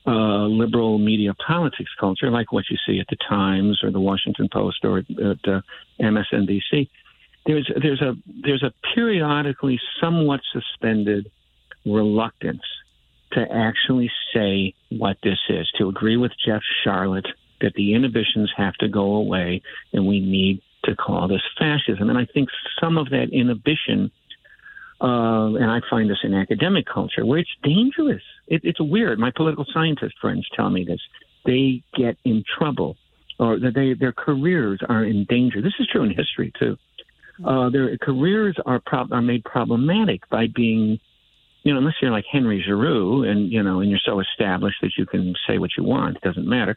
uh, 0.06 0.46
liberal 0.46 0.98
media 0.98 1.34
politics 1.46 1.90
culture, 1.98 2.30
like 2.30 2.52
what 2.52 2.64
you 2.70 2.76
see 2.86 3.00
at 3.00 3.06
the 3.08 3.16
Times 3.28 3.80
or 3.82 3.90
the 3.90 4.00
Washington 4.00 4.48
Post 4.50 4.78
or 4.84 4.98
at 4.98 5.06
uh, 5.46 5.60
MSNBC. 6.00 6.88
There's 7.46 7.70
there's 7.82 8.02
a 8.02 8.14
there's 8.42 8.62
a 8.62 8.72
periodically 8.94 9.80
somewhat 10.00 10.40
suspended 10.52 11.30
reluctance 11.84 12.62
to 13.32 13.46
actually 13.52 14.10
say 14.34 14.74
what 14.90 15.16
this 15.22 15.38
is, 15.48 15.70
to 15.78 15.88
agree 15.88 16.16
with 16.16 16.32
Jeff 16.44 16.62
Sharlet 16.84 17.26
that 17.60 17.74
the 17.74 17.94
inhibitions 17.94 18.50
have 18.56 18.74
to 18.74 18.88
go 18.88 19.14
away 19.14 19.62
and 19.92 20.06
we 20.06 20.20
need 20.20 20.62
to 20.84 20.96
call 20.96 21.28
this 21.28 21.42
fascism. 21.58 22.08
And 22.08 22.18
I 22.18 22.26
think 22.32 22.48
some 22.80 22.98
of 22.98 23.10
that 23.10 23.28
inhibition, 23.32 24.10
uh, 25.00 25.54
and 25.54 25.70
I 25.70 25.80
find 25.88 26.10
this 26.10 26.18
in 26.22 26.34
academic 26.34 26.86
culture, 26.86 27.24
where 27.24 27.38
it's 27.38 27.50
dangerous. 27.62 28.22
It, 28.48 28.62
it's 28.64 28.80
weird. 28.80 29.18
My 29.18 29.30
political 29.30 29.66
scientist 29.72 30.14
friends 30.20 30.48
tell 30.54 30.70
me 30.70 30.84
this. 30.84 31.00
They 31.44 31.82
get 31.94 32.16
in 32.24 32.44
trouble, 32.58 32.96
or 33.38 33.58
that 33.60 33.74
they 33.74 33.94
their 33.94 34.12
careers 34.12 34.80
are 34.88 35.04
in 35.04 35.24
danger. 35.24 35.62
This 35.62 35.72
is 35.78 35.86
true 35.86 36.02
in 36.02 36.10
history 36.10 36.52
too. 36.58 36.76
Uh, 37.44 37.70
their 37.70 37.96
careers 37.98 38.56
are 38.66 38.80
prob- 38.80 39.12
are 39.12 39.22
made 39.22 39.44
problematic 39.44 40.28
by 40.28 40.46
being 40.54 40.98
you 41.62 41.72
know, 41.72 41.78
unless 41.78 41.94
you're 42.00 42.10
like 42.10 42.24
Henry 42.30 42.62
Giroux 42.66 43.24
and, 43.24 43.52
you 43.52 43.62
know, 43.62 43.80
and 43.80 43.90
you're 43.90 44.00
so 44.04 44.20
established 44.20 44.78
that 44.82 44.92
you 44.96 45.04
can 45.04 45.34
say 45.46 45.58
what 45.58 45.70
you 45.76 45.84
want, 45.84 46.16
it 46.16 46.22
doesn't 46.22 46.48
matter. 46.48 46.76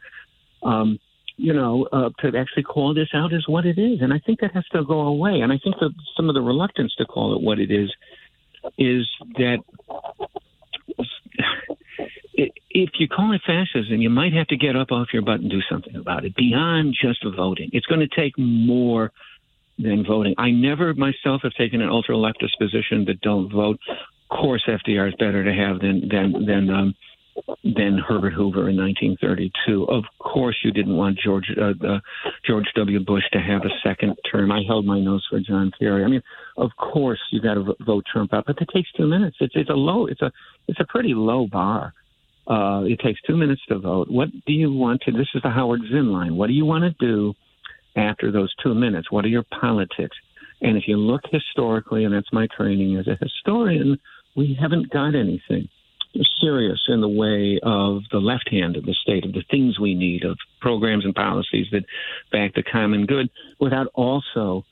Um, 0.62 0.98
you 1.36 1.52
know, 1.52 1.88
uh, 1.90 2.10
to 2.20 2.36
actually 2.38 2.62
call 2.62 2.94
this 2.94 3.08
out 3.12 3.32
as 3.32 3.44
what 3.48 3.66
it 3.66 3.78
is. 3.78 4.00
And 4.02 4.12
I 4.12 4.20
think 4.24 4.40
that 4.40 4.52
has 4.52 4.64
to 4.72 4.84
go 4.84 5.00
away. 5.00 5.40
And 5.40 5.52
I 5.52 5.58
think 5.62 5.76
that 5.80 5.90
some 6.16 6.28
of 6.28 6.34
the 6.34 6.42
reluctance 6.42 6.94
to 6.96 7.06
call 7.06 7.34
it 7.34 7.42
what 7.42 7.58
it 7.58 7.70
is 7.70 7.92
is 8.78 9.08
that 9.36 9.58
if 12.70 12.90
you 12.98 13.08
call 13.08 13.32
it 13.32 13.40
fascism, 13.46 14.00
you 14.00 14.10
might 14.10 14.32
have 14.32 14.46
to 14.48 14.56
get 14.56 14.76
up 14.76 14.92
off 14.92 15.08
your 15.12 15.22
butt 15.22 15.40
and 15.40 15.50
do 15.50 15.60
something 15.68 15.96
about 15.96 16.24
it 16.24 16.36
beyond 16.36 16.94
just 17.00 17.24
voting. 17.36 17.70
It's 17.72 17.86
going 17.86 18.00
to 18.00 18.08
take 18.08 18.38
more 18.38 19.10
than 19.78 20.04
voting. 20.06 20.34
I 20.38 20.50
never 20.50 20.94
myself 20.94 21.42
have 21.42 21.52
taken 21.54 21.80
an 21.80 21.88
ultra 21.88 22.14
leftist 22.14 22.58
position 22.58 23.04
that 23.06 23.20
don't 23.20 23.50
vote. 23.50 23.78
Of 24.30 24.38
course, 24.38 24.64
FDR 24.66 25.08
is 25.08 25.14
better 25.18 25.44
to 25.44 25.52
have 25.52 25.80
than 25.80 26.08
than 26.08 26.46
than 26.46 26.70
um, 26.70 26.94
than 27.64 27.98
Herbert 27.98 28.32
Hoover 28.32 28.68
in 28.68 28.76
1932. 28.76 29.84
Of 29.84 30.04
course, 30.18 30.56
you 30.64 30.70
didn't 30.70 30.96
want 30.96 31.18
George 31.18 31.50
uh, 31.60 31.72
uh, 31.86 32.00
George 32.46 32.66
W. 32.76 33.00
Bush 33.00 33.24
to 33.32 33.40
have 33.40 33.62
a 33.62 33.70
second 33.82 34.16
term. 34.30 34.52
I 34.52 34.62
held 34.66 34.86
my 34.86 35.00
nose 35.00 35.26
for 35.28 35.40
John 35.40 35.72
Kerry. 35.78 36.04
I 36.04 36.08
mean, 36.08 36.22
of 36.56 36.70
course, 36.76 37.20
you 37.32 37.40
got 37.40 37.54
to 37.54 37.74
vote 37.84 38.04
Trump 38.10 38.32
out, 38.32 38.44
but 38.46 38.60
it 38.60 38.68
takes 38.72 38.90
two 38.92 39.06
minutes. 39.06 39.36
It's 39.40 39.54
it's 39.56 39.70
a 39.70 39.74
low. 39.74 40.06
It's 40.06 40.22
a 40.22 40.30
it's 40.68 40.80
a 40.80 40.86
pretty 40.88 41.14
low 41.14 41.46
bar. 41.46 41.92
Uh, 42.46 42.82
it 42.84 43.00
takes 43.00 43.20
two 43.22 43.36
minutes 43.36 43.62
to 43.68 43.78
vote. 43.78 44.10
What 44.10 44.28
do 44.46 44.52
you 44.52 44.72
want 44.72 45.00
to? 45.02 45.12
This 45.12 45.28
is 45.34 45.42
the 45.42 45.50
Howard 45.50 45.80
Zinn 45.90 46.12
line. 46.12 46.36
What 46.36 46.48
do 46.48 46.52
you 46.52 46.66
want 46.66 46.84
to 46.84 46.90
do 47.04 47.34
after 47.96 48.30
those 48.30 48.54
two 48.62 48.74
minutes? 48.74 49.10
What 49.10 49.24
are 49.24 49.28
your 49.28 49.44
politics? 49.60 50.16
And 50.60 50.76
if 50.76 50.84
you 50.86 50.96
look 50.96 51.22
historically, 51.30 52.04
and 52.04 52.14
that's 52.14 52.32
my 52.32 52.48
training 52.56 52.96
as 52.96 53.06
a 53.06 53.18
historian, 53.20 53.98
we 54.36 54.56
haven't 54.60 54.90
got 54.90 55.14
anything 55.14 55.68
serious 56.40 56.80
in 56.88 57.00
the 57.00 57.08
way 57.08 57.58
of 57.62 58.02
the 58.12 58.18
left 58.18 58.48
hand 58.50 58.76
of 58.76 58.84
the 58.84 58.94
state, 58.94 59.24
of 59.24 59.32
the 59.32 59.44
things 59.50 59.78
we 59.78 59.94
need, 59.94 60.24
of 60.24 60.38
programs 60.60 61.04
and 61.04 61.14
policies 61.14 61.66
that 61.72 61.84
back 62.30 62.54
the 62.54 62.62
common 62.62 63.06
good, 63.06 63.28
without 63.58 63.88
also 63.94 64.64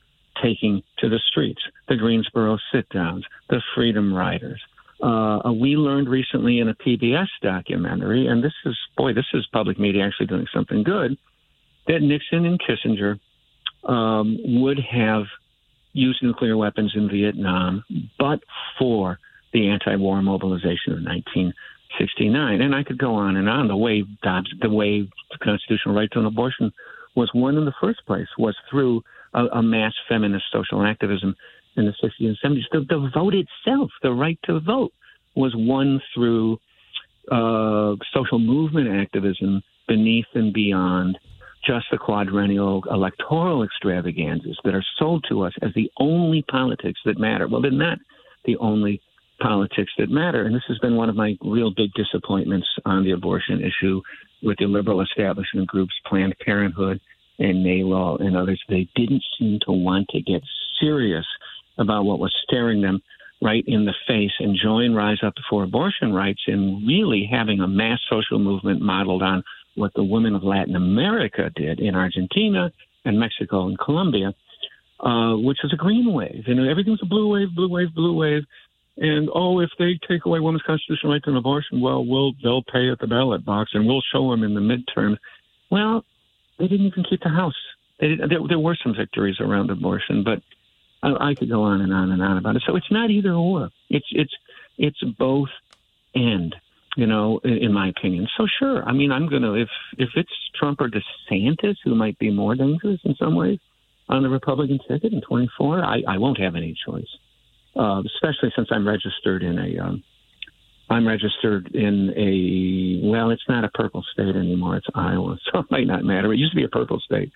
taking 0.43 0.83
to 0.99 1.09
the 1.09 1.21
streets 1.29 1.61
the 1.89 1.97
Greensboro 1.97 2.59
sit 2.73 2.89
downs, 2.91 3.25
the 3.51 3.61
Freedom 3.75 4.15
Riders. 4.15 4.63
Uh, 5.03 5.53
we 5.53 5.77
learned 5.77 6.09
recently 6.09 6.61
in 6.61 6.69
a 6.69 6.75
PBS 6.75 7.27
documentary, 7.43 8.29
and 8.29 8.43
this 8.43 8.55
is, 8.65 8.79
boy, 8.97 9.13
this 9.13 9.27
is 9.35 9.47
public 9.53 9.79
media 9.79 10.07
actually 10.07 10.27
doing 10.27 10.47
something 10.55 10.85
good, 10.85 11.19
that 11.87 12.01
Nixon 12.01 12.47
and 12.47 12.61
Kissinger 12.61 13.19
um, 13.85 14.39
would 14.45 14.79
have 14.79 15.25
used 15.93 16.23
nuclear 16.23 16.57
weapons 16.57 16.93
in 16.95 17.09
Vietnam, 17.09 17.85
but 18.19 18.41
for 18.79 19.19
the 19.53 19.69
anti-war 19.69 20.23
mobilization 20.23 20.93
of 20.93 21.03
1969. 21.05 22.61
And 22.61 22.75
I 22.75 22.83
could 22.83 22.99
go 22.99 23.15
on 23.15 23.37
and 23.37 23.49
on. 23.49 23.69
The 23.69 23.77
way 23.77 24.05
Dobbs, 24.23 24.53
the 24.61 24.71
way 24.71 25.03
the 25.03 25.39
constitutional 25.43 25.95
right 25.95 26.11
to 26.13 26.21
an 26.21 26.27
abortion 26.27 26.73
was 27.15 27.31
won 27.35 27.57
in 27.59 27.67
the 27.67 27.75
first 27.81 28.01
place 28.07 28.29
was 28.39 28.57
through 28.71 29.03
a, 29.35 29.45
a 29.47 29.63
mass 29.63 29.93
feminist 30.09 30.45
social 30.53 30.83
activism 30.83 31.35
in 31.77 31.85
the 31.85 31.93
60s 32.03 32.11
and 32.21 32.39
70s. 32.43 32.63
The, 32.73 32.81
the 32.89 33.11
vote 33.15 33.35
itself, 33.35 33.91
the 34.03 34.13
right 34.13 34.39
to 34.45 34.61
vote, 34.61 34.93
was 35.35 35.53
won 35.55 36.01
through 36.15 36.59
uh, 37.31 37.97
social 38.15 38.39
movement 38.39 38.89
activism 38.89 39.63
beneath 39.87 40.27
and 40.35 40.53
beyond 40.53 41.19
just 41.65 41.87
the 41.91 41.99
quadrennial 41.99 42.83
electoral 42.91 43.63
extravaganzas 43.63 44.59
that 44.65 44.75
are 44.75 44.85
sold 44.99 45.25
to 45.29 45.43
us 45.43 45.53
as 45.63 45.71
the 45.75 45.91
only 45.99 46.43
politics 46.51 47.01
that 47.05 47.19
matter. 47.19 47.47
Well, 47.49 47.63
they're 47.63 47.71
not 47.71 47.99
the 48.45 48.57
only 48.59 49.01
politics 49.41 49.93
that 49.99 50.11
matter. 50.11 50.45
And 50.45 50.55
this 50.55 50.63
has 50.69 50.79
been 50.79 50.97
one 50.97 51.09
of 51.09 51.17
my 51.17 51.37
real 51.43 51.73
big 51.75 51.93
disappointments 51.95 52.67
on 52.85 53.05
the 53.05 53.13
abortion 53.13 53.61
issue 53.61 54.01
with 54.43 54.59
the 54.59 54.67
liberal 54.67 55.01
establishment 55.01 55.69
groups, 55.69 55.95
Planned 56.07 56.35
Parenthood 56.45 57.01
and 57.39 57.65
NARAL 57.65 58.21
and 58.21 58.37
others. 58.37 58.63
They 58.69 58.89
didn't 58.95 59.23
seem 59.39 59.59
to 59.67 59.73
want 59.73 60.09
to 60.11 60.21
get 60.21 60.43
serious 60.81 61.27
about 61.79 62.05
what 62.05 62.19
was 62.19 62.35
staring 62.45 62.81
them 62.83 63.01
right 63.41 63.65
in 63.67 63.85
the 63.85 63.95
face 64.07 64.33
and 64.39 64.57
join 64.61 64.95
Rise 64.95 65.19
Up 65.25 65.35
for 65.51 65.65
Abortion 65.65 66.13
Rights 66.13 66.43
in 66.47 66.85
really 66.87 67.29
having 67.31 67.61
a 67.61 67.67
mass 67.67 67.99
social 68.09 68.39
movement 68.39 68.81
modeled 68.81 69.23
on 69.23 69.43
what 69.75 69.93
the 69.95 70.05
women 70.05 70.35
of 70.35 70.43
Latin 70.43 70.77
America 70.77 71.51
did 71.55 71.81
in 71.81 71.95
Argentina 71.95 72.73
and 73.05 73.19
Mexico 73.19 73.67
and 73.67 73.79
Colombia, 73.79 74.35
uh, 75.01 75.35
which 75.37 75.59
was 75.63 75.73
a 75.73 75.77
green 75.77 76.13
wave. 76.13 76.45
And 76.47 76.61
everything 76.69 76.93
was 76.93 77.03
a 77.03 77.07
blue 77.07 77.29
wave, 77.29 77.55
blue 77.55 77.69
wave, 77.69 77.95
blue 77.95 78.17
wave. 78.17 78.43
And 78.97 79.31
oh, 79.35 79.61
if 79.61 79.71
they 79.79 79.99
take 80.07 80.27
away 80.27 80.41
women's 80.41 80.63
constitutional 80.63 81.13
right 81.13 81.23
to 81.25 81.31
an 81.31 81.37
abortion, 81.37 81.81
well, 81.81 82.05
we'll 82.05 82.33
they'll 82.43 82.63
pay 82.63 82.91
at 82.91 82.99
the 82.99 83.07
ballot 83.07 83.45
box, 83.45 83.71
and 83.73 83.87
we'll 83.87 84.03
show 84.13 84.31
them 84.31 84.43
in 84.43 84.55
the 84.55 84.61
midterms. 84.61 85.17
Well, 85.71 86.05
they 86.59 86.69
didn't 86.69 86.87
even 86.87 87.05
keep 87.09 87.23
the 87.23 87.31
House. 87.31 87.55
They 88.01 88.17
there, 88.17 88.41
there 88.47 88.59
were 88.59 88.77
some 88.83 88.95
victories 88.95 89.41
around 89.41 89.71
abortion, 89.71 90.25
but 90.25 90.43
I, 91.03 91.31
I 91.31 91.35
could 91.35 91.49
go 91.49 91.63
on 91.63 91.81
and 91.81 91.93
on 91.93 92.13
and 92.13 92.23
on 92.23 92.37
about 92.37 92.57
it. 92.57 92.63
So 92.67 92.77
it's 92.77 92.91
not 92.91 93.11
either 93.11 93.33
or. 93.33 93.71
It's 93.89 94.07
it's 94.11 94.35
it's 94.77 95.03
both 95.19 95.49
and 96.15 96.55
you 96.97 97.07
know, 97.07 97.41
in, 97.45 97.59
in 97.59 97.73
my 97.73 97.89
opinion. 97.89 98.29
So 98.37 98.47
sure, 98.59 98.85
I 98.85 98.93
mean, 98.93 99.13
I'm 99.13 99.29
gonna 99.29 99.55
if 99.55 99.69
if 99.99 100.11
it's 100.17 100.33
Trump 100.55 100.81
or 100.81 100.89
DeSantis 100.89 101.77
who 101.85 101.95
might 101.95 102.19
be 102.19 102.31
more 102.31 102.55
dangerous 102.55 103.01
in 103.05 103.15
some 103.17 103.35
ways 103.35 103.59
on 104.09 104.23
the 104.23 104.29
Republican 104.29 104.79
ticket 104.89 105.13
in 105.13 105.21
24, 105.23 105.85
I, 105.85 106.03
I 106.07 106.19
won't 106.19 106.39
have 106.39 106.57
any 106.57 106.77
choice 106.87 107.07
uh, 107.77 108.03
especially 108.05 108.53
since 108.55 108.69
I'm 108.71 108.87
registered 108.87 109.43
in 109.43 109.59
a. 109.59 109.79
Um, 109.83 110.03
I'm 110.91 111.09
registered 111.09 111.75
in 111.75 112.13
a 112.17 113.09
well, 113.09 113.31
it's 113.31 113.49
not 113.49 113.65
a 113.65 113.69
purple 113.71 114.05
state 114.13 114.37
anymore. 114.37 114.77
It's 114.77 114.87
Iowa, 114.95 115.39
so 115.53 115.61
it 115.61 115.67
might 115.71 115.87
not 115.87 116.05
matter. 116.05 116.33
It 116.33 116.39
used 116.39 116.53
to 116.53 116.57
be 116.57 116.65
a 116.65 116.69
purple 116.69 117.01
state. 117.01 117.33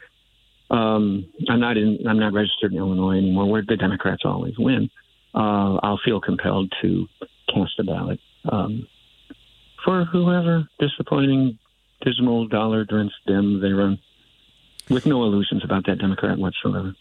Um, 0.71 1.27
I'm 1.49 1.61
not 1.61 1.77
in. 1.77 1.99
I'm 2.09 2.19
not 2.19 2.33
registered 2.33 2.73
in 2.73 2.79
Illinois 2.79 3.19
anymore, 3.19 3.47
where 3.47 3.63
the 3.67 3.77
Democrats 3.77 4.23
always 4.25 4.55
win. 4.59 4.91
Uh, 5.35 5.77
I'll 5.83 6.01
feel 6.05 6.21
compelled 6.21 6.73
to 6.83 7.07
cast 7.53 7.79
a 7.79 7.85
ballot 7.85 8.21
um, 8.51 8.87
for 9.87 10.05
whoever 10.05 10.69
disappointing, 10.81 11.59
dismal, 12.03 12.49
dollar-drenched 12.49 13.15
Dem 13.27 13.61
they 13.61 13.71
run, 13.71 13.99
with 14.91 15.07
no 15.07 15.23
illusions 15.23 15.65
about 15.65 15.87
that 15.87 15.99
Democrat 15.99 16.37
whatsoever. 16.37 16.95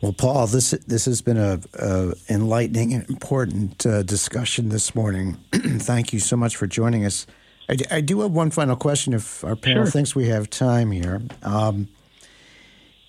Well, 0.00 0.12
Paul, 0.12 0.46
this 0.46 0.72
this 0.86 1.04
has 1.06 1.22
been 1.22 1.38
a, 1.38 1.60
a 1.78 2.12
enlightening 2.28 2.92
and 2.92 3.08
important 3.08 3.86
uh, 3.86 4.02
discussion 4.02 4.68
this 4.70 4.94
morning. 4.94 5.36
Thank 5.52 6.12
you 6.12 6.20
so 6.20 6.36
much 6.36 6.56
for 6.56 6.66
joining 6.66 7.04
us. 7.04 7.26
I, 7.68 7.76
I, 7.90 8.00
do 8.00 8.20
have 8.20 8.30
one 8.30 8.50
final 8.50 8.76
question, 8.76 9.14
if 9.14 9.42
our 9.42 9.56
panel 9.56 9.84
sure. 9.84 9.90
thinks 9.90 10.14
we 10.14 10.28
have 10.28 10.50
time 10.50 10.92
here. 10.92 11.22
Um, 11.42 11.88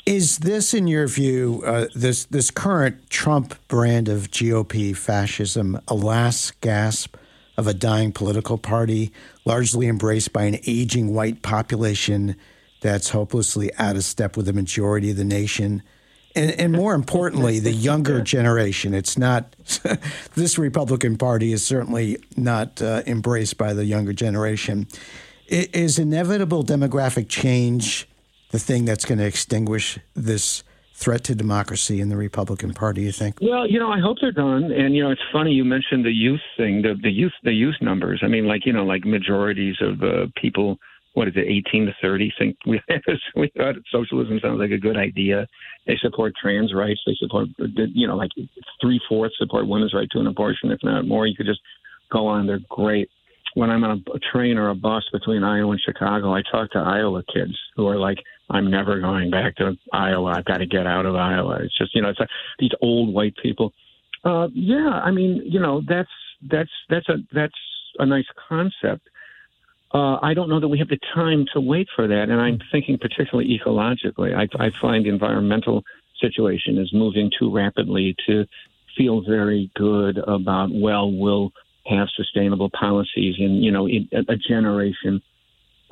is 0.06 0.40
this, 0.40 0.74
in 0.74 0.88
your 0.88 1.08
view, 1.08 1.62
uh, 1.66 1.88
this 1.94 2.24
this 2.26 2.52
current 2.52 3.10
Trump 3.10 3.56
brand 3.68 4.08
of 4.08 4.32
GOP 4.32 4.96
fascism 4.96 5.80
a 5.90 5.94
last 5.94 6.60
gasp 6.62 7.18
of 7.58 7.68
a 7.68 7.74
dying 7.74 8.12
political 8.12 8.58
party, 8.58 9.12
largely 9.46 9.88
embraced 9.88 10.32
by 10.32 10.44
an 10.44 10.60
aging 10.68 11.14
white 11.14 11.42
population 11.42 12.36
that's 12.82 13.10
hopelessly 13.10 13.72
out 13.78 13.96
of 13.96 14.04
step 14.04 14.38
with 14.38 14.46
the 14.46 14.54
majority 14.54 15.12
of 15.12 15.18
the 15.18 15.24
nation? 15.24 15.82
and, 16.38 16.52
and 16.60 16.74
more 16.74 16.94
importantly, 16.94 17.60
the 17.60 17.72
younger 17.90 18.22
generation. 18.22 18.94
It's 18.94 19.18
not 19.18 19.56
this 20.36 20.58
Republican 20.58 21.18
Party 21.18 21.52
is 21.52 21.66
certainly 21.66 22.18
not 22.36 22.82
uh, 22.82 23.02
embraced 23.08 23.58
by 23.58 23.74
the 23.74 23.86
younger 23.86 24.14
generation. 24.14 24.88
Is 25.48 25.98
inevitable 25.98 26.64
demographic 26.64 27.30
change 27.30 28.08
the 28.52 28.60
thing 28.60 28.86
that's 28.86 29.06
going 29.06 29.18
to 29.18 29.26
extinguish 29.26 29.98
this 30.14 30.64
threat 30.98 31.24
to 31.26 31.36
democracy 31.36 32.02
in 32.02 32.10
the 32.10 32.18
Republican 32.18 32.74
Party? 32.74 33.04
You 33.04 33.12
think? 33.12 33.38
Well, 33.42 33.70
you 33.70 33.80
know, 33.80 33.92
I 33.92 34.00
hope 34.00 34.18
they're 34.20 34.32
done. 34.32 34.72
And 34.72 34.96
you 34.96 35.04
know, 35.04 35.12
it's 35.12 35.22
funny 35.32 35.52
you 35.52 35.64
mentioned 35.64 36.04
the 36.06 36.12
youth 36.12 36.42
thing, 36.58 36.82
the 36.82 36.96
the 37.02 37.12
youth 37.12 37.34
the 37.44 37.54
youth 37.54 37.76
numbers. 37.82 38.22
I 38.24 38.28
mean, 38.28 38.48
like 38.48 38.66
you 38.66 38.74
know, 38.74 38.84
like 38.84 39.06
majorities 39.06 39.76
of 39.82 40.02
uh, 40.02 40.28
people 40.42 40.78
what 41.18 41.28
is 41.28 41.34
it, 41.36 41.48
18 41.68 41.88
to 41.88 41.96
30, 42.00 42.32
think 42.38 42.58
we, 42.68 42.80
we 43.36 43.52
thought 43.58 43.74
socialism 43.92 44.40
sounds 44.40 44.60
like 44.60 44.70
a 44.70 44.78
good 44.78 44.96
idea. 44.96 45.48
They 45.88 45.98
support 46.00 46.34
trans 46.40 46.76
rights. 46.76 47.02
They 47.08 47.16
support, 47.20 47.48
you 47.58 48.08
know, 48.08 48.16
like 48.16 48.30
three 48.80 49.02
fourths 49.10 49.34
support 49.40 49.68
women's 49.68 49.96
right 49.96 50.08
to 50.12 50.20
an 50.20 50.28
abortion, 50.28 50.70
if 50.70 50.78
not 50.84 51.08
more. 51.08 51.26
You 51.26 51.36
could 51.36 51.48
just 51.48 51.62
go 52.12 52.28
on. 52.28 52.46
They're 52.46 52.60
great. 52.70 53.10
When 53.56 53.72
I'm 53.72 53.84
on 53.84 54.04
a, 54.08 54.12
a 54.12 54.20
train 54.32 54.60
or 54.60 54.70
a 54.70 54.76
bus 54.76 55.06
between 55.12 55.44
Iowa 55.44 55.72
and 55.72 55.82
Chicago, 55.84 56.36
I 56.36 56.44
talk 56.52 56.70
to 56.74 56.78
Iowa 56.78 57.24
kids 57.34 57.58
who 57.76 57.88
are 57.88 57.98
like, 57.98 58.20
I'm 58.50 58.70
never 58.70 59.00
going 59.00 59.30
back 59.30 59.56
to 59.58 59.78
Iowa. 59.92 60.36
I've 60.38 60.46
got 60.46 60.58
to 60.58 60.66
get 60.66 60.88
out 60.88 61.06
of 61.06 61.16
Iowa. 61.16 61.60
It's 61.64 61.78
just, 61.78 61.94
you 61.94 62.02
know, 62.02 62.10
it's 62.10 62.20
like 62.20 62.30
these 62.60 62.72
old 62.82 63.14
white 63.14 63.36
people. 63.42 63.74
Uh, 64.24 64.48
yeah, 64.54 65.02
I 65.04 65.12
mean, 65.12 65.42
you 65.46 65.60
know, 65.60 65.82
that's 65.88 66.10
that's 66.50 66.72
that's 66.90 67.08
a 67.10 67.18
that's 67.34 67.54
a 68.00 68.06
nice 68.06 68.26
concept 68.48 69.08
uh, 69.94 70.18
I 70.22 70.34
don't 70.34 70.50
know 70.50 70.60
that 70.60 70.68
we 70.68 70.80
have 70.80 70.90
the 70.90 71.00
time 71.14 71.46
to 71.54 71.62
wait 71.62 71.88
for 71.96 72.08
that. 72.08 72.30
And 72.30 72.42
I'm 72.42 72.60
thinking 72.72 72.98
particularly 72.98 73.58
ecologically. 73.58 74.36
I, 74.36 74.48
I 74.64 74.72
find 74.82 75.06
the 75.06 75.10
environmental 75.10 75.84
situation 76.20 76.78
is 76.78 76.92
moving 76.94 77.32
too 77.38 77.54
rapidly 77.54 78.16
to 78.28 78.46
feel 78.98 79.22
very 79.22 79.72
good 79.76 80.18
about, 80.18 80.70
well, 80.74 81.12
we'll 81.12 81.52
have 81.86 82.10
sustainable 82.16 82.70
policies 82.70 83.36
in, 83.40 83.64
you 83.64 83.72
know, 83.72 83.88
in 83.88 84.10
a 84.28 84.36
generation 84.36 85.22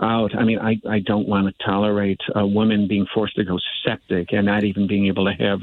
out. 0.02 0.36
I 0.38 0.44
mean, 0.44 0.60
I, 0.60 0.80
I 0.90 1.00
don't 1.00 1.28
want 1.28 1.48
to 1.48 1.66
tolerate 1.66 2.20
a 2.36 2.46
woman 2.46 2.88
being 2.88 3.06
forced 3.14 3.36
to 3.36 3.44
go 3.44 3.60
septic 3.86 4.34
and 4.34 4.46
not 4.46 4.64
even 4.64 4.88
being 4.88 5.08
able 5.08 5.26
to 5.26 5.34
have 5.34 5.62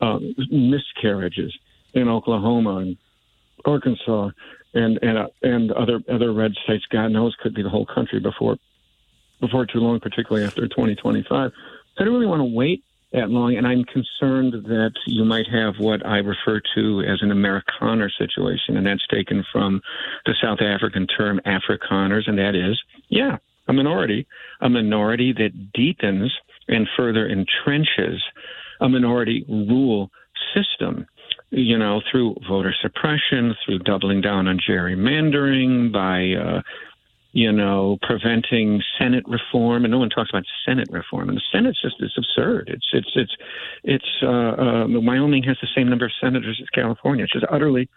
uh, 0.00 0.18
miscarriages 0.50 1.56
in 1.92 2.08
Oklahoma 2.08 2.76
and 2.78 2.96
Arkansas 3.64 4.30
and 4.74 4.98
and 5.02 5.18
uh, 5.18 5.28
and 5.42 5.72
other 5.72 6.00
other 6.08 6.32
red 6.32 6.52
states. 6.64 6.84
God 6.90 7.08
knows, 7.08 7.34
could 7.40 7.54
be 7.54 7.62
the 7.62 7.70
whole 7.70 7.86
country 7.86 8.20
before 8.20 8.56
before 9.40 9.66
too 9.66 9.78
long, 9.78 10.00
particularly 10.00 10.46
after 10.46 10.62
2025. 10.62 11.26
So 11.26 11.52
I 11.98 12.04
don't 12.04 12.14
really 12.14 12.26
want 12.26 12.40
to 12.40 12.56
wait 12.56 12.82
that 13.12 13.30
long, 13.30 13.56
and 13.56 13.66
I'm 13.66 13.84
concerned 13.84 14.52
that 14.64 14.92
you 15.06 15.24
might 15.24 15.46
have 15.46 15.74
what 15.78 16.04
I 16.04 16.18
refer 16.18 16.60
to 16.74 17.00
as 17.02 17.22
an 17.22 17.30
Amerikaner 17.30 18.10
situation, 18.18 18.76
and 18.76 18.86
that's 18.86 19.06
taken 19.06 19.44
from 19.52 19.80
the 20.26 20.34
South 20.42 20.60
African 20.60 21.06
term 21.06 21.40
Afrikaners, 21.46 22.28
and 22.28 22.38
that 22.38 22.56
is, 22.56 22.80
yeah, 23.14 23.36
a 23.68 23.72
minority, 23.72 24.26
a 24.60 24.68
minority 24.68 25.32
that 25.32 25.72
deepens 25.72 26.32
and 26.68 26.88
further 26.96 27.28
entrenches 27.28 28.18
a 28.80 28.88
minority 28.88 29.44
rule 29.48 30.10
system 30.54 31.06
you 31.50 31.78
know, 31.78 32.00
through 32.10 32.34
voter 32.48 32.74
suppression, 32.82 33.54
through 33.64 33.78
doubling 33.80 34.20
down 34.20 34.48
on 34.48 34.58
gerrymandering, 34.58 35.92
by 35.92 36.32
uh, 36.32 36.62
you 37.32 37.50
know, 37.50 37.98
preventing 38.02 38.82
Senate 38.98 39.24
reform, 39.26 39.84
and 39.84 39.92
no 39.92 39.98
one 39.98 40.08
talks 40.08 40.30
about 40.30 40.44
Senate 40.66 40.88
reform. 40.90 41.28
And 41.28 41.36
the 41.36 41.42
Senate's 41.52 41.80
just 41.80 41.96
it's 42.00 42.16
absurd. 42.16 42.70
It's 42.72 42.86
it's 42.92 43.10
it's 43.14 43.36
it's 43.82 44.10
uh, 44.22 44.26
uh, 44.26 44.86
Wyoming 44.88 45.42
has 45.44 45.56
the 45.60 45.68
same 45.74 45.88
number 45.88 46.06
of 46.06 46.12
senators 46.20 46.58
as 46.62 46.68
California. 46.70 47.24
It's 47.24 47.32
just 47.32 47.46
utterly 47.50 47.88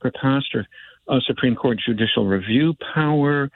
preposterous. 0.00 0.66
Uh, 1.08 1.18
Supreme 1.26 1.56
Court 1.56 1.78
judicial 1.84 2.26
review 2.26 2.74
power. 2.94 3.50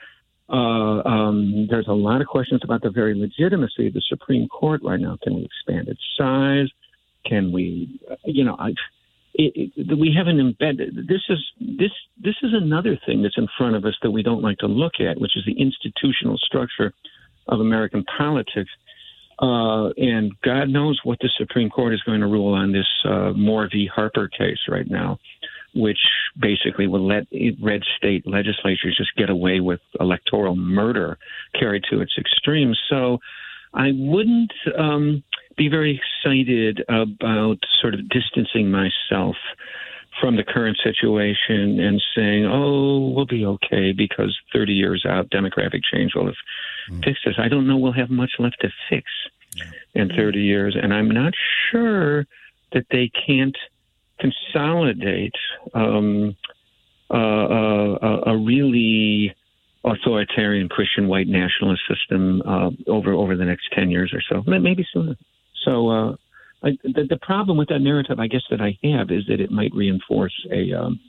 Uh, 0.49 1.01
um, 1.03 1.67
there's 1.69 1.87
a 1.87 1.93
lot 1.93 2.21
of 2.21 2.27
questions 2.27 2.61
about 2.63 2.81
the 2.81 2.89
very 2.89 3.13
legitimacy 3.13 3.87
of 3.87 3.93
the 3.93 4.01
Supreme 4.07 4.47
Court 4.47 4.81
right 4.83 4.99
now. 4.99 5.17
Can 5.21 5.35
we 5.35 5.43
expand 5.45 5.87
its 5.89 6.01
size? 6.17 6.69
Can 7.25 7.51
we, 7.51 7.99
uh, 8.09 8.15
you 8.25 8.45
know, 8.45 8.55
I, 8.57 8.69
it, 9.33 9.71
it, 9.75 9.97
we 9.97 10.13
haven't 10.17 10.39
embedded. 10.39 11.07
This 11.07 11.21
is 11.29 11.39
this 11.59 11.91
this 12.21 12.35
is 12.41 12.53
another 12.53 12.97
thing 13.05 13.21
that's 13.21 13.37
in 13.37 13.47
front 13.57 13.75
of 13.75 13.85
us 13.85 13.95
that 14.01 14.11
we 14.11 14.23
don't 14.23 14.41
like 14.41 14.57
to 14.59 14.67
look 14.67 14.93
at, 14.99 15.19
which 15.19 15.35
is 15.35 15.43
the 15.45 15.59
institutional 15.59 16.37
structure 16.37 16.93
of 17.47 17.59
American 17.59 18.03
politics. 18.17 18.71
Uh, 19.39 19.89
and 19.97 20.31
God 20.41 20.69
knows 20.69 20.99
what 21.03 21.19
the 21.19 21.29
Supreme 21.37 21.69
Court 21.69 21.93
is 21.93 22.01
going 22.01 22.21
to 22.21 22.27
rule 22.27 22.55
on 22.55 22.71
this 22.71 22.87
uh, 23.05 23.33
Moore 23.33 23.69
v. 23.71 23.85
Harper 23.85 24.27
case 24.27 24.57
right 24.67 24.89
now, 24.89 25.19
which 25.77 25.99
basically 26.39 26.87
will 26.87 27.05
let 27.05 27.27
red 27.61 27.83
state 27.97 28.25
legislatures 28.27 28.95
just 28.97 29.15
get 29.15 29.29
away 29.29 29.59
with 29.59 29.79
electoral 29.99 30.55
murder 30.55 31.17
carried 31.57 31.83
to 31.89 32.01
its 32.01 32.13
extremes. 32.17 32.79
So 32.89 33.19
I 33.73 33.91
wouldn't. 33.93 34.53
Um, 34.77 35.23
be 35.57 35.67
very 35.67 35.99
excited 35.99 36.85
about 36.87 37.57
sort 37.81 37.95
of 37.95 38.07
distancing 38.09 38.71
myself 38.71 39.35
from 40.21 40.35
the 40.35 40.43
current 40.43 40.77
situation 40.83 41.79
and 41.79 42.01
saying, 42.15 42.45
"Oh, 42.45 43.09
we'll 43.09 43.25
be 43.25 43.45
okay 43.45 43.91
because 43.91 44.37
30 44.53 44.73
years 44.73 45.05
out, 45.05 45.29
demographic 45.29 45.81
change 45.91 46.13
will 46.15 46.27
have 46.27 46.35
mm. 46.89 47.03
fixed 47.03 47.23
this." 47.25 47.35
I 47.37 47.49
don't 47.49 47.67
know 47.67 47.77
we'll 47.77 47.91
have 47.91 48.09
much 48.09 48.31
left 48.39 48.57
to 48.61 48.69
fix 48.89 49.05
yeah. 49.55 49.65
in 49.93 50.09
30 50.09 50.39
years, 50.39 50.75
and 50.81 50.93
I'm 50.93 51.09
not 51.09 51.33
sure 51.69 52.25
that 52.71 52.85
they 52.91 53.09
can't 53.09 53.57
consolidate 54.19 55.35
um, 55.73 56.35
uh, 57.09 57.13
uh, 57.13 58.21
a 58.27 58.37
really 58.37 59.33
authoritarian 59.83 60.67
Christian 60.67 61.07
white 61.07 61.27
nationalist 61.27 61.81
system 61.87 62.41
uh, 62.41 62.69
over 62.87 63.13
over 63.13 63.35
the 63.35 63.45
next 63.45 63.67
10 63.73 63.89
years 63.89 64.13
or 64.13 64.21
so, 64.29 64.43
maybe 64.45 64.85
sooner. 64.91 65.15
So 65.63 65.89
uh, 65.89 66.15
I, 66.63 66.77
the, 66.83 67.05
the 67.09 67.19
problem 67.21 67.57
with 67.57 67.69
that 67.69 67.79
narrative, 67.79 68.19
I 68.19 68.27
guess, 68.27 68.43
that 68.49 68.61
I 68.61 68.77
have 68.83 69.11
is 69.11 69.25
that 69.27 69.39
it 69.39 69.51
might 69.51 69.73
reinforce 69.73 70.33
a 70.51 70.73
um, 70.73 70.99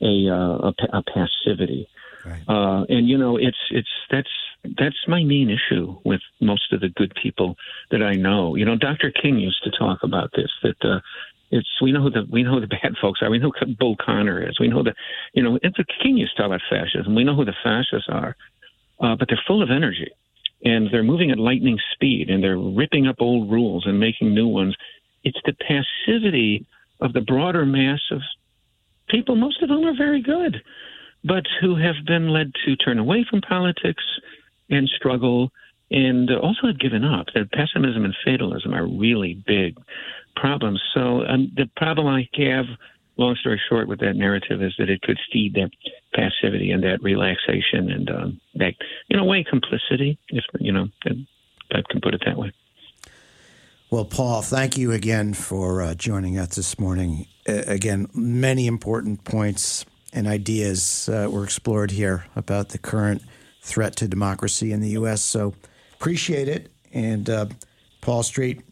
a, 0.00 0.28
uh, 0.28 0.70
a, 0.70 0.98
a 0.98 1.02
passivity. 1.02 1.88
Right. 2.26 2.42
Uh, 2.48 2.84
and 2.88 3.08
you 3.08 3.16
know, 3.18 3.36
it's 3.36 3.58
it's 3.70 3.88
that's 4.10 4.30
that's 4.78 4.96
my 5.06 5.22
main 5.22 5.50
issue 5.50 5.96
with 6.04 6.20
most 6.40 6.72
of 6.72 6.80
the 6.80 6.88
good 6.88 7.14
people 7.20 7.56
that 7.90 8.02
I 8.02 8.14
know. 8.14 8.56
You 8.56 8.64
know, 8.64 8.76
Dr. 8.76 9.10
King 9.10 9.38
used 9.38 9.62
to 9.64 9.70
talk 9.70 10.00
about 10.02 10.30
this 10.34 10.50
that 10.62 10.84
uh, 10.84 11.00
it's 11.50 11.68
we 11.80 11.92
know 11.92 12.02
who 12.02 12.10
the 12.10 12.26
we 12.30 12.42
know 12.42 12.54
who 12.54 12.60
the 12.60 12.66
bad 12.82 12.94
folks 13.00 13.20
are. 13.22 13.30
We 13.30 13.38
know 13.38 13.52
who 13.58 13.74
Bull 13.74 13.96
Connor 13.96 14.48
is. 14.48 14.58
We 14.58 14.68
know 14.68 14.82
that 14.82 14.96
you 15.34 15.42
know. 15.42 15.58
It's 15.62 15.78
a 15.78 15.84
King 16.02 16.16
used 16.16 16.36
to 16.36 16.42
talk 16.42 16.48
about 16.48 16.62
fascism. 16.68 17.14
We 17.14 17.24
know 17.24 17.36
who 17.36 17.44
the 17.44 17.54
fascists 17.62 18.08
are, 18.08 18.36
uh, 19.00 19.16
but 19.16 19.28
they're 19.28 19.42
full 19.46 19.62
of 19.62 19.70
energy 19.70 20.10
and 20.64 20.88
they're 20.90 21.02
moving 21.02 21.30
at 21.30 21.38
lightning 21.38 21.78
speed 21.92 22.30
and 22.30 22.42
they're 22.42 22.58
ripping 22.58 23.06
up 23.06 23.16
old 23.20 23.50
rules 23.50 23.84
and 23.86 24.00
making 24.00 24.34
new 24.34 24.48
ones. 24.48 24.74
It's 25.22 25.38
the 25.44 25.52
passivity 25.52 26.66
of 27.00 27.12
the 27.12 27.20
broader 27.20 27.66
mass 27.66 28.00
of 28.10 28.22
people, 29.08 29.36
most 29.36 29.62
of 29.62 29.68
them 29.68 29.84
are 29.84 29.96
very 29.96 30.22
good, 30.22 30.62
but 31.26 31.44
who 31.60 31.76
have 31.76 31.96
been 32.06 32.28
led 32.28 32.52
to 32.64 32.76
turn 32.76 32.98
away 32.98 33.26
from 33.28 33.40
politics 33.40 34.02
and 34.70 34.88
struggle 34.88 35.50
and 35.90 36.30
also 36.30 36.66
have 36.66 36.78
given 36.78 37.04
up. 37.04 37.26
That 37.34 37.52
pessimism 37.52 38.04
and 38.04 38.14
fatalism 38.24 38.74
are 38.74 38.86
really 38.86 39.42
big 39.46 39.76
problems. 40.34 40.82
So 40.94 41.24
um, 41.26 41.52
the 41.54 41.68
problem 41.76 42.06
I 42.06 42.28
have 42.38 42.66
long 43.16 43.36
story 43.36 43.60
short 43.68 43.88
with 43.88 44.00
that 44.00 44.14
narrative 44.14 44.62
is 44.62 44.74
that 44.78 44.90
it 44.90 45.00
could 45.02 45.18
feed 45.32 45.54
that 45.54 45.70
passivity 46.14 46.70
and 46.70 46.82
that 46.82 47.02
relaxation 47.02 47.90
and 47.90 48.10
um, 48.10 48.40
that, 48.54 48.74
in 49.08 49.18
a 49.18 49.24
way, 49.24 49.44
complicity, 49.48 50.18
if 50.28 50.44
you 50.60 50.72
know, 50.72 50.88
I 51.06 51.82
can 51.90 52.00
put 52.02 52.14
it 52.14 52.22
that 52.26 52.36
way. 52.36 52.52
Well, 53.90 54.04
Paul, 54.04 54.42
thank 54.42 54.76
you 54.76 54.92
again 54.92 55.32
for 55.32 55.80
uh, 55.80 55.94
joining 55.94 56.38
us 56.38 56.56
this 56.56 56.78
morning. 56.78 57.26
Uh, 57.48 57.62
again, 57.66 58.08
many 58.12 58.66
important 58.66 59.24
points 59.24 59.86
and 60.16 60.26
ideas 60.26 61.08
uh, 61.08 61.28
were 61.30 61.44
explored 61.44 61.90
here 61.92 62.24
about 62.34 62.70
the 62.70 62.78
current 62.78 63.22
threat 63.60 63.94
to 63.96 64.08
democracy 64.08 64.72
in 64.72 64.80
the 64.80 64.88
U.S. 64.90 65.22
So 65.22 65.54
appreciate 65.94 66.48
it. 66.48 66.72
And 66.92 67.28
uh, 67.28 67.46
Paul 68.00 68.22
Street, 68.22 68.62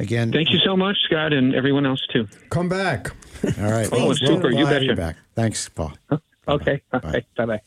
again. 0.00 0.32
Thank 0.32 0.50
you 0.50 0.58
so 0.58 0.76
much, 0.76 0.96
Scott, 1.04 1.32
and 1.32 1.54
everyone 1.54 1.86
else 1.86 2.04
too. 2.12 2.26
Come 2.50 2.68
back. 2.68 3.12
All 3.58 3.70
right. 3.70 3.88
oh, 3.92 4.12
super. 4.12 4.50
You 4.50 4.64
betcha. 4.64 4.84
You 4.86 4.94
back. 4.96 5.16
Thanks, 5.34 5.68
Paul. 5.68 5.92
Okay. 6.48 6.82
Bye 6.90 7.22
bye. 7.36 7.60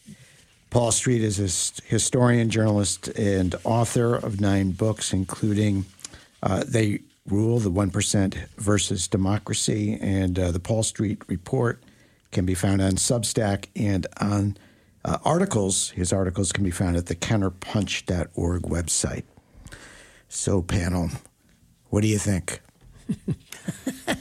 Paul 0.70 0.92
Street 0.92 1.22
is 1.22 1.40
a 1.40 1.84
historian, 1.86 2.50
journalist, 2.50 3.08
and 3.10 3.56
author 3.64 4.16
of 4.16 4.42
nine 4.42 4.72
books, 4.72 5.14
including 5.14 5.86
uh, 6.44 6.64
They 6.66 7.02
Rule, 7.28 7.60
The 7.60 7.70
1% 7.70 8.36
versus 8.58 9.08
Democracy, 9.08 9.98
and 10.02 10.40
uh, 10.40 10.52
The 10.52 10.60
Paul 10.60 10.84
Street 10.84 11.22
Report 11.28 11.82
can 12.32 12.46
be 12.46 12.56
found 12.56 12.82
on 12.82 12.94
Substack 12.94 13.68
and 13.76 14.08
on 14.20 14.58
uh, 15.04 15.18
articles. 15.24 15.90
His 15.92 16.14
articles 16.14 16.52
can 16.52 16.64
be 16.64 16.72
found 16.72 16.96
at 16.96 17.08
the 17.08 17.16
counterpunch.org 17.16 18.62
website. 18.64 19.24
So, 20.28 20.62
panel, 20.62 21.10
what 21.90 22.02
do 22.02 22.08
you 22.08 22.18
think? 22.18 22.62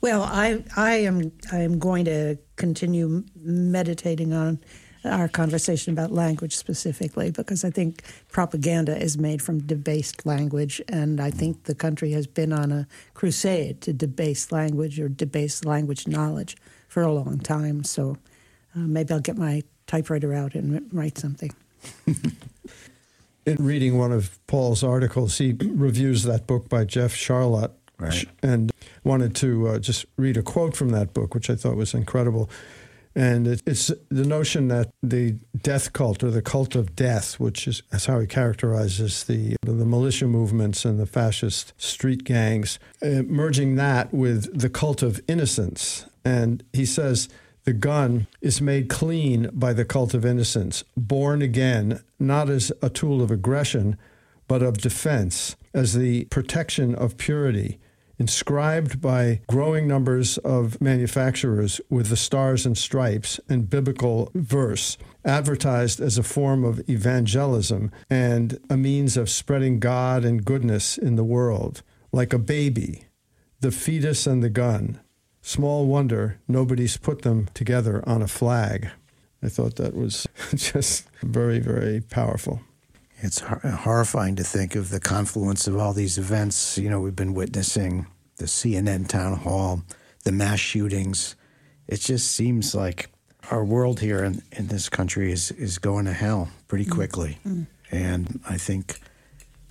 well, 0.00 0.22
I 0.22 0.62
I 0.76 0.96
am 0.96 1.32
I 1.52 1.60
am 1.60 1.78
going 1.78 2.04
to 2.04 2.36
continue 2.56 3.24
meditating 3.36 4.32
on 4.32 4.60
our 5.04 5.28
conversation 5.28 5.92
about 5.92 6.10
language 6.10 6.56
specifically 6.56 7.30
because 7.30 7.64
I 7.64 7.70
think 7.70 8.02
propaganda 8.28 8.96
is 8.96 9.16
made 9.16 9.42
from 9.42 9.60
debased 9.60 10.26
language, 10.26 10.80
and 10.88 11.20
I 11.20 11.30
think 11.30 11.64
the 11.64 11.74
country 11.74 12.12
has 12.12 12.26
been 12.26 12.52
on 12.52 12.72
a 12.72 12.86
crusade 13.14 13.80
to 13.82 13.92
debase 13.92 14.52
language 14.52 14.98
or 15.00 15.08
debase 15.08 15.64
language 15.64 16.06
knowledge 16.06 16.56
for 16.88 17.02
a 17.02 17.12
long 17.12 17.38
time. 17.38 17.84
So 17.84 18.16
uh, 18.74 18.80
maybe 18.80 19.12
I'll 19.12 19.20
get 19.20 19.36
my 19.36 19.62
typewriter 19.86 20.34
out 20.34 20.54
and 20.54 20.88
write 20.92 21.18
something. 21.18 21.52
In 23.46 23.56
reading 23.64 23.96
one 23.96 24.12
of 24.12 24.38
Paul's 24.46 24.84
articles, 24.84 25.38
he 25.38 25.56
reviews 25.58 26.24
that 26.24 26.46
book 26.46 26.68
by 26.68 26.84
Jeff 26.84 27.14
Sharlet 27.14 27.70
right. 27.98 28.26
and 28.42 28.70
wanted 29.04 29.34
to 29.36 29.68
uh, 29.68 29.78
just 29.78 30.04
read 30.16 30.36
a 30.36 30.42
quote 30.42 30.76
from 30.76 30.90
that 30.90 31.14
book, 31.14 31.34
which 31.34 31.48
I 31.48 31.54
thought 31.54 31.76
was 31.76 31.94
incredible. 31.94 32.50
And 33.14 33.46
it's 33.66 33.90
the 34.10 34.24
notion 34.24 34.68
that 34.68 34.90
the 35.02 35.36
death 35.60 35.92
cult 35.92 36.22
or 36.22 36.30
the 36.30 36.42
cult 36.42 36.74
of 36.74 36.94
death, 36.94 37.40
which 37.40 37.66
is 37.66 37.82
how 38.06 38.20
he 38.20 38.26
characterizes 38.26 39.24
the 39.24 39.56
the 39.62 39.84
militia 39.84 40.26
movements 40.26 40.84
and 40.84 40.98
the 40.98 41.06
fascist 41.06 41.72
street 41.76 42.24
gangs, 42.24 42.78
uh, 43.02 43.22
merging 43.26 43.76
that 43.76 44.12
with 44.12 44.58
the 44.58 44.70
cult 44.70 45.02
of 45.02 45.20
innocence. 45.26 46.06
And 46.24 46.62
he 46.72 46.86
says 46.86 47.28
the 47.64 47.72
gun 47.72 48.26
is 48.40 48.60
made 48.60 48.88
clean 48.88 49.50
by 49.52 49.72
the 49.72 49.84
cult 49.84 50.14
of 50.14 50.24
innocence, 50.24 50.84
born 50.96 51.42
again, 51.42 52.00
not 52.18 52.48
as 52.48 52.72
a 52.82 52.88
tool 52.88 53.20
of 53.20 53.30
aggression, 53.30 53.98
but 54.46 54.62
of 54.62 54.78
defense, 54.78 55.56
as 55.74 55.92
the 55.94 56.24
protection 56.26 56.94
of 56.94 57.18
purity 57.18 57.78
inscribed 58.18 59.00
by 59.00 59.40
growing 59.46 59.86
numbers 59.86 60.38
of 60.38 60.80
manufacturers 60.80 61.80
with 61.88 62.08
the 62.08 62.16
stars 62.16 62.66
and 62.66 62.76
stripes 62.76 63.38
and 63.48 63.70
biblical 63.70 64.30
verse, 64.34 64.98
advertised 65.24 66.00
as 66.00 66.18
a 66.18 66.22
form 66.22 66.64
of 66.64 66.88
evangelism 66.88 67.90
and 68.10 68.58
a 68.68 68.76
means 68.76 69.16
of 69.16 69.30
spreading 69.30 69.78
God 69.78 70.24
and 70.24 70.44
goodness 70.44 70.98
in 70.98 71.16
the 71.16 71.24
world, 71.24 71.82
like 72.12 72.32
a 72.32 72.38
baby, 72.38 73.04
the 73.60 73.70
fetus 73.70 74.26
and 74.26 74.42
the 74.42 74.50
gun. 74.50 75.00
Small 75.40 75.86
wonder 75.86 76.40
nobody's 76.48 76.96
put 76.96 77.22
them 77.22 77.48
together 77.54 78.02
on 78.06 78.22
a 78.22 78.28
flag. 78.28 78.90
I 79.42 79.48
thought 79.48 79.76
that 79.76 79.94
was 79.94 80.26
just 80.54 81.08
very, 81.22 81.60
very 81.60 82.00
powerful. 82.00 82.60
It's 83.20 83.40
horrifying 83.40 84.36
to 84.36 84.44
think 84.44 84.76
of 84.76 84.90
the 84.90 85.00
confluence 85.00 85.66
of 85.66 85.76
all 85.76 85.92
these 85.92 86.18
events. 86.18 86.78
You 86.78 86.88
know, 86.88 87.00
we've 87.00 87.16
been 87.16 87.34
witnessing 87.34 88.06
the 88.36 88.44
CNN 88.44 89.08
town 89.08 89.38
hall, 89.38 89.82
the 90.24 90.30
mass 90.32 90.60
shootings. 90.60 91.34
It 91.88 92.00
just 92.00 92.30
seems 92.30 92.74
like 92.74 93.10
our 93.50 93.64
world 93.64 94.00
here 94.00 94.22
in, 94.22 94.42
in 94.52 94.68
this 94.68 94.88
country 94.88 95.32
is, 95.32 95.50
is 95.52 95.78
going 95.78 96.04
to 96.04 96.12
hell 96.12 96.48
pretty 96.68 96.84
mm. 96.84 96.92
quickly. 96.92 97.38
Mm. 97.46 97.66
And 97.90 98.40
I 98.48 98.56
think 98.56 99.00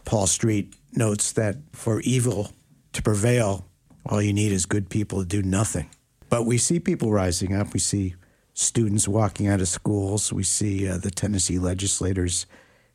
Paul 0.03 0.27
Street 0.27 0.73
notes 0.93 1.31
that 1.33 1.55
for 1.71 2.01
evil 2.01 2.51
to 2.93 3.01
prevail, 3.01 3.65
all 4.05 4.21
you 4.21 4.33
need 4.33 4.51
is 4.51 4.65
good 4.65 4.89
people 4.89 5.19
to 5.19 5.25
do 5.25 5.41
nothing. 5.41 5.89
But 6.29 6.45
we 6.45 6.57
see 6.57 6.79
people 6.79 7.11
rising 7.11 7.55
up. 7.55 7.73
We 7.73 7.79
see 7.79 8.15
students 8.53 9.07
walking 9.07 9.47
out 9.47 9.61
of 9.61 9.67
schools. 9.67 10.33
We 10.33 10.43
see 10.43 10.89
uh, 10.89 10.97
the 10.97 11.11
Tennessee 11.11 11.59
legislators 11.59 12.45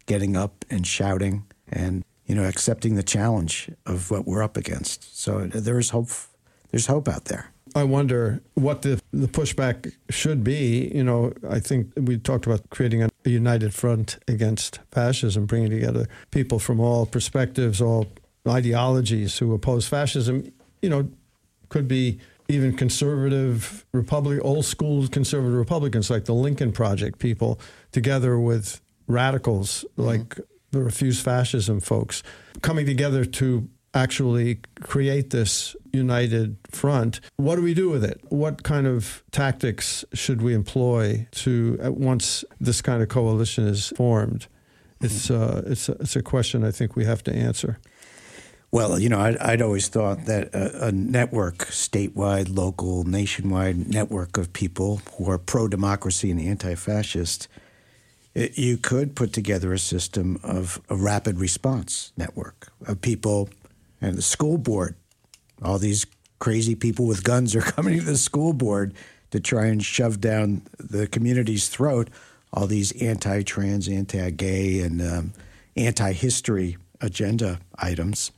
getting 0.07 0.37
up 0.37 0.65
and 0.71 0.87
shouting 0.87 1.45
and 1.69 2.05
you 2.27 2.35
know 2.35 2.45
accepting 2.45 2.95
the 2.95 3.03
challenge 3.03 3.71
of 3.87 4.11
what 4.11 4.27
we're 4.27 4.43
up 4.43 4.57
against. 4.57 5.19
So 5.19 5.47
there 5.47 5.79
is 5.79 5.91
hope. 5.91 6.09
There's 6.71 6.87
hope 6.87 7.09
out 7.09 7.27
there. 7.27 7.53
I 7.75 7.85
wonder 7.85 8.43
what 8.55 8.83
the 8.83 9.01
the 9.13 9.29
pushback 9.29 9.93
should 10.11 10.45
be. 10.45 10.91
You 10.95 11.05
know, 11.05 11.33
I 11.49 11.61
think 11.61 11.93
we 11.97 12.19
talked 12.19 12.47
about 12.47 12.69
creating 12.71 13.03
a 13.03 13.11
united 13.25 13.75
front 13.75 14.19
against 14.29 14.81
fascism, 14.91 15.47
bringing 15.47 15.71
together 15.71 16.09
people 16.31 16.59
from 16.59 16.81
all 16.81 17.07
perspectives, 17.07 17.81
all 17.81 18.09
ideologies 18.47 19.39
who 19.39 19.55
oppose 19.55 19.87
fascism. 19.89 20.53
You 20.83 20.91
know, 20.91 21.09
could 21.69 21.89
be 21.89 22.19
even 22.49 22.77
conservative 22.77 23.87
republic, 23.93 24.41
old 24.43 24.65
school 24.65 25.07
conservative 25.09 25.57
Republicans 25.57 26.11
like 26.11 26.27
the 26.27 26.35
Lincoln 26.35 26.73
Project 26.73 27.19
people, 27.19 27.59
together 27.93 28.39
with 28.39 28.81
radicals 29.13 29.85
mm-hmm. 29.93 30.03
like 30.03 30.41
the 30.71 30.83
Refuse 30.83 31.21
Fascism 31.21 31.81
folks 31.81 32.23
coming 32.63 32.87
together 32.87 33.25
to 33.25 33.69
actually 33.95 34.59
create 34.81 35.31
this 35.31 35.77
united 35.93 36.57
front. 36.71 37.21
What 37.37 37.57
do 37.57 37.63
we 37.63 37.75
do 37.75 37.91
with 37.91 38.05
it? 38.05 38.21
What 38.31 38.63
kind 38.63 38.87
of 38.87 39.23
tactics 39.31 40.05
should 40.15 40.41
we 40.41 40.55
employ 40.55 41.27
to 41.33 41.79
once 41.83 42.45
this 42.59 42.81
kind 42.81 43.03
of 43.03 43.09
coalition 43.09 43.67
is 43.67 43.93
formed? 43.97 44.47
It's 45.01 45.31
uh, 45.31 45.63
it's 45.67 45.89
a, 45.89 45.93
it's 45.93 46.17
a 46.17 46.23
question 46.23 46.65
I 46.65 46.71
think 46.71 46.97
we 46.97 47.05
have 47.05 47.23
to 47.25 47.35
answer. 47.35 47.79
Well, 48.71 48.99
you 48.99 49.11
know, 49.11 49.21
I'd, 49.21 49.37
I'd 49.37 49.61
always 49.61 49.89
thought 49.89 50.25
that 50.25 50.55
a, 50.55 50.87
a, 50.87 50.93
network, 50.93 51.59
statewide, 51.67 52.57
local, 52.57 53.05
nationwide 53.05 53.91
network 53.91 54.39
of 54.39 54.55
people 54.55 55.03
who 55.19 55.31
are 55.31 55.37
pro 55.37 55.69
democracy 55.69 56.31
and 56.31 56.41
anti 56.41 56.75
fascist 56.75 57.49
it, 58.35 58.59
you 58.59 58.77
could 58.77 59.15
put 59.15 59.33
together 59.33 59.73
a 59.73 59.79
system 59.79 60.41
of 60.43 60.81
a 60.89 60.97
rapid 60.97 61.39
response 61.39 62.13
network 62.17 62.73
of 62.87 63.01
people 63.01 63.49
and 64.01 64.17
the 64.17 64.23
school 64.23 64.59
board. 64.59 64.97
All 65.63 65.79
these 65.79 66.07
crazy 66.39 66.75
people 66.75 67.07
with 67.07 67.25
guns 67.25 67.55
are 67.55 67.61
coming 67.77 67.99
to 67.99 68.05
the 68.05 68.17
school 68.17 68.53
board 68.53 68.95
to 69.31 69.41
try 69.41 69.67
and 69.67 69.83
shove 69.83 70.21
down 70.21 70.63
the 70.79 71.07
community's 71.07 71.69
throat 71.69 72.09
all 72.53 72.67
these 72.67 72.93
anti-trans, 73.03 73.89
anti-gay, 73.89 74.81
and 74.81 75.01
um, 75.01 75.33
anti-history 75.77 76.77
agenda 77.01 77.61
items. 77.77 78.31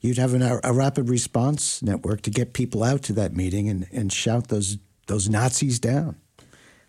You'd 0.00 0.18
have 0.18 0.34
an, 0.34 0.42
a 0.64 0.72
rapid 0.72 1.08
response 1.08 1.82
network 1.82 2.22
to 2.22 2.30
get 2.30 2.54
people 2.54 2.82
out 2.82 3.02
to 3.02 3.12
that 3.14 3.36
meeting 3.36 3.68
and, 3.68 3.86
and 3.92 4.12
shout 4.12 4.48
those 4.48 4.78
those 5.08 5.28
Nazis 5.28 5.80
down. 5.80 6.16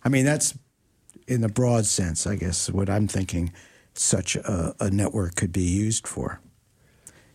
I 0.06 0.10
mean, 0.10 0.24
that's 0.24 0.58
in 1.28 1.42
the 1.42 1.50
broad 1.50 1.86
sense, 1.86 2.28
I 2.28 2.36
guess, 2.36 2.70
what 2.70 2.90
I'm 2.90 3.08
thinking 3.08 3.52
such 3.94 4.36
a, 4.36 4.76
a 4.80 4.90
network 4.90 5.36
could 5.36 5.52
be 5.52 5.64
used 5.64 6.08
for. 6.08 6.40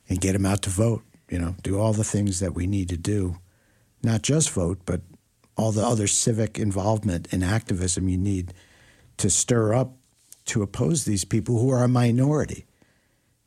And 0.08 0.20
get 0.20 0.32
them 0.32 0.46
out 0.46 0.62
to 0.62 0.70
vote, 0.70 1.02
you 1.28 1.38
know, 1.38 1.54
do 1.62 1.78
all 1.78 1.92
the 1.92 2.04
things 2.04 2.40
that 2.40 2.54
we 2.54 2.66
need 2.66 2.88
to 2.88 2.96
do. 2.96 3.38
Not 4.02 4.22
just 4.22 4.50
vote, 4.50 4.80
but 4.86 5.02
all 5.56 5.70
the 5.70 5.84
other 5.84 6.06
civic 6.06 6.58
involvement 6.58 7.28
and 7.30 7.44
activism 7.44 8.08
you 8.08 8.16
need 8.16 8.54
to 9.18 9.28
stir 9.28 9.74
up 9.74 9.92
to 10.46 10.62
oppose 10.62 11.04
these 11.04 11.24
people 11.24 11.58
who 11.58 11.70
are 11.70 11.84
a 11.84 11.88
minority. 11.88 12.64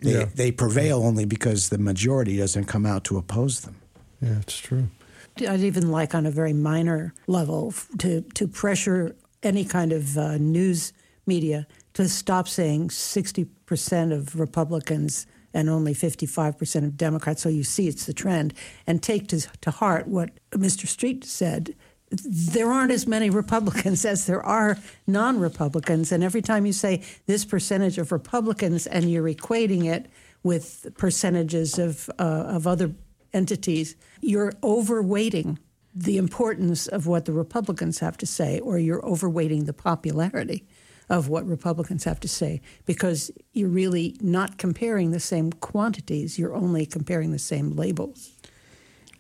They, 0.02 0.20
yeah. 0.20 0.26
they 0.26 0.52
prevail 0.52 1.04
only 1.04 1.26
because 1.26 1.70
the 1.70 1.78
majority 1.78 2.38
doesn't 2.38 2.66
come 2.66 2.86
out 2.86 3.04
to 3.06 3.18
oppose 3.18 3.62
them. 3.62 3.78
Yeah, 4.22 4.40
it's 4.40 4.58
true. 4.58 4.90
I'd 5.38 5.62
even 5.62 5.90
like 5.90 6.14
on 6.14 6.26
a 6.26 6.32
very 6.32 6.54
minor 6.54 7.14
level 7.28 7.74
to, 8.00 8.22
to 8.22 8.48
pressure 8.48 9.16
any 9.44 9.66
kind 9.66 9.92
of 9.92 10.18
uh, 10.18 10.38
news 10.38 10.94
media 11.26 11.68
to 11.94 12.08
stop 12.08 12.48
saying 12.48 12.90
60% 12.90 14.14
of 14.14 14.40
Republicans 14.40 15.28
and 15.54 15.70
only 15.70 15.94
55% 15.94 16.84
of 16.86 16.98
Democrats. 16.98 17.42
So 17.42 17.50
you 17.50 17.64
see 17.64 17.88
it's 17.88 18.06
the 18.06 18.14
trend. 18.14 18.54
And 18.88 19.04
take 19.04 19.28
to, 19.30 19.42
to 19.62 19.72
heart 19.72 20.08
what 20.08 20.32
Mr. 20.52 20.88
Street 20.88 21.24
said. 21.26 21.76
There 22.10 22.72
aren't 22.72 22.92
as 22.92 23.08
many 23.08 23.30
Republicans 23.30 24.06
as 24.14 24.26
there 24.26 24.44
are 24.44 24.78
non 25.08 25.40
Republicans. 25.40 26.12
And 26.12 26.24
every 26.24 26.42
time 26.42 26.66
you 26.66 26.74
say 26.74 27.04
this 27.26 27.46
percentage 27.46 27.98
of 27.98 28.12
Republicans 28.12 28.88
and 28.88 29.12
you're 29.12 29.30
equating 29.30 29.86
it 29.86 30.08
with 30.44 30.88
percentages 30.98 31.78
of, 31.78 32.10
uh, 32.18 32.24
of 32.24 32.66
other 32.66 32.94
entities, 33.34 33.96
you're 34.22 34.52
overweighting 34.64 35.58
the 35.94 36.18
importance 36.18 36.88
of 36.88 37.08
what 37.08 37.26
the 37.26 37.34
Republicans 37.34 38.00
have 38.00 38.18
to 38.18 38.26
say, 38.26 38.60
or 38.60 38.78
you're 38.78 39.02
overweighting 39.02 39.66
the 39.66 39.74
popularity 39.74 40.66
of 41.10 41.28
what 41.28 41.46
Republicans 41.46 42.06
have 42.06 42.20
to 42.22 42.28
say 42.28 42.62
because 42.86 43.32
you're 43.52 43.70
really 43.70 44.16
not 44.22 44.58
comparing 44.58 45.12
the 45.12 45.20
same 45.20 45.52
quantities, 45.52 46.40
you're 46.40 46.56
only 46.56 46.86
comparing 46.86 47.32
the 47.32 47.40
same 47.40 47.76
labels. 47.76 48.32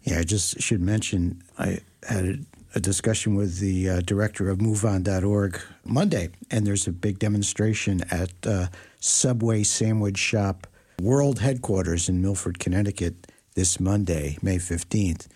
Yeah, 0.03 0.19
I 0.19 0.23
just 0.23 0.61
should 0.61 0.81
mention 0.81 1.43
I 1.59 1.79
had 2.07 2.25
a, 2.25 2.37
a 2.75 2.79
discussion 2.79 3.35
with 3.35 3.59
the 3.59 3.89
uh, 3.89 4.01
director 4.01 4.49
of 4.49 4.59
MoveOn.org 4.59 5.59
Monday, 5.83 6.29
and 6.49 6.65
there's 6.65 6.87
a 6.87 6.93
big 6.93 7.19
demonstration 7.19 8.01
at 8.09 8.31
uh, 8.45 8.67
Subway 9.01 9.63
Sandwich 9.63 10.17
Shop 10.17 10.67
World 11.01 11.39
Headquarters 11.39 12.07
in 12.07 12.21
Milford, 12.21 12.57
Connecticut 12.57 13.27
this 13.53 13.81
Monday, 13.81 14.37
May 14.41 14.57
15th 14.57 15.27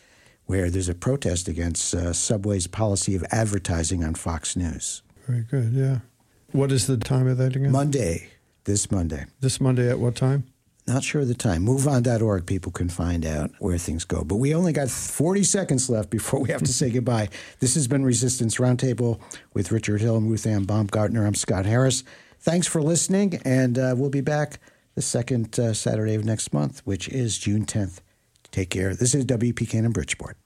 where 0.45 0.69
there's 0.69 0.89
a 0.89 0.95
protest 0.95 1.47
against 1.47 1.93
uh, 1.93 2.13
Subway's 2.13 2.67
policy 2.67 3.15
of 3.15 3.23
advertising 3.31 4.03
on 4.03 4.15
Fox 4.15 4.55
News. 4.55 5.01
Very 5.27 5.41
good, 5.41 5.73
yeah. 5.73 5.99
What 6.51 6.71
is 6.71 6.87
the 6.87 6.97
time 6.97 7.27
of 7.27 7.37
that 7.37 7.55
again? 7.55 7.71
Monday, 7.71 8.29
this 8.65 8.91
Monday. 8.91 9.25
This 9.39 9.59
Monday 9.59 9.89
at 9.89 9.99
what 9.99 10.15
time? 10.15 10.45
Not 10.87 11.03
sure 11.03 11.21
of 11.21 11.27
the 11.27 11.33
time. 11.33 11.65
MoveOn.org, 11.65 12.45
people 12.45 12.71
can 12.71 12.89
find 12.89 13.25
out 13.25 13.49
where 13.57 13.77
things 13.77 14.05
go. 14.05 14.23
But 14.23 14.35
we 14.35 14.53
only 14.53 14.71
got 14.71 14.89
40 14.89 15.43
seconds 15.43 15.89
left 15.89 16.11
before 16.11 16.39
we 16.39 16.49
have 16.49 16.61
to 16.61 16.71
say 16.71 16.89
goodbye. 16.91 17.29
This 17.59 17.73
has 17.73 17.87
been 17.87 18.05
Resistance 18.05 18.57
Roundtable 18.57 19.19
with 19.53 19.71
Richard 19.71 20.01
Hill 20.01 20.17
and 20.17 20.29
Ruthanne 20.31 20.67
Baumgartner. 20.67 21.25
I'm 21.25 21.33
Scott 21.33 21.65
Harris. 21.65 22.03
Thanks 22.39 22.67
for 22.67 22.83
listening, 22.83 23.41
and 23.43 23.79
uh, 23.79 23.95
we'll 23.97 24.11
be 24.11 24.21
back 24.21 24.59
the 24.93 25.01
second 25.01 25.59
uh, 25.59 25.73
Saturday 25.73 26.13
of 26.13 26.23
next 26.23 26.53
month, 26.53 26.81
which 26.85 27.09
is 27.09 27.39
June 27.39 27.65
10th. 27.65 28.01
Take 28.55 28.69
care. 28.69 28.95
This 28.95 29.13
is 29.13 29.25
WPKN 29.25 29.83
in 29.83 29.91
Bridgeport. 29.91 30.37